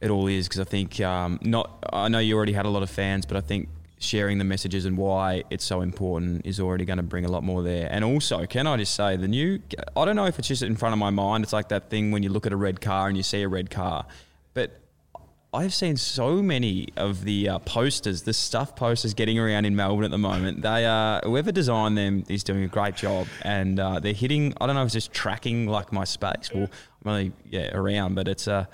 it 0.01 0.09
all 0.09 0.27
is. 0.27 0.47
Because 0.47 0.61
I 0.61 0.63
think 0.63 0.99
um, 1.01 1.39
not 1.41 1.83
I 1.91 2.07
know 2.07 2.19
you 2.19 2.35
already 2.35 2.53
had 2.53 2.65
a 2.65 2.69
lot 2.69 2.83
of 2.83 2.89
fans, 2.89 3.25
but 3.25 3.37
I 3.37 3.41
think 3.41 3.69
sharing 3.99 4.37
the 4.37 4.43
messages 4.43 4.85
and 4.85 4.95
why 4.95 5.43
it's 5.49 5.65
so 5.65 5.81
important 5.81 6.45
is 6.45 6.59
already 6.59 6.85
going 6.85 6.97
to 6.97 7.03
bring 7.03 7.25
a 7.25 7.31
lot 7.31 7.43
more 7.43 7.63
there. 7.63 7.87
And 7.91 8.05
also, 8.05 8.45
can 8.45 8.67
I 8.67 8.77
just 8.77 8.93
say 8.93 9.17
the 9.17 9.27
new? 9.27 9.59
I 9.95 10.05
don't 10.05 10.15
know 10.15 10.25
if 10.25 10.39
it's 10.39 10.47
just 10.47 10.63
in 10.63 10.75
front 10.75 10.93
of 10.93 10.99
my 10.99 11.09
mind. 11.09 11.43
It's 11.43 11.53
like 11.53 11.69
that 11.69 11.89
thing 11.89 12.11
when 12.11 12.23
you 12.23 12.29
look 12.29 12.45
at 12.45 12.53
a 12.53 12.57
red 12.57 12.81
car 12.81 13.07
and 13.07 13.17
you 13.17 13.23
see 13.23 13.41
a 13.41 13.47
red 13.47 13.69
car, 13.69 14.05
but 14.53 14.79
I've 15.53 15.73
seen 15.73 15.95
so 15.95 16.41
many 16.43 16.89
of 16.97 17.23
the 17.23 17.49
uh, 17.49 17.59
posters, 17.59 18.23
the 18.23 18.33
stuff 18.33 18.75
posters 18.75 19.13
getting 19.13 19.39
around 19.39 19.65
in 19.65 19.75
Melbourne 19.75 20.03
at 20.03 20.11
the 20.11 20.17
moment. 20.17 20.61
They 20.61 20.85
uh, 20.85 21.21
whoever 21.23 21.53
designed 21.53 21.97
them 21.97 22.25
is 22.27 22.43
doing 22.43 22.63
a 22.63 22.67
great 22.67 22.95
job, 22.95 23.27
and 23.43 23.79
uh, 23.79 23.99
they're 23.99 24.13
hitting. 24.13 24.53
I 24.59 24.67
don't 24.67 24.75
know 24.75 24.81
if 24.81 24.87
it's 24.87 24.93
just 24.93 25.13
tracking 25.13 25.65
like 25.65 25.93
my 25.93 26.03
space. 26.03 26.51
Well, 26.53 26.69
I'm 27.03 27.11
only 27.11 27.31
yeah 27.49 27.73
around, 27.75 28.15
but 28.15 28.27
it's 28.27 28.47
uh 28.47 28.65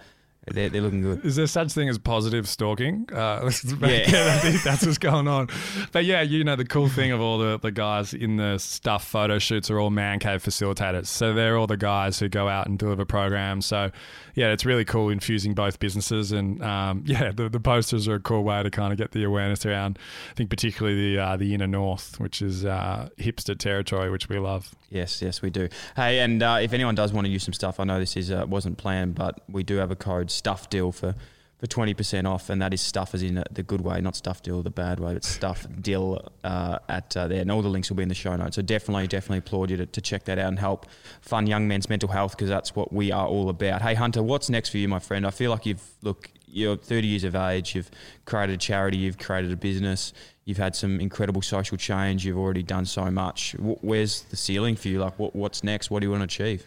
they're, 0.46 0.70
they're 0.70 0.82
looking 0.82 1.02
good. 1.02 1.26
Is 1.26 1.38
there 1.38 1.48
such 1.48 1.72
thing 1.72 1.88
as 1.88 1.98
positive 1.98 2.50
stalking? 2.50 3.08
Uh, 3.14 3.50
yeah. 3.82 4.40
That's 4.64 4.86
what's 4.86 4.98
going 4.98 5.28
on. 5.28 5.48
But 5.94 6.04
yeah, 6.04 6.22
you 6.22 6.44
know, 6.44 6.58
the 6.58 6.66
cool 6.66 6.90
thing 6.90 7.12
of 7.12 7.22
all 7.22 7.38
the, 7.38 7.58
the 7.60 7.72
guys 7.72 8.14
in 8.14 8.36
the 8.36 8.58
stuff 8.58 9.08
photo 9.08 9.40
shoots 9.40 9.72
are 9.72 9.80
all 9.80 9.90
man 9.90 10.20
cave 10.20 10.44
facilitators. 10.44 11.08
So 11.08 11.34
they're 11.34 11.58
all 11.58 11.68
the 11.68 11.78
guys 11.78 12.20
who 12.20 12.28
go 12.28 12.50
out 12.50 12.68
and 12.68 12.78
deliver 12.78 13.06
programs. 13.06 13.66
So 13.66 13.92
yeah, 14.36 14.52
it's 14.52 14.66
really 14.66 14.84
cool 14.84 15.10
infusing 15.10 15.54
both 15.54 15.80
businesses. 15.80 16.34
And 16.34 16.62
um, 16.62 17.04
yeah, 17.08 17.32
the, 17.32 17.48
the 17.48 17.60
posters 17.62 18.08
are 18.10 18.16
a 18.16 18.20
cool 18.20 18.44
way 18.44 18.62
to 18.64 18.70
kind 18.70 18.92
of 18.92 18.98
get 18.98 19.12
the 19.12 19.24
awareness 19.24 19.66
around, 19.66 19.98
I 20.32 20.34
think, 20.34 20.50
particularly 20.50 21.16
the, 21.16 21.22
uh, 21.22 21.38
the 21.38 21.54
inner 21.54 21.68
north, 21.68 22.20
which 22.20 22.42
is 22.42 22.66
uh, 22.66 23.10
hipster 23.18 23.58
territory, 23.58 24.10
which 24.10 24.28
we 24.28 24.40
love. 24.40 24.76
Yes, 24.90 25.22
yes, 25.22 25.42
we 25.42 25.50
do. 25.50 25.70
Hey, 25.96 26.20
and 26.20 26.44
uh, 26.44 26.60
if 26.62 26.74
anyone 26.74 26.96
does 26.96 27.14
want 27.14 27.26
to 27.26 27.32
use 27.32 27.44
some 27.44 27.54
stuff, 27.54 27.80
I 27.80 27.84
know 27.84 27.98
this 27.98 28.16
is 28.18 28.30
uh, 28.30 28.46
wasn't 28.48 28.78
planned, 28.78 29.16
but 29.16 29.40
we 29.50 29.64
do 29.64 29.78
have 29.78 29.90
a 29.90 29.96
code 29.96 30.30
stuff 30.34 30.70
deal 30.70 30.92
for 30.92 31.16
for 31.58 31.68
twenty 31.68 31.94
percent 31.94 32.28
off, 32.28 32.50
and 32.50 32.62
that 32.62 32.74
is 32.74 32.82
stuff 32.82 33.14
as 33.14 33.24
in 33.24 33.42
the 33.52 33.64
good 33.64 33.82
way, 33.82 34.02
not 34.02 34.16
stuff 34.16 34.42
deal 34.42 34.62
the 34.62 34.70
bad 34.70 35.00
way, 35.00 35.14
but 35.14 35.24
stuff 35.24 35.66
deal 35.82 36.32
uh, 36.44 36.80
at 36.90 37.16
uh, 37.16 37.28
there. 37.28 37.42
And 37.42 37.52
all 37.52 37.62
the 37.62 37.70
links 37.70 37.90
will 37.90 37.98
be 37.98 38.04
in 38.04 38.10
the 38.10 38.16
show 38.16 38.36
notes. 38.36 38.56
So 38.56 38.62
definitely, 38.62 39.08
definitely 39.08 39.38
applaud 39.40 39.70
you 39.70 39.78
to, 39.78 39.86
to 39.86 40.02
check 40.02 40.26
that 40.26 40.38
out 40.38 40.50
and 40.50 40.60
help 40.60 40.88
fund 41.22 41.48
young 41.48 41.68
men's 41.68 41.90
mental 41.90 42.10
health 42.10 42.32
because 42.32 42.50
that's 42.50 42.76
what 42.76 42.92
we 42.92 43.12
are 43.12 43.28
all 43.28 43.50
about. 43.50 43.82
Hey 43.82 43.94
Hunter, 43.94 44.22
what's 44.22 44.50
next 44.50 44.70
for 44.70 44.78
you, 44.78 44.88
my 44.88 45.00
friend? 45.00 45.26
I 45.26 45.32
feel 45.32 45.52
like 45.52 45.66
you've 45.66 45.84
look, 46.02 46.30
you're 46.54 46.78
30 46.78 47.08
years 47.08 47.24
of 47.24 47.36
age, 47.36 47.76
you've 47.76 47.90
created 48.26 48.56
a 48.56 48.58
charity, 48.58 48.98
you've 48.98 49.18
created 49.18 49.52
a 49.52 49.56
business, 49.56 50.14
you've 50.46 50.58
had 50.58 50.76
some 50.76 51.00
incredible 51.00 51.42
social 51.42 51.78
change, 51.78 52.26
you've 52.26 52.38
already 52.38 52.64
done 52.64 52.86
so 52.86 53.10
much. 53.10 53.56
Where's 53.60 54.22
the 54.24 54.36
ceiling 54.36 54.76
for 54.76 54.88
you? 54.88 55.00
Like, 55.00 55.18
what, 55.18 55.36
what's 55.36 55.64
next? 55.64 55.90
What 55.90 56.02
do 56.02 56.06
you 56.06 56.12
want 56.12 56.22
to 56.22 56.26
achieve? 56.44 56.66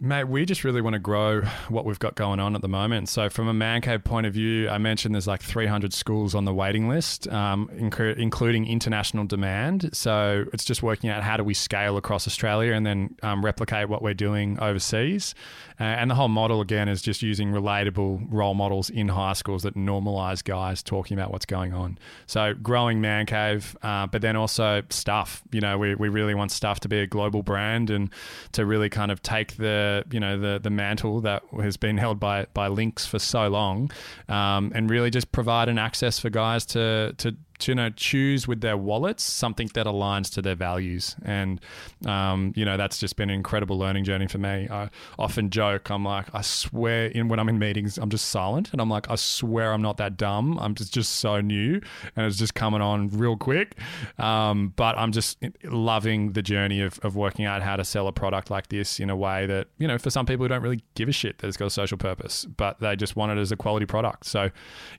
Mate, 0.00 0.24
we 0.24 0.44
just 0.44 0.64
really 0.64 0.80
want 0.80 0.94
to 0.94 0.98
grow 0.98 1.42
what 1.68 1.84
we've 1.84 1.98
got 1.98 2.14
going 2.14 2.40
on 2.40 2.54
at 2.54 2.62
the 2.62 2.68
moment. 2.68 3.08
So, 3.08 3.28
from 3.28 3.48
a 3.48 3.54
man 3.54 3.80
cave 3.80 4.04
point 4.04 4.26
of 4.26 4.34
view, 4.34 4.68
I 4.68 4.78
mentioned 4.78 5.14
there's 5.14 5.26
like 5.26 5.42
300 5.42 5.92
schools 5.92 6.34
on 6.34 6.44
the 6.44 6.52
waiting 6.52 6.88
list, 6.88 7.28
um, 7.28 7.68
inc- 7.74 8.16
including 8.16 8.66
international 8.66 9.24
demand. 9.24 9.90
So, 9.94 10.44
it's 10.52 10.64
just 10.64 10.82
working 10.82 11.10
out 11.10 11.22
how 11.22 11.36
do 11.36 11.44
we 11.44 11.54
scale 11.54 11.96
across 11.96 12.26
Australia 12.26 12.72
and 12.74 12.84
then 12.84 13.16
um, 13.22 13.44
replicate 13.44 13.88
what 13.88 14.02
we're 14.02 14.14
doing 14.14 14.58
overseas. 14.60 15.34
Uh, 15.78 15.84
and 15.84 16.10
the 16.10 16.14
whole 16.14 16.28
model, 16.28 16.60
again, 16.60 16.88
is 16.88 17.02
just 17.02 17.22
using 17.22 17.52
relatable 17.52 18.26
role 18.30 18.54
models 18.54 18.90
in 18.90 19.08
high 19.08 19.34
schools 19.34 19.62
that 19.62 19.74
normalize 19.74 20.42
guys 20.42 20.82
talking 20.82 21.16
about 21.16 21.30
what's 21.30 21.46
going 21.46 21.72
on. 21.72 21.98
So, 22.26 22.54
growing 22.54 23.00
man 23.00 23.26
cave, 23.26 23.76
uh, 23.82 24.06
but 24.06 24.22
then 24.22 24.36
also 24.36 24.82
stuff. 24.90 25.42
You 25.52 25.60
know, 25.60 25.78
we, 25.78 25.94
we 25.94 26.08
really 26.08 26.34
want 26.34 26.52
stuff 26.52 26.80
to 26.80 26.88
be 26.88 27.00
a 27.00 27.06
global 27.06 27.42
brand 27.42 27.90
and 27.90 28.10
to 28.52 28.64
really 28.64 28.88
kind 28.88 29.10
of 29.10 29.22
take 29.22 29.56
the 29.56 30.04
you 30.10 30.20
know 30.20 30.38
the 30.38 30.58
the 30.58 30.70
mantle 30.70 31.20
that 31.22 31.42
has 31.60 31.76
been 31.76 31.98
held 31.98 32.18
by 32.18 32.46
by 32.54 32.68
Lynx 32.68 33.06
for 33.06 33.18
so 33.18 33.48
long, 33.48 33.90
um, 34.28 34.72
and 34.74 34.90
really 34.90 35.10
just 35.10 35.32
provide 35.32 35.68
an 35.68 35.78
access 35.78 36.18
for 36.18 36.30
guys 36.30 36.64
to 36.66 37.14
to 37.18 37.36
to 37.58 37.72
you 37.72 37.74
know 37.74 37.90
choose 37.90 38.46
with 38.46 38.60
their 38.60 38.76
wallets 38.76 39.22
something 39.22 39.70
that 39.74 39.86
aligns 39.86 40.32
to 40.34 40.42
their 40.42 40.54
values. 40.54 41.16
And 41.24 41.60
um, 42.06 42.52
you 42.56 42.64
know 42.64 42.76
that's 42.76 42.98
just 42.98 43.16
been 43.16 43.30
an 43.30 43.36
incredible 43.36 43.78
learning 43.78 44.04
journey 44.04 44.26
for 44.26 44.38
me. 44.38 44.68
I 44.70 44.90
often 45.18 45.50
joke 45.50 45.90
i'm 45.90 46.04
like 46.04 46.26
i 46.34 46.40
swear 46.40 47.06
in 47.06 47.28
when 47.28 47.38
i'm 47.38 47.48
in 47.48 47.58
meetings 47.58 47.98
i'm 47.98 48.10
just 48.10 48.28
silent 48.28 48.70
and 48.72 48.80
i'm 48.80 48.88
like 48.88 49.10
i 49.10 49.14
swear 49.14 49.72
i'm 49.72 49.82
not 49.82 49.96
that 49.96 50.16
dumb. 50.16 50.58
I'm 50.58 50.74
just 50.74 50.92
just 50.92 51.16
so 51.16 51.40
new 51.40 51.80
and 52.14 52.26
it's 52.26 52.36
just 52.36 52.54
coming 52.54 52.80
on 52.80 53.08
real 53.08 53.36
quick. 53.36 53.76
Um, 54.18 54.72
but 54.76 54.96
i'm 54.98 55.12
just 55.12 55.38
loving 55.64 56.32
the 56.32 56.42
journey 56.42 56.80
of, 56.80 56.98
of 57.02 57.16
working 57.16 57.44
out 57.44 57.62
how 57.62 57.76
to 57.76 57.84
sell 57.84 58.06
a 58.06 58.12
product 58.12 58.50
like 58.50 58.68
this 58.68 59.00
in 59.00 59.10
a 59.10 59.16
way 59.16 59.46
that 59.46 59.68
you 59.78 59.88
know 59.88 59.98
for 59.98 60.10
some 60.10 60.26
people 60.26 60.44
who 60.44 60.48
don't 60.48 60.62
really 60.62 60.82
give 60.94 61.08
a 61.08 61.12
shit 61.12 61.38
that 61.38 61.48
it's 61.48 61.56
got 61.56 61.66
a 61.66 61.70
social 61.70 61.98
purpose 61.98 62.44
but 62.44 62.78
they 62.80 62.96
just 62.96 63.16
want 63.16 63.32
it 63.32 63.38
as 63.38 63.52
a 63.52 63.56
quality 63.56 63.86
product. 63.86 64.26
So 64.26 64.50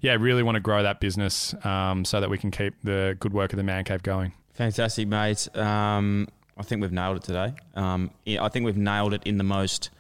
yeah 0.01 0.15
really 0.19 0.43
want 0.43 0.55
to 0.55 0.61
grow 0.61 0.83
that 0.83 0.99
business 0.99 1.53
um, 1.65 2.05
so 2.05 2.19
that 2.19 2.29
we 2.29 2.37
can 2.37 2.46
can 2.51 2.65
keep 2.65 2.75
the 2.83 3.17
good 3.19 3.33
work 3.33 3.53
of 3.53 3.57
the 3.57 3.63
Man 3.63 3.83
Cave 3.83 4.03
going. 4.03 4.33
Fantastic, 4.53 5.07
mate. 5.07 5.47
Um, 5.55 6.27
I 6.57 6.63
think 6.63 6.81
we've 6.81 6.91
nailed 6.91 7.17
it 7.17 7.23
today. 7.23 7.53
Um, 7.75 8.11
yeah, 8.25 8.43
I 8.43 8.49
think 8.49 8.65
we've 8.65 8.77
nailed 8.77 9.13
it 9.13 9.21
in 9.23 9.37
the 9.37 9.43
most 9.43 9.91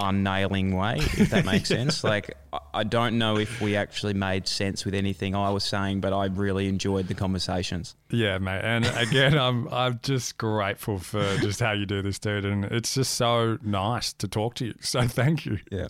unnailing 0.00 0.76
way, 0.76 0.98
if 0.98 1.30
that 1.30 1.44
makes 1.44 1.68
sense. 1.76 2.04
Like, 2.04 2.36
I 2.74 2.84
don't 2.84 3.18
know 3.18 3.36
if 3.38 3.60
we 3.60 3.74
actually 3.76 4.14
made 4.14 4.46
sense 4.46 4.84
with 4.84 4.94
anything 4.94 5.34
I 5.34 5.50
was 5.50 5.64
saying, 5.64 6.00
but 6.00 6.12
I 6.12 6.26
really 6.26 6.68
enjoyed 6.68 7.08
the 7.08 7.14
conversations. 7.14 7.96
Yeah, 8.10 8.38
mate. 8.38 8.60
And 8.62 8.86
again, 8.96 9.38
I'm 9.38 9.66
I'm 9.68 9.98
just 10.02 10.38
grateful 10.38 10.98
for 10.98 11.22
just 11.38 11.60
how 11.60 11.72
you 11.72 11.86
do 11.86 12.02
this, 12.02 12.18
dude. 12.18 12.44
And 12.44 12.66
it's 12.66 12.94
just 12.94 13.14
so 13.14 13.58
nice 13.62 14.12
to 14.14 14.28
talk 14.28 14.54
to 14.56 14.66
you. 14.66 14.74
So 14.82 15.02
thank 15.06 15.44
you. 15.44 15.58
Yeah. 15.70 15.88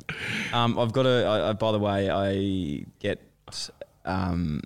Um, 0.53 0.79
I've 0.79 0.93
got 0.93 1.07
a. 1.07 1.25
I, 1.25 1.51
I, 1.51 1.53
by 1.53 1.73
the 1.73 1.79
way, 1.79 2.11
I 2.11 2.85
get. 3.01 3.21
Um, 4.05 4.63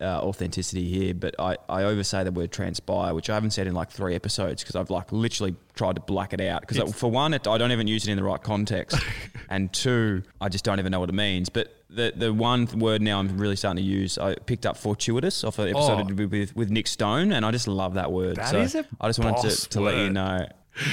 uh, 0.00 0.20
authenticity 0.22 0.88
here, 0.88 1.14
but 1.14 1.34
I, 1.38 1.56
I 1.68 1.82
oversay 1.84 2.24
the 2.24 2.32
word 2.32 2.52
transpire, 2.52 3.14
which 3.14 3.28
I 3.30 3.34
haven't 3.34 3.50
said 3.50 3.66
in 3.66 3.74
like 3.74 3.90
three 3.90 4.14
episodes 4.14 4.62
because 4.62 4.76
I've 4.76 4.90
like 4.90 5.12
literally 5.12 5.56
tried 5.74 5.96
to 5.96 6.00
black 6.00 6.32
it 6.32 6.40
out. 6.40 6.66
Because 6.66 6.94
for 6.94 7.10
one, 7.10 7.34
it, 7.34 7.46
I 7.46 7.58
don't 7.58 7.72
even 7.72 7.86
use 7.86 8.06
it 8.06 8.10
in 8.10 8.16
the 8.16 8.24
right 8.24 8.42
context, 8.42 8.98
and 9.50 9.72
two, 9.72 10.22
I 10.40 10.48
just 10.48 10.64
don't 10.64 10.78
even 10.78 10.90
know 10.92 11.00
what 11.00 11.08
it 11.08 11.14
means. 11.14 11.48
But 11.48 11.74
the 11.90 12.12
the 12.14 12.32
one 12.32 12.66
word 12.78 13.02
now 13.02 13.18
I'm 13.18 13.36
really 13.36 13.56
starting 13.56 13.82
to 13.84 13.88
use, 13.90 14.16
I 14.16 14.34
picked 14.36 14.64
up 14.64 14.76
fortuitous 14.76 15.44
off 15.44 15.58
an 15.58 15.68
episode 15.68 16.12
Oh. 16.20 16.26
with 16.26 16.56
with 16.56 16.70
Nick 16.70 16.86
Stone, 16.86 17.32
and 17.32 17.44
I 17.44 17.50
just 17.50 17.68
love 17.68 17.94
that 17.94 18.10
word. 18.12 18.36
That 18.36 18.50
so 18.50 18.58
is 18.60 18.74
a 18.74 18.84
I 19.00 19.08
just 19.08 19.18
wanted 19.18 19.50
to, 19.50 19.68
to 19.70 19.80
let 19.80 19.96
you 19.96 20.10
know. 20.10 20.46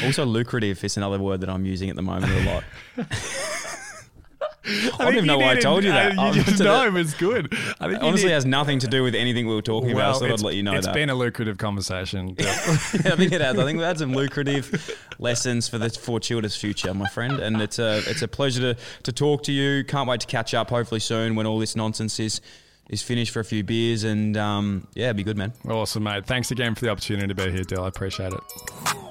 Also, 0.04 0.26
lucrative 0.26 0.84
is 0.84 0.98
another 0.98 1.20
word 1.20 1.42
that 1.42 1.50
I'm 1.50 1.66
using 1.66 1.90
at 1.90 1.96
the 1.96 2.02
moment 2.02 2.32
a 2.34 2.44
lot. 2.46 2.64
I 4.68 5.06
don't 5.06 5.14
even 5.14 5.26
know 5.28 5.38
why 5.38 5.52
I 5.52 5.56
told 5.56 5.84
you 5.84 5.92
that. 5.92 6.14
You 6.18 6.22
I'm 6.22 6.34
just 6.34 6.60
know 6.60 6.96
it's 6.96 7.14
good. 7.14 7.54
I 7.80 7.90
It 7.90 8.02
honestly 8.02 8.32
has 8.32 8.46
nothing 8.46 8.80
to 8.80 8.88
do 8.88 9.04
with 9.04 9.16
anything 9.16 9.48
we 9.48 9.56
were 9.56 9.62
talking 9.62 9.92
about. 9.92 10.18
So 10.18 10.26
I 10.26 10.32
I'd 10.34 10.42
let 10.42 10.56
you 10.56 10.64
know 10.64 10.74
it's 10.74 10.86
that. 10.88 10.94
been 10.94 11.10
a 11.10 11.16
lucrative 11.26 11.58
conversation. 11.58 12.36
I 12.40 12.44
think 13.16 13.32
it 13.32 13.42
has. 13.42 13.58
I 13.58 13.64
think 13.64 13.78
we 13.78 13.84
had 13.84 14.00
some 14.00 14.14
lucrative 14.14 14.98
lessons 15.20 15.68
for 15.68 15.78
the 15.78 15.90
fortuitous 15.90 16.56
future, 16.56 16.94
my 16.94 17.08
friend. 17.08 17.40
And 17.40 17.62
it's 17.62 17.80
a 17.80 17.98
it's 18.10 18.22
a 18.22 18.28
pleasure 18.28 18.74
to, 18.74 18.80
to 19.04 19.12
talk 19.12 19.44
to 19.44 19.52
you. 19.52 19.84
Can't 19.84 20.08
wait 20.10 20.22
to 20.22 20.28
catch 20.28 20.54
up. 20.54 20.70
Hopefully 20.70 21.00
soon 21.00 21.36
when 21.36 21.46
all 21.46 21.60
this 21.60 21.76
nonsense 21.76 22.20
is 22.20 22.42
is 22.90 23.02
finished 23.02 23.32
for 23.34 23.40
a 23.40 23.46
few 23.46 23.64
beers. 23.64 24.04
And 24.04 24.36
um, 24.38 24.88
yeah, 24.96 25.14
be 25.14 25.24
good, 25.24 25.38
man. 25.38 25.54
awesome, 25.70 26.04
mate. 26.04 26.26
Thanks 26.26 26.52
again 26.52 26.76
for 26.76 26.86
the 26.86 26.92
opportunity 26.92 27.28
to 27.28 27.36
be 27.36 27.52
here, 27.52 27.64
Dill. 27.64 27.84
I 27.84 27.88
appreciate 27.90 28.34
it. 28.34 29.07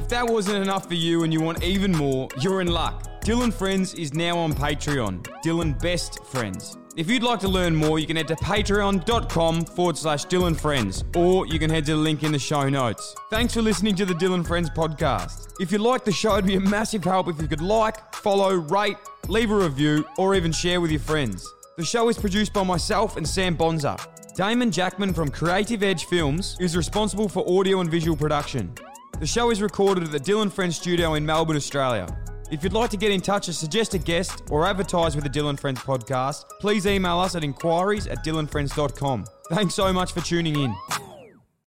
If 0.00 0.08
that 0.08 0.26
wasn't 0.26 0.62
enough 0.62 0.88
for 0.88 0.94
you 0.94 1.24
and 1.24 1.32
you 1.32 1.42
want 1.42 1.62
even 1.62 1.92
more, 1.92 2.26
you're 2.40 2.62
in 2.62 2.68
luck. 2.68 3.20
Dylan 3.20 3.52
Friends 3.52 3.92
is 3.92 4.14
now 4.14 4.38
on 4.38 4.54
Patreon. 4.54 5.22
Dylan 5.44 5.78
Best 5.78 6.24
Friends. 6.24 6.78
If 6.96 7.10
you'd 7.10 7.22
like 7.22 7.38
to 7.40 7.48
learn 7.48 7.76
more, 7.76 7.98
you 7.98 8.06
can 8.06 8.16
head 8.16 8.28
to 8.28 8.34
patreon.com 8.36 9.66
forward 9.66 9.98
slash 9.98 10.24
Dylan 10.24 10.58
Friends, 10.58 11.04
or 11.14 11.46
you 11.46 11.58
can 11.58 11.68
head 11.68 11.84
to 11.84 11.96
the 11.96 11.98
link 11.98 12.22
in 12.22 12.32
the 12.32 12.38
show 12.38 12.66
notes. 12.70 13.14
Thanks 13.28 13.52
for 13.52 13.60
listening 13.60 13.94
to 13.96 14.06
the 14.06 14.14
Dylan 14.14 14.44
Friends 14.44 14.70
podcast. 14.70 15.52
If 15.60 15.70
you 15.70 15.76
like 15.76 16.06
the 16.06 16.12
show, 16.12 16.32
it'd 16.32 16.46
be 16.46 16.56
a 16.56 16.60
massive 16.60 17.04
help 17.04 17.28
if 17.28 17.38
you 17.38 17.46
could 17.46 17.60
like, 17.60 18.14
follow, 18.14 18.54
rate, 18.54 18.96
leave 19.28 19.50
a 19.50 19.54
review, 19.54 20.06
or 20.16 20.34
even 20.34 20.50
share 20.50 20.80
with 20.80 20.90
your 20.90 21.00
friends. 21.00 21.46
The 21.76 21.84
show 21.84 22.08
is 22.08 22.16
produced 22.16 22.54
by 22.54 22.64
myself 22.64 23.18
and 23.18 23.28
Sam 23.28 23.54
Bonza. 23.54 23.98
Damon 24.34 24.70
Jackman 24.70 25.12
from 25.12 25.28
Creative 25.28 25.82
Edge 25.82 26.06
Films 26.06 26.56
is 26.58 26.74
responsible 26.74 27.28
for 27.28 27.44
audio 27.46 27.80
and 27.80 27.90
visual 27.90 28.16
production. 28.16 28.74
The 29.18 29.26
show 29.26 29.50
is 29.50 29.60
recorded 29.60 30.04
at 30.04 30.12
the 30.12 30.20
Dylan 30.20 30.50
Friends 30.50 30.76
studio 30.76 31.14
in 31.14 31.26
Melbourne, 31.26 31.56
Australia. 31.56 32.06
If 32.50 32.64
you'd 32.64 32.72
like 32.72 32.90
to 32.90 32.96
get 32.96 33.10
in 33.12 33.20
touch 33.20 33.48
or 33.48 33.52
suggest 33.52 33.94
a 33.94 33.98
guest 33.98 34.42
or 34.50 34.66
advertise 34.66 35.14
with 35.14 35.24
the 35.24 35.30
Dylan 35.30 35.58
Friends 35.58 35.80
podcast, 35.80 36.44
please 36.60 36.86
email 36.86 37.18
us 37.18 37.34
at 37.34 37.44
inquiries 37.44 38.06
at 38.06 38.24
dylanfriends.com. 38.24 39.24
Thanks 39.50 39.74
so 39.74 39.92
much 39.92 40.12
for 40.12 40.20
tuning 40.20 40.58
in. 40.58 40.74